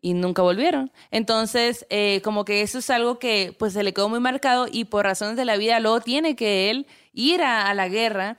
[0.03, 0.93] y nunca volvieron.
[1.11, 4.85] Entonces, eh, como que eso es algo que pues se le quedó muy marcado y
[4.85, 8.37] por razones de la vida luego tiene que él ir a, a la guerra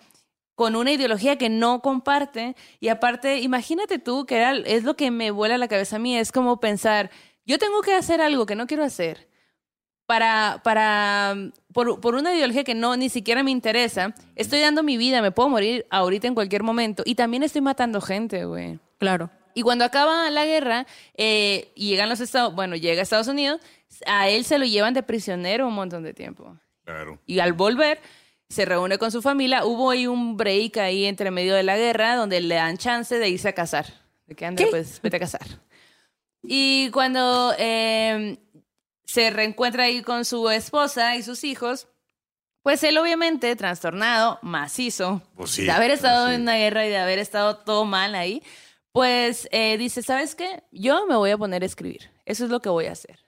[0.59, 5.09] con una ideología que no comparte y aparte, imagínate tú que era, es lo que
[5.09, 7.11] me vuela la cabeza a mí, es como pensar,
[7.49, 9.27] yo tengo que hacer algo que no quiero hacer
[10.05, 11.35] para, para,
[11.73, 15.31] por, por una ideología que no, ni siquiera me interesa, estoy dando mi vida, me
[15.31, 18.79] puedo morir ahorita en cualquier momento y también estoy matando gente, güey.
[18.99, 19.31] Claro.
[19.55, 20.85] Y cuando acaba la guerra
[21.17, 23.59] eh, y llegan los Estados, bueno, llega a Estados Unidos,
[24.05, 26.55] a él se lo llevan de prisionero un montón de tiempo.
[26.85, 27.19] Claro.
[27.25, 27.99] Y al volver,
[28.47, 29.65] se reúne con su familia.
[29.65, 33.27] Hubo ahí un break ahí entre medio de la guerra donde le dan chance de
[33.27, 33.87] irse a casar.
[34.27, 35.47] De que ande, pues vete a casar.
[36.43, 38.37] Y cuando eh,
[39.05, 41.87] se reencuentra ahí con su esposa y sus hijos,
[42.63, 46.35] pues él obviamente trastornado, macizo, Pues sí, de haber estado así.
[46.35, 48.41] en una guerra y de haber estado todo mal ahí,
[48.91, 50.63] pues eh, dice, ¿sabes qué?
[50.71, 52.09] Yo me voy a poner a escribir.
[52.25, 53.19] Eso es lo que voy a hacer.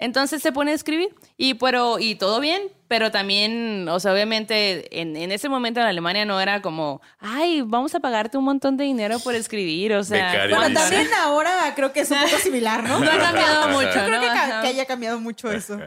[0.00, 5.00] Entonces se pone a escribir y, pero, y todo bien, pero también, o sea, obviamente
[5.00, 8.76] en, en ese momento en Alemania no era como, ay, vamos a pagarte un montón
[8.76, 10.32] de dinero por escribir, o sea...
[10.32, 10.56] Becario.
[10.56, 12.98] Bueno, también ahora creo que es un poco similar, ¿no?
[12.98, 14.20] No ha cambiado mucho, Creo ¿no?
[14.20, 15.78] que, ca- que haya cambiado mucho eso.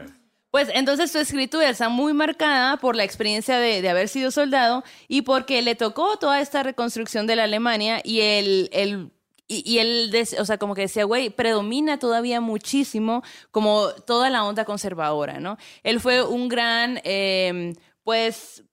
[0.50, 4.84] Pues entonces su escritura está muy marcada por la experiencia de, de haber sido soldado
[5.06, 8.70] y porque le tocó toda esta reconstrucción de la Alemania y el...
[8.72, 9.10] el
[9.48, 14.44] y, y él, o sea, como que decía, güey, predomina todavía muchísimo como toda la
[14.44, 15.56] onda conservadora, ¿no?
[15.82, 18.64] Él fue un gran, eh, pues,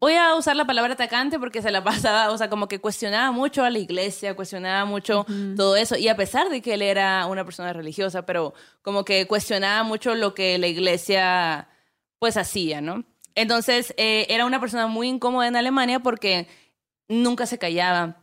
[0.00, 3.30] voy a usar la palabra atacante porque se la pasaba, o sea, como que cuestionaba
[3.30, 5.24] mucho a la iglesia, cuestionaba mucho
[5.56, 9.26] todo eso, y a pesar de que él era una persona religiosa, pero como que
[9.26, 11.68] cuestionaba mucho lo que la iglesia,
[12.18, 13.04] pues, hacía, ¿no?
[13.36, 16.48] Entonces, eh, era una persona muy incómoda en Alemania porque
[17.08, 18.16] nunca se callaba.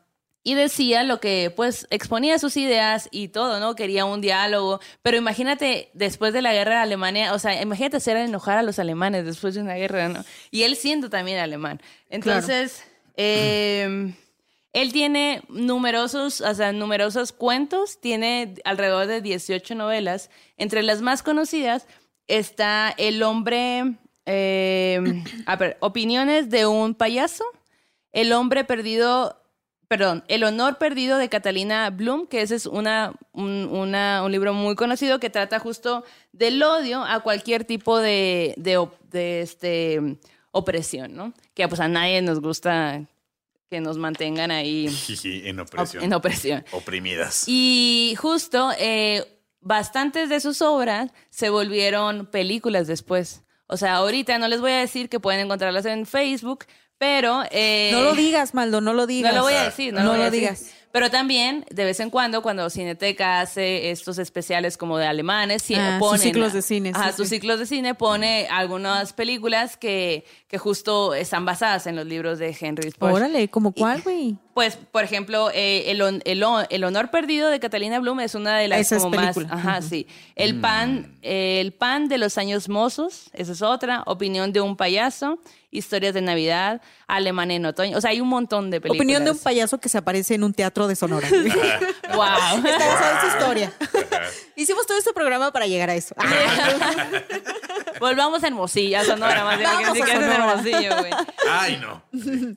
[0.43, 3.75] Y decía lo que, pues, exponía sus ideas y todo, ¿no?
[3.75, 4.79] Quería un diálogo.
[5.01, 8.79] Pero imagínate, después de la guerra de Alemania, o sea, imagínate hacer enojar a los
[8.79, 10.23] alemanes después de una guerra, ¿no?
[10.49, 11.81] Y él siendo también alemán.
[12.09, 12.83] Entonces,
[13.17, 14.13] eh,
[14.77, 20.29] él tiene numerosos, o sea, numerosos cuentos, tiene alrededor de 18 novelas.
[20.55, 21.87] Entre las más conocidas
[22.27, 23.95] está El hombre,
[24.27, 27.43] eh, a ver, Opiniones de un payaso,
[28.11, 29.41] El hombre perdido,
[29.87, 34.53] perdón, El honor perdido de Catalina Bloom, que ese es una, un, una- un libro
[34.53, 40.17] muy conocido que trata justo del odio a cualquier tipo de, de, este,
[40.51, 41.33] opresión, ¿no?
[41.53, 43.01] Que pues a nadie nos gusta
[43.69, 44.87] que nos mantengan ahí
[45.23, 46.03] en opresión.
[46.03, 46.65] en opresión.
[46.71, 47.43] Oprimidas.
[47.47, 49.25] Y justo eh,
[49.61, 53.43] bastantes de sus obras se volvieron películas después.
[53.67, 56.63] O sea, ahorita no les voy a decir que pueden encontrarlas en Facebook,
[56.97, 57.43] pero...
[57.51, 59.31] eh, No lo digas, Maldo, no lo digas.
[59.33, 60.41] no lo voy a decir, no, No lo, voy a lo decir.
[60.49, 60.73] digas.
[60.89, 65.75] Pero también, de vez en cuando, cuando Cineteca hace estos especiales como de alemanes, sí,
[65.77, 67.17] Ah, sus ciclos de cine, sí, sí.
[67.17, 72.39] sus ciclos de cine pone algunas películas que, que justo están basadas en los libros
[72.39, 73.13] de Henry Sport.
[73.13, 74.37] Órale, ¿como cuál, güey?
[74.55, 78.67] Pues, por ejemplo, eh, el, el El honor perdido de Catalina Bloom es una de
[78.69, 79.35] las Esa es como más.
[79.35, 79.53] película.
[79.55, 80.07] Ajá, sí.
[80.35, 84.01] El pan, eh, el pan de los años mozos, esa es otra.
[84.07, 85.37] Opinión de un payaso,
[85.71, 87.97] historias de Navidad, Alemán en otoño.
[87.97, 88.99] O sea, hay un montón de películas.
[88.99, 91.27] Opinión de un payaso que se aparece en un teatro de Sonora.
[92.07, 92.65] Wow.
[92.65, 93.73] Está basada en su historia.
[94.55, 96.15] Hicimos todo este programa para llegar a eso.
[97.99, 100.35] Volvamos a Hermosillo, a Sonora, más bien, Vamos a que en Sonora.
[100.35, 101.11] Hermosillo, güey.
[101.49, 102.01] Ay, no.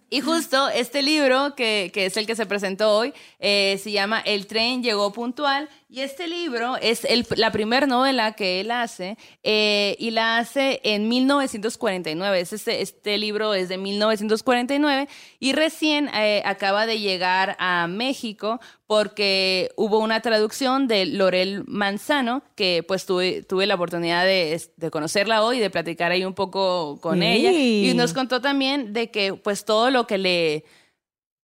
[0.09, 4.21] Y justo este libro, que, que es el que se presentó hoy, eh, se llama
[4.21, 5.69] El tren llegó puntual.
[5.93, 10.81] Y este libro es el- la primera novela que él hace eh, y la hace
[10.85, 12.39] en 1949.
[12.39, 15.09] Es Este, este libro es de 1949
[15.41, 22.45] y recién eh, acaba de llegar a México porque hubo una traducción de Lorel Manzano,
[22.55, 27.01] que pues tuve, tuve la oportunidad de, de conocerla hoy, de platicar ahí un poco
[27.01, 27.27] con Sí.
[27.27, 30.65] ella, y nos contó también de que pues todo lo que le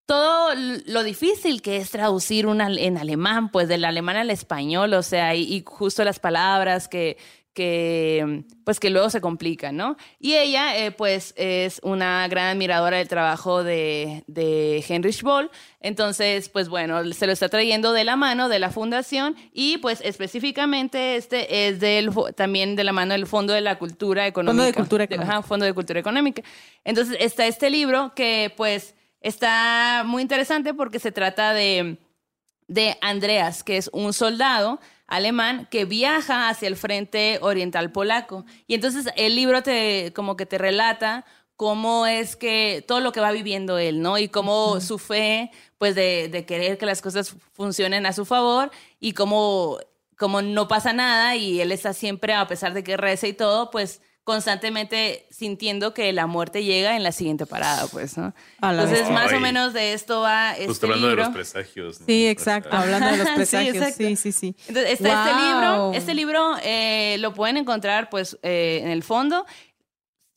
[0.06, 5.04] todo lo difícil que es traducir una, en alemán, pues del alemán al español, o
[5.04, 7.18] sea, y, y justo las palabras que,
[7.54, 9.96] que, pues que luego se complican, ¿no?
[10.20, 16.50] Y ella, eh, pues, es una gran admiradora del trabajo de, de Heinrich Boll, entonces,
[16.50, 21.16] pues bueno, se lo está trayendo de la mano de la fundación y pues específicamente
[21.16, 24.66] este es del, también de la mano del Fondo de la Cultura Económica.
[24.66, 25.34] de Cultura Económica.
[25.34, 26.42] ajá, Fondo de Cultura Económica.
[26.84, 31.98] Entonces está este libro que pues está muy interesante porque se trata de,
[32.68, 38.45] de Andreas, que es un soldado alemán que viaja hacia el frente oriental polaco.
[38.68, 41.26] Y entonces el libro te como que te relata
[41.56, 44.18] cómo es que todo lo que va viviendo él, ¿no?
[44.18, 48.72] Y cómo su fe, pues de, de querer que las cosas funcionen a su favor
[49.00, 49.78] y cómo,
[50.18, 53.70] cómo no pasa nada y él está siempre, a pesar de que reza y todo,
[53.70, 58.34] pues constantemente sintiendo que la muerte llega en la siguiente parada, pues, ¿no?
[58.62, 59.10] Entonces, vez.
[59.12, 61.24] más o menos de esto va este Justo hablando libro.
[61.24, 62.00] de los presagios.
[62.00, 62.06] ¿no?
[62.06, 62.70] Sí, exacto.
[62.76, 63.94] Hablando de los presagios.
[63.95, 64.56] Sí, sí, sí.
[64.68, 65.45] Entonces, está este Wow.
[65.54, 69.45] libro, este libro eh, lo pueden encontrar pues eh, en el fondo.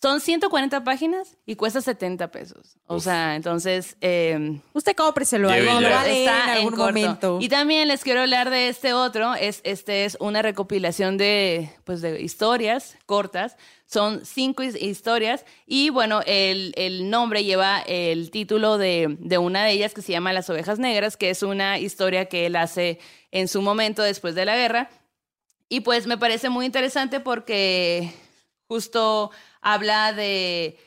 [0.02, 2.76] Son 140 páginas y cuesta 70 pesos.
[2.86, 3.04] O Uf.
[3.04, 3.96] sea, entonces...
[4.02, 5.88] eh, Usted cómpreselo ahí, lo ya.
[5.90, 6.84] va a leer en en algún corto.
[6.84, 7.38] momento.
[7.40, 9.34] Y también les quiero hablar de este otro.
[9.34, 13.56] Es, este es una recopilación de, pues, de historias cortas.
[13.86, 15.46] Son cinco his- historias.
[15.66, 20.12] Y bueno, el, el nombre lleva el título de, de una de ellas que se
[20.12, 22.98] llama Las ovejas negras, que es una historia que él hace
[23.30, 24.90] en su momento después de la guerra.
[25.70, 28.12] Y pues me parece muy interesante porque
[28.68, 29.30] justo
[29.66, 30.78] habla de,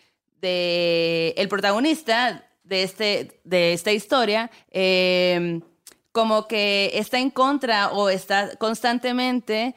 [0.42, 5.60] el protagonista de, este, de esta historia, eh,
[6.14, 9.76] como que está en contra o está constantemente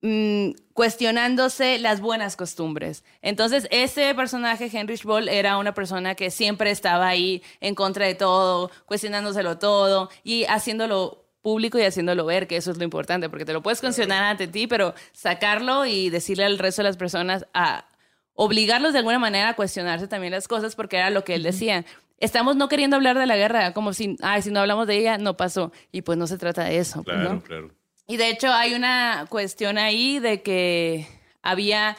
[0.00, 3.04] mm, cuestionándose las buenas costumbres.
[3.22, 8.16] Entonces, ese personaje, Heinrich Boll, era una persona que siempre estaba ahí en contra de
[8.16, 13.44] todo, cuestionándoselo todo y haciéndolo público y haciéndolo ver, que eso es lo importante, porque
[13.44, 17.46] te lo puedes cuestionar ante ti, pero sacarlo y decirle al resto de las personas
[17.54, 17.86] a
[18.34, 21.84] obligarlos de alguna manera a cuestionarse también las cosas, porque era lo que él decía.
[22.18, 25.18] Estamos no queriendo hablar de la guerra, como si, ay, si no hablamos de ella,
[25.18, 25.72] no pasó.
[25.90, 27.02] Y pues no se trata de eso.
[27.02, 27.42] pues, Claro, ¿no?
[27.42, 27.70] claro.
[28.06, 31.06] Y de hecho hay una cuestión ahí de que
[31.42, 31.96] había,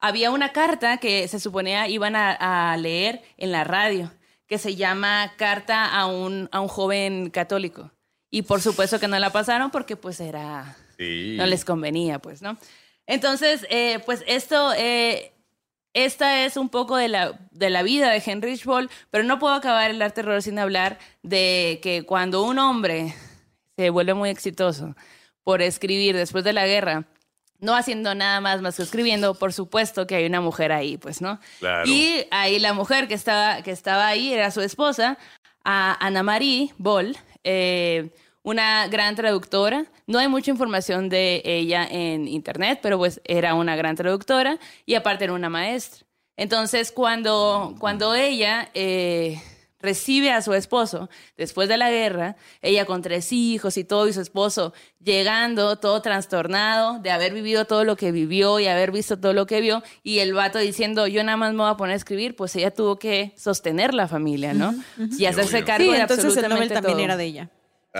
[0.00, 4.12] había una carta que se suponía iban a, a leer en la radio,
[4.46, 7.90] que se llama Carta a un, a un joven católico.
[8.30, 11.34] Y por supuesto que no la pasaron porque pues era, Sí.
[11.36, 12.56] no les convenía, pues, ¿no?
[13.06, 15.32] Entonces, eh, pues esto, eh,
[15.96, 19.54] esta es un poco de la, de la vida de Heinrich Boll, pero no puedo
[19.54, 23.14] acabar el arte terror sin hablar de que cuando un hombre
[23.76, 24.94] se vuelve muy exitoso
[25.42, 27.06] por escribir después de la guerra,
[27.60, 31.22] no haciendo nada más más que escribiendo, por supuesto que hay una mujer ahí, pues,
[31.22, 31.40] ¿no?
[31.60, 31.88] Claro.
[31.88, 35.16] Y ahí la mujer que estaba, que estaba ahí era su esposa,
[35.64, 38.10] a Ana Marie Boll, eh,
[38.46, 39.86] una gran traductora.
[40.06, 44.94] No hay mucha información de ella en internet, pero pues era una gran traductora y
[44.94, 46.06] aparte era una maestra.
[46.36, 49.42] Entonces, cuando, cuando ella eh,
[49.80, 54.12] recibe a su esposo después de la guerra, ella con tres hijos y todo, y
[54.12, 59.18] su esposo llegando todo trastornado de haber vivido todo lo que vivió y haber visto
[59.18, 61.94] todo lo que vio, y el vato diciendo, yo nada más me voy a poner
[61.94, 64.72] a escribir, pues ella tuvo que sostener la familia, ¿no?
[65.18, 67.04] Y hacerse cargo Sí, de entonces el Nobel también todo.
[67.04, 67.50] era de ella.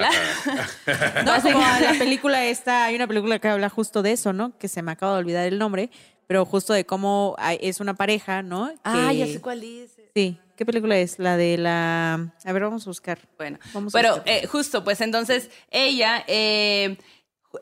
[0.05, 1.25] Ajá.
[1.25, 4.57] No, como la película esta, hay una película que habla justo de eso, ¿no?
[4.59, 5.91] Que se me acaba de olvidar el nombre,
[6.27, 8.71] pero justo de cómo es una pareja, ¿no?
[8.85, 10.11] Ah, Que- ya sé cuál dice.
[10.15, 11.19] Sí, ¿qué película es?
[11.19, 12.15] La de la...
[12.45, 13.19] A ver, vamos a buscar.
[13.37, 14.29] Bueno, Vamos a pero buscar.
[14.33, 16.97] eh, justo, pues entonces ella, eh,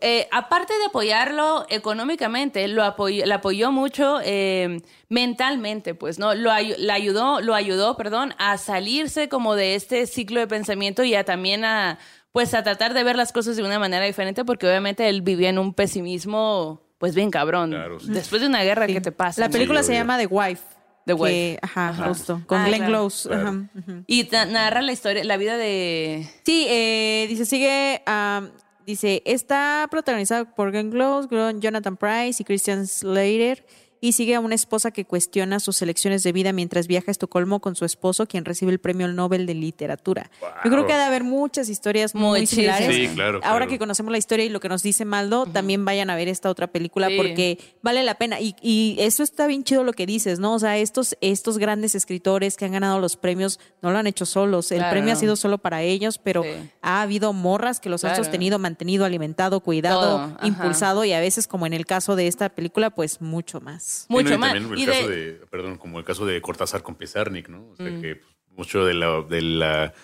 [0.00, 6.34] eh, aparte de apoyarlo económicamente, lo apoyó, la apoyó mucho eh, mentalmente, pues, ¿no?
[6.34, 11.14] Lo, la ayudó, lo ayudó, perdón, a salirse como de este ciclo de pensamiento y
[11.14, 11.98] a también a,
[12.34, 15.48] pues, a tratar de ver las cosas de una manera diferente, porque obviamente él vivía
[15.50, 17.70] en un pesimismo, pues, bien cabrón.
[17.70, 18.10] Claro, sí.
[18.10, 19.40] Después de una guerra, ¿qué te pasa?
[19.40, 20.62] La película Sí, se llama The Wife.
[21.06, 21.58] The que- Wife.
[21.62, 22.08] ajá, Ajá.
[22.08, 22.42] justo.
[22.46, 22.92] Con Ah, Glenn claro.
[22.92, 23.28] Close.
[23.28, 23.48] Claro.
[23.48, 24.02] ajá.
[24.08, 26.28] Y narra la historia, la vida de...
[26.44, 28.50] Sí, eh, dice, sigue, am,
[28.86, 31.28] dice, está protagonizada por Glenn Close,
[31.60, 33.64] Jonathan Price y Christian Slater
[34.04, 37.60] y sigue a una esposa que cuestiona sus elecciones de vida mientras viaja a Estocolmo
[37.60, 40.30] con su esposo, quien recibe el premio Nobel de Literatura.
[40.62, 42.94] Yo creo que ha de haber muchas historias muy similares.
[42.94, 43.68] Sí, claro, Ahora claro.
[43.70, 46.50] que conocemos la historia y lo que nos dice Maldo, también vayan a ver esta
[46.50, 47.16] otra película Sí.
[47.16, 48.40] porque vale la pena.
[48.40, 50.52] Y, y eso está bien chido lo que dices, ¿no?
[50.52, 54.26] O sea, estos, estos grandes escritores que han ganado los premios no lo han hecho
[54.26, 54.70] solos.
[54.70, 56.50] El Claro, premio ha sido solo para ellos, pero Sí.
[56.82, 60.46] ha habido morras que los han sostenido, mantenido, alimentado, cuidado, Todo, ajá.
[60.46, 63.93] impulsado y a veces, como en el caso de esta película, pues mucho más.
[63.94, 64.16] Sí, ¿no?
[64.16, 64.54] Mucho Y más.
[64.54, 65.46] El Y caso de- de...
[65.46, 67.68] perdón, como el caso de Cortázar con Pizarnik, ¿no?
[67.70, 68.00] O sea Mm.
[68.00, 69.94] que pues, mucho de la, de la-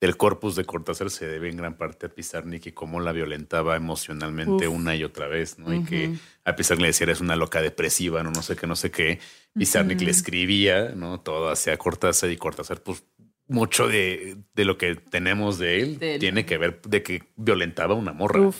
[0.00, 3.74] del corpus de Cortázar se debe en gran parte a Pizarnik y cómo la violentaba
[3.74, 5.74] emocionalmente una y otra vez, ¿no?
[5.74, 6.14] Y que
[6.44, 9.18] a Pizarnik le decía, eres una loca depresiva, no, no sé qué, no sé qué.
[9.54, 11.18] Pizarnik le escribía, ¿no?
[11.20, 13.02] Todo hacia Cortázar y Cortázar, pues
[13.48, 17.96] mucho de, de lo que tenemos de él tiene que ver de que violentaba a
[17.96, 18.40] una morra.
[18.42, 18.56] Uf,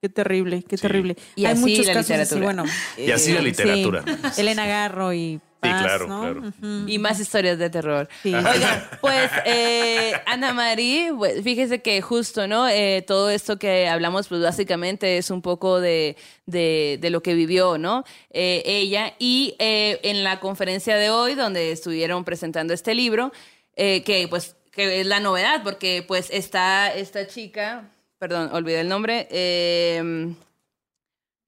[0.00, 0.82] qué terrible, qué Sí.
[0.82, 1.16] terrible.
[1.36, 2.44] Y Hay así muchos la casos así, literatura.
[2.44, 2.64] bueno.
[2.96, 3.44] Y así la sí.
[3.44, 4.04] literatura.
[4.36, 6.20] Elena Garro y Sí, Paz, claro, ¿no?
[6.20, 6.40] claro.
[6.40, 6.84] Ujú.
[6.88, 8.08] Y más historias de terror.
[8.22, 8.32] Sí.
[8.32, 12.68] Oigan, pues eh, Ana María, pues, fíjese que justo, ¿no?
[12.68, 16.16] Eh, todo esto que hablamos, pues básicamente es un poco de,
[16.46, 18.04] de, de lo que vivió, ¿no?
[18.30, 19.14] Eh, ella.
[19.18, 23.32] Y eh, en la conferencia de hoy, donde estuvieron presentando este libro,
[23.74, 28.88] eh, que pues que es la novedad, porque pues está esta chica, perdón, olvidé el
[28.88, 30.34] nombre, eh,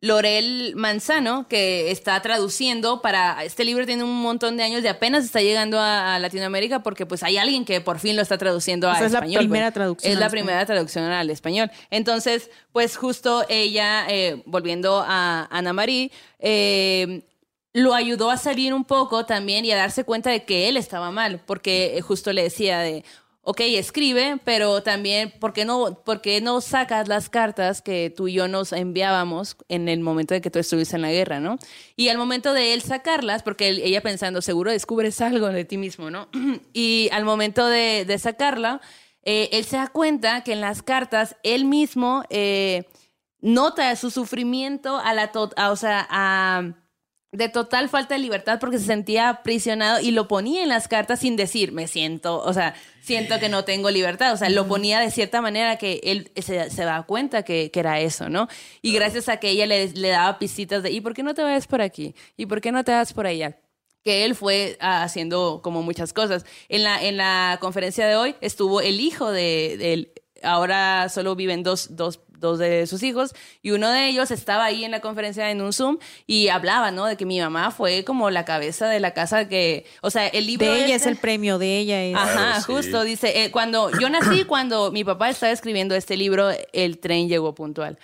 [0.02, 3.44] Lorel Manzano, que está traduciendo para...
[3.44, 7.04] Este libro tiene un montón de años y apenas está llegando a, a Latinoamérica porque
[7.04, 9.40] pues hay alguien que por fin lo está traduciendo O a sea, es la español.
[9.40, 9.74] primera pues.
[9.74, 10.44] traducción Es la español.
[10.46, 11.70] primera traducción al español.
[11.90, 17.20] Entonces, pues justo ella, eh, volviendo a Ana María, eh,
[17.74, 21.10] lo ayudó a salir un poco también y a darse cuenta de que él estaba
[21.10, 23.04] mal, porque justo le decía de,
[23.42, 28.28] ok, escribe, pero también, ¿por qué no, por qué no sacas las cartas que tú
[28.28, 31.58] y yo nos enviábamos en el momento de que tú estuviste en la guerra, ¿no?
[31.96, 35.78] Y al momento de él sacarlas, porque él- ella pensando, seguro descubres algo de ti
[35.78, 36.28] mismo, ¿no?
[36.72, 38.80] y al momento de, de sacarla,
[39.22, 42.84] eh, él se da cuenta que en las cartas él mismo eh,
[43.40, 46.72] nota su sufrimiento a la, a- o sea, a
[47.32, 51.20] de total falta de libertad porque se sentía aprisionado y lo ponía en las cartas
[51.20, 54.32] sin decir, me siento, o sea, siento que no tengo libertad.
[54.32, 57.80] O sea, lo ponía de cierta manera que él se, se daba cuenta que, que
[57.80, 58.48] era eso, ¿no?
[58.82, 61.42] Y gracias a que ella le, le daba pisitas de, ¿y por qué no te
[61.42, 62.14] vas por aquí?
[62.36, 63.56] ¿Y por qué no te vas por allá?
[64.02, 66.46] que él fue ah, haciendo como muchas cosas.
[66.68, 70.12] En la, en la conferencia de hoy estuvo el hijo de, de él.
[70.42, 74.84] Ahora solo viven dos, dos, dos de sus hijos y uno de ellos estaba ahí
[74.84, 77.06] en la conferencia en un Zoom y hablaba, ¿no?
[77.06, 80.46] De que mi mamá fue como la cabeza de la casa que, o sea, el
[80.46, 80.66] libro...
[80.72, 82.16] De ella es este- el premio, de ella es.
[82.16, 82.62] Ajá, Claro, sí.
[82.72, 87.28] justo, dice, eh, cuando yo nací, cuando mi papá estaba escribiendo este libro, el tren
[87.28, 87.98] llegó puntual.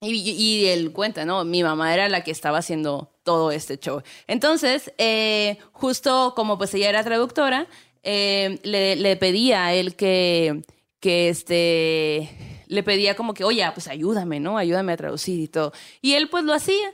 [0.00, 1.44] Y, y él cuenta, ¿no?
[1.44, 4.02] Mi mamá era la que estaba haciendo todo este show.
[4.26, 7.66] Entonces, eh, justo como pues ella era traductora,
[8.02, 10.62] eh, le, le pedía a él que,
[11.00, 12.28] que este,
[12.74, 14.58] le pedía como que, oye, pues ayúdame, ¿no?
[14.58, 15.72] Ayúdame a traducir y todo.
[16.02, 16.92] Y él pues lo hacía.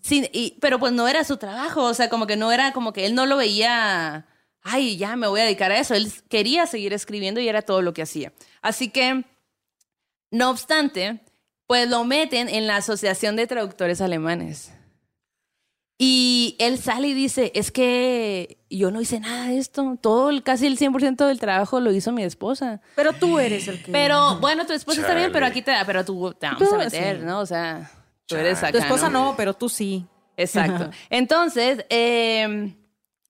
[0.00, 2.92] Sí, y- pero pues no era su trabajo, o sea, como que no era como
[2.92, 4.26] que él no lo veía,
[4.62, 5.94] ay, ya me voy a dedicar a eso.
[5.94, 8.32] Él quería seguir escribiendo y era todo lo que hacía.
[8.62, 9.24] Así que,
[10.30, 11.20] no obstante,
[11.66, 14.72] pues lo meten en la Asociación de Traductores Alemanes.
[16.04, 20.42] Y él sale y dice, es que yo no hice nada de esto, todo, el,
[20.42, 22.80] casi el 100% del trabajo lo hizo mi esposa.
[22.96, 23.92] Pero tú eres el que.
[23.92, 26.78] Pero bueno, tu esposa está bien, pero aquí te, pero tú te vamos Tú, a
[26.78, 27.24] meter, sí.
[27.24, 27.38] ¿no?
[27.38, 27.88] O sea,
[28.26, 29.26] tú eres acá, tu esposa ¿no?
[29.26, 30.04] no, pero tú sí.
[30.36, 30.90] Exacto.
[31.10, 32.74] Entonces, eh,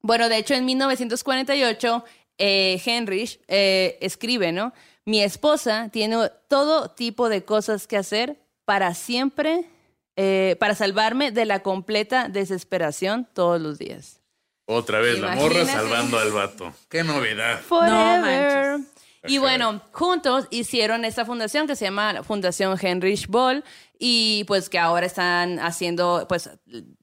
[0.01, 2.05] bueno, de hecho en 1948,
[2.39, 4.73] eh, Heinrich eh, escribe, ¿no?
[5.05, 6.17] Mi esposa tiene
[6.49, 9.69] todo tipo de cosas que hacer para siempre,
[10.17, 14.21] eh, para salvarme de la completa desesperación todos los días.
[14.67, 16.73] Otra vez, la morra salvando al vato.
[16.89, 17.61] Qué novedad.
[17.61, 18.21] Forever.
[18.21, 18.93] manches.
[19.27, 23.65] y bueno, juntos hicieron esta fundación que se llama Fundación Heinrich Boll
[23.99, 26.51] y pues que ahora están haciendo, pues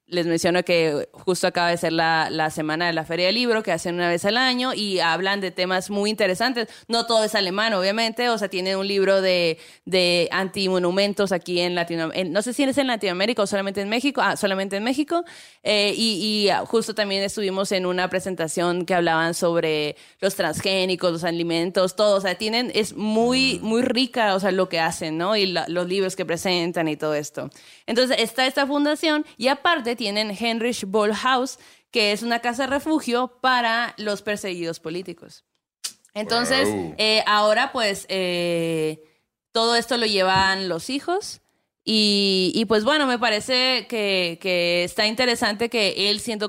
[0.09, 3.63] les menciono que justo acaba de ser la, la semana de la Feria del Libro
[3.63, 6.67] que hacen una vez al año y hablan de temas muy interesantes.
[6.87, 11.75] No todo es alemán, obviamente, o sea, tienen un libro de, de antimonumentos aquí en
[11.75, 15.23] Latinoamérica, no sé si es en Latinoamérica o solamente en México, ah, solamente en México,
[15.63, 21.23] Eh, y, y, justo también estuvimos en una presentación que hablaban sobre los transgénicos, los
[21.23, 25.35] alimentos, todo, o sea, tienen, es muy, muy rica, o sea, lo que hacen, ¿no?
[25.35, 27.49] Y la- los libros que presentan y todo esto.
[27.85, 31.59] Entonces, está esta fundación y aparte tienen Heinrich Boll House,
[31.91, 35.43] que es una casa refugio para los perseguidos políticos.
[36.13, 36.95] Entonces, Wow.
[36.97, 39.03] eh, ahora pues eh,
[39.51, 41.41] todo esto lo llevan los hijos
[41.91, 46.47] Y, y pues bueno, me parece que, que está interesante que él siendo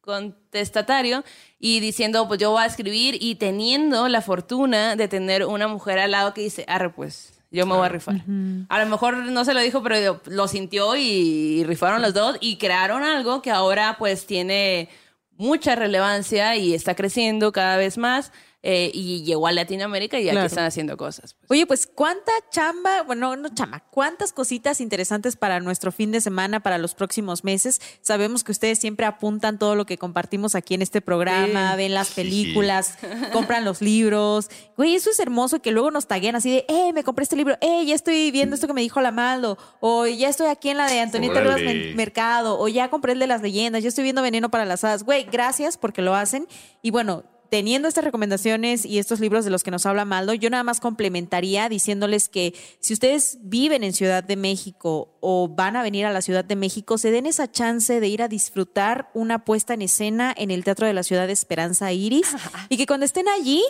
[0.00, 1.24] contestatario
[1.58, 5.98] y diciendo, pues yo voy a escribir y teniendo la fortuna de tener una mujer
[5.98, 8.22] al lado que dice, arre pues, yo me voy a rifar.
[8.68, 12.36] A lo mejor no se lo dijo, pero lo sintió y, y rifaron los dos
[12.40, 14.88] y crearon algo que ahora pues tiene
[15.36, 18.32] mucha relevancia y está creciendo cada vez más
[18.62, 20.40] eh, y llegó a Latinoamérica y Claro.
[20.40, 21.34] aquí están haciendo cosas.
[21.34, 21.50] pues.
[21.50, 26.60] Oye, pues cuánta chamba, bueno, no chamba, cuántas cositas interesantes para nuestro fin de semana,
[26.60, 27.80] para los próximos meses.
[28.02, 31.76] Sabemos que ustedes siempre apuntan todo lo que compartimos aquí en este programa, Sí.
[31.78, 32.98] ven las películas,
[33.32, 34.50] compran los libros.
[34.76, 37.56] Güey, eso es hermoso que luego nos taguen así de, eh, me compré este libro,
[37.60, 40.76] eh, ya estoy viendo esto que me dijo la Maldo, o ya estoy aquí en
[40.76, 41.40] la de Antonieta.
[41.40, 41.60] Rivas
[41.94, 45.04] Mercado, o ya compré el de las leyendas, ya estoy viendo Veneno para las Hadas.
[45.04, 46.46] Güey, gracias porque lo hacen.
[46.82, 50.48] Y bueno, teniendo estas recomendaciones y estos libros de los que nos habla Maldo, yo
[50.50, 55.82] nada más complementaría diciéndoles que si ustedes viven en Ciudad de México o van a
[55.82, 59.44] venir a la Ciudad de México, se den esa chance de ir a disfrutar una
[59.44, 62.28] puesta en escena en el Teatro de la Ciudad de Esperanza Iris
[62.68, 63.62] y que cuando estén allí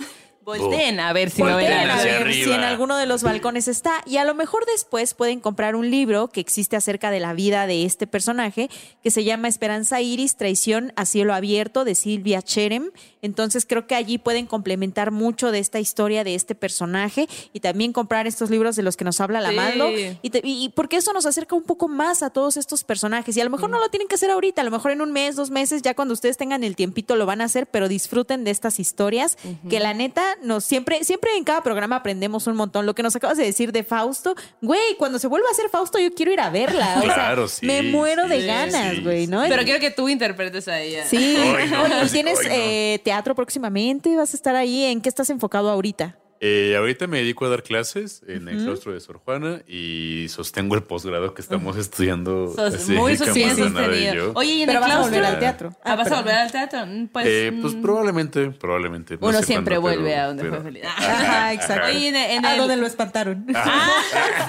[0.42, 2.44] Volteen a ver si no ven a ver arriba.
[2.44, 4.02] si en alguno de los balcones está.
[4.06, 7.66] Y a lo mejor después pueden comprar un libro que existe acerca de la vida
[7.66, 8.70] de este personaje,
[9.02, 12.90] que se llama Esperanza Iris, Traición a Cielo Abierto, de Silvia Cherem.
[13.22, 17.92] Entonces creo que allí pueden complementar mucho de esta historia de este personaje y también
[17.92, 19.56] comprar estos libros de los que nos habla la Sí.
[19.56, 19.88] Maldo.
[20.22, 23.36] Y, te- y- y porque eso nos acerca un poco más a todos estos personajes.
[23.36, 25.12] Y a lo mejor no lo tienen que hacer ahorita, a lo mejor en un
[25.12, 28.44] mes, dos meses, ya cuando ustedes tengan el tiempito lo van a hacer, pero disfruten
[28.44, 29.36] de estas historias
[29.68, 32.86] que la neta nos siempre, siempre en cada programa aprendemos un montón.
[32.86, 35.98] Lo que nos acabas de decir de Fausto, güey, cuando se vuelva a hacer Fausto,
[35.98, 36.96] yo quiero ir a verla.
[36.98, 39.42] O sea, Claro, sí, me muero de ganas, sí, güey, ¿no?
[39.48, 41.04] Pero quiero que tú interpretes a ella.
[41.06, 41.16] Sí.
[41.36, 42.50] Ay, no, Oye, ¿tienes no.
[42.50, 44.14] eh, teatro próximamente?
[44.16, 44.84] ¿Vas a estar ahí?
[44.84, 46.19] ¿En qué estás enfocado ahorita?
[46.42, 50.74] Eh, ahorita me dedico a dar clases en el claustro de Sor Juana y sostengo
[50.74, 52.54] el posgrado que estamos estudiando.
[52.56, 54.32] Sos así, muy bien sostenido.
[54.34, 55.10] Oye, y en Pero el vas a claustro.
[55.16, 55.76] volver al teatro.
[55.84, 56.86] Ah, ¿vas a volver al teatro?
[56.86, 59.18] Mm, Pues, Eh, pues mm, probablemente, probablemente.
[59.20, 60.84] No Uno sé siempre cuándo, vuelve pero- a donde pero- fue feliz.
[60.86, 61.88] Ajá, exacto.
[61.88, 62.58] Oye, en, en ¿A el...
[62.58, 63.46] dónde lo espantaron?
[63.54, 63.90] Ah,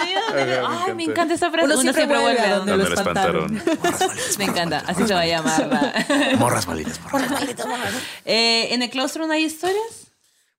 [0.02, 1.12] sí, ¿dónde- Ajá, me Ay, me encanta.
[1.12, 1.74] encanta esa frase.
[1.78, 3.58] Uno siempre vuelve a donde Donde lo espantaron.
[3.58, 4.16] espantaron.
[4.38, 5.68] Me encanta, así se va a llamar.
[5.68, 7.30] la- Morras validas, morras
[8.26, 10.01] Eh, ¿En el claustro no hay historias?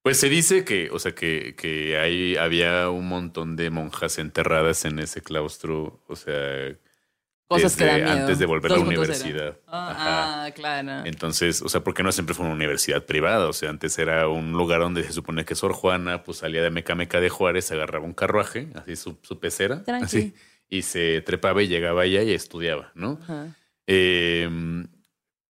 [0.02, 4.84] Pues se dice que, o sea, que, que hay, había un montón de monjas enterradas
[4.84, 6.74] en ese claustro, o sea,
[7.46, 8.86] Cosas desde antes de volver a la 2.0.
[8.86, 9.58] universidad.
[9.66, 11.04] Ah, ah, claro.
[11.04, 14.52] Entonces, o sea, porque no siempre fue una universidad privada, o sea, antes era un
[14.52, 18.04] lugar donde se supone que Sor Juana, pues salía de Meca Meca de Juárez, agarraba
[18.04, 20.04] un carruaje, así su, su pecera, Tranqui.
[20.04, 20.34] así,
[20.68, 23.18] y se trepaba y llegaba allá y estudiaba, ¿no?
[23.22, 23.48] Ajá.
[23.86, 24.48] Eh,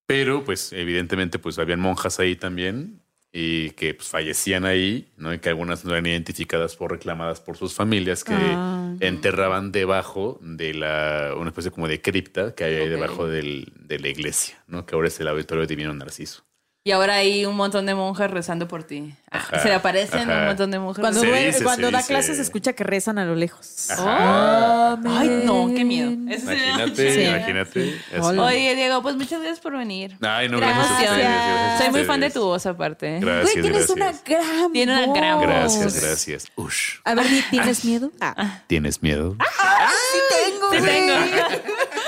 [0.07, 3.02] pero, pues, evidentemente, pues habían monjas ahí también
[3.33, 5.33] y que pues, fallecían ahí, ¿no?
[5.33, 8.95] Y que algunas no eran identificadas por reclamadas por sus familias que Ah.
[9.01, 12.89] enterraban debajo de la, una especie como de cripta que hay ahí Ok.
[12.91, 14.85] debajo del- de la iglesia, ¿no?
[14.85, 16.45] Que ahora es el Auditorio Divino Narciso.
[16.85, 19.15] Y ahora hay un montón de monjas rezando por ti.
[19.31, 20.41] Ah, Ajá, se le aparecen ajá.
[20.41, 21.01] un montón de monjas.
[21.01, 22.09] Cuando, Se dice, cuando se da dice.
[22.13, 23.87] clases se escucha que rezan a lo lejos.
[23.99, 24.99] Oh.
[25.07, 26.11] Ay, no, qué miedo.
[26.29, 28.01] Eso da Imagínate, imagínate.
[28.13, 28.27] eso.
[28.43, 30.17] Oye, Diego, pues muchas gracias por venir.
[30.23, 31.11] Ay, no, gracias, a Gracias.
[31.11, 31.29] ustedes.
[31.29, 33.19] gracias a Soy muy fan de tu voz, aparte.
[33.21, 35.47] Gracias, Güey, tienes una gran Tiene una gran voz.
[35.47, 36.47] Gracias, gracias.
[36.57, 36.97] Ush.
[37.05, 38.11] A ver, ¿tienes miedo?
[38.21, 38.63] Ah.
[38.67, 39.37] ¿Tienes miedo?
[39.39, 40.19] sí
[40.51, 40.93] tengo, Sí güey.
[40.93, 41.15] tengo.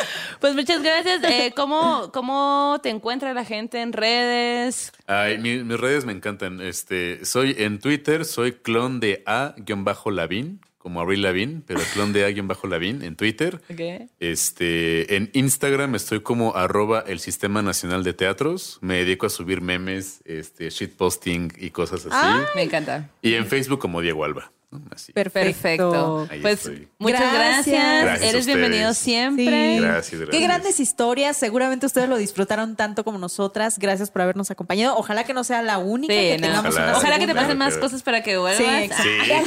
[0.44, 1.24] Pues muchas gracias.
[1.24, 4.92] Eh, ¿cómo, ¿Cómo te encuentra la gente en redes?
[5.06, 6.60] Ay, mi- mis redes me encantan.
[6.60, 13.00] Este, soy en Twitter, soy clon de A-Lavín, como Avril Lavín, pero clon de A-Lavín
[13.02, 13.58] en Twitter.
[13.70, 14.10] Ok.
[14.20, 18.76] Este, en Instagram estoy como arroba el Sistema Nacional de Teatros.
[18.82, 22.44] Me dedico a subir memes, este, shitposting y cosas así.
[22.54, 23.08] Me encanta.
[23.22, 24.52] Y en Facebook como Diego Alba.
[24.94, 25.12] Así.
[25.12, 25.50] Perfecto.
[25.50, 26.28] Perfecto.
[26.42, 26.88] Pues estoy.
[26.98, 27.66] muchas Gracias.
[27.66, 28.02] gracias.
[28.04, 29.44] Gracias a Eres bienvenido siempre.
[29.76, 29.80] Sí.
[29.80, 30.30] Gracias, gracias.
[30.30, 31.36] Qué grandes historias.
[31.36, 33.78] Seguramente ustedes lo disfrutaron tanto como nosotras.
[33.78, 34.96] Gracias por habernos acompañado.
[34.96, 36.46] Ojalá que no sea la única Sí, que no.
[36.48, 36.88] tengamos Ojalá.
[36.90, 38.56] una Ojalá que te pasen más Claro, cosas para que vuelvas.
[38.58, 38.64] Sí,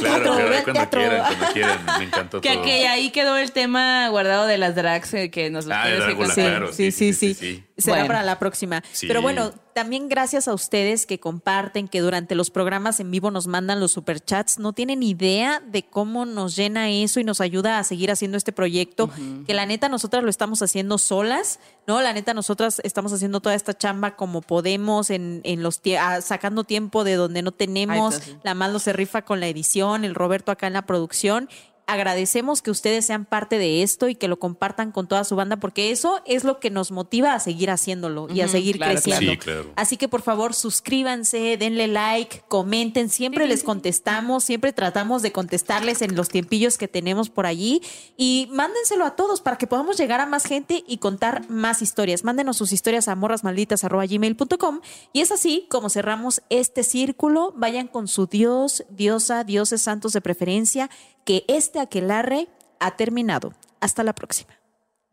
[0.00, 1.78] cuando quieran, cuando quieran.
[1.98, 2.62] Me encantó Que, todo.
[2.62, 6.04] que ahí quedó el tema guardado de las drags eh, que nos los Ah, tienes
[6.04, 6.72] que contar.
[6.72, 7.64] Sí, sí, sí.
[7.78, 8.08] Será Bueno.
[8.08, 8.82] para la próxima.
[8.92, 9.06] Sí.
[9.06, 13.46] Pero bueno, también gracias a ustedes que comparten, que durante los programas en vivo nos
[13.46, 14.58] mandan los superchats.
[14.58, 18.50] No tienen idea de cómo nos llena eso y nos ayuda a seguir haciendo este
[18.52, 19.08] proyecto.
[19.46, 22.00] Que la neta, nosotras lo estamos haciendo solas, ¿no?
[22.02, 26.20] La neta, nosotras estamos haciendo toda esta chamba como podemos, en, en los tie- ah,
[26.20, 28.14] sacando tiempo de donde no tenemos.
[28.14, 28.36] Ay, pues sí.
[28.42, 31.48] La Maldo se rifa con la edición, el Roberto acá en la producción.
[31.88, 35.56] Agradecemos que ustedes sean parte de esto y que lo compartan con toda su banda,
[35.56, 39.20] porque eso es lo que nos motiva a seguir haciéndolo y a seguir claro, creciendo.
[39.20, 39.32] claro.
[39.32, 39.72] Sí, claro.
[39.74, 46.02] Así que por favor, suscríbanse, denle like, comenten, siempre les contestamos, siempre tratamos de contestarles
[46.02, 47.80] en los tiempillos que tenemos por allí
[48.18, 52.22] y mándenselo a todos para que podamos llegar a más gente y contar más historias.
[52.22, 54.80] Mándenos sus historias a morrasmalditas.gmail.com
[55.14, 57.54] y es así como cerramos este círculo.
[57.56, 60.90] Vayan con su dios, diosa, dioses santos de preferencia,
[61.24, 62.48] que este aquelarre
[62.80, 63.52] ha terminado.
[63.80, 64.52] Hasta la próxima.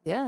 [0.03, 0.27] Ya.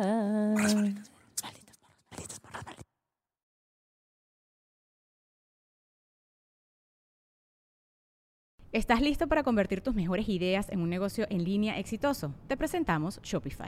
[8.72, 12.34] ¿Estás listo para convertir tus mejores ideas en un negocio en línea exitoso?
[12.48, 13.68] Te presentamos Shopify.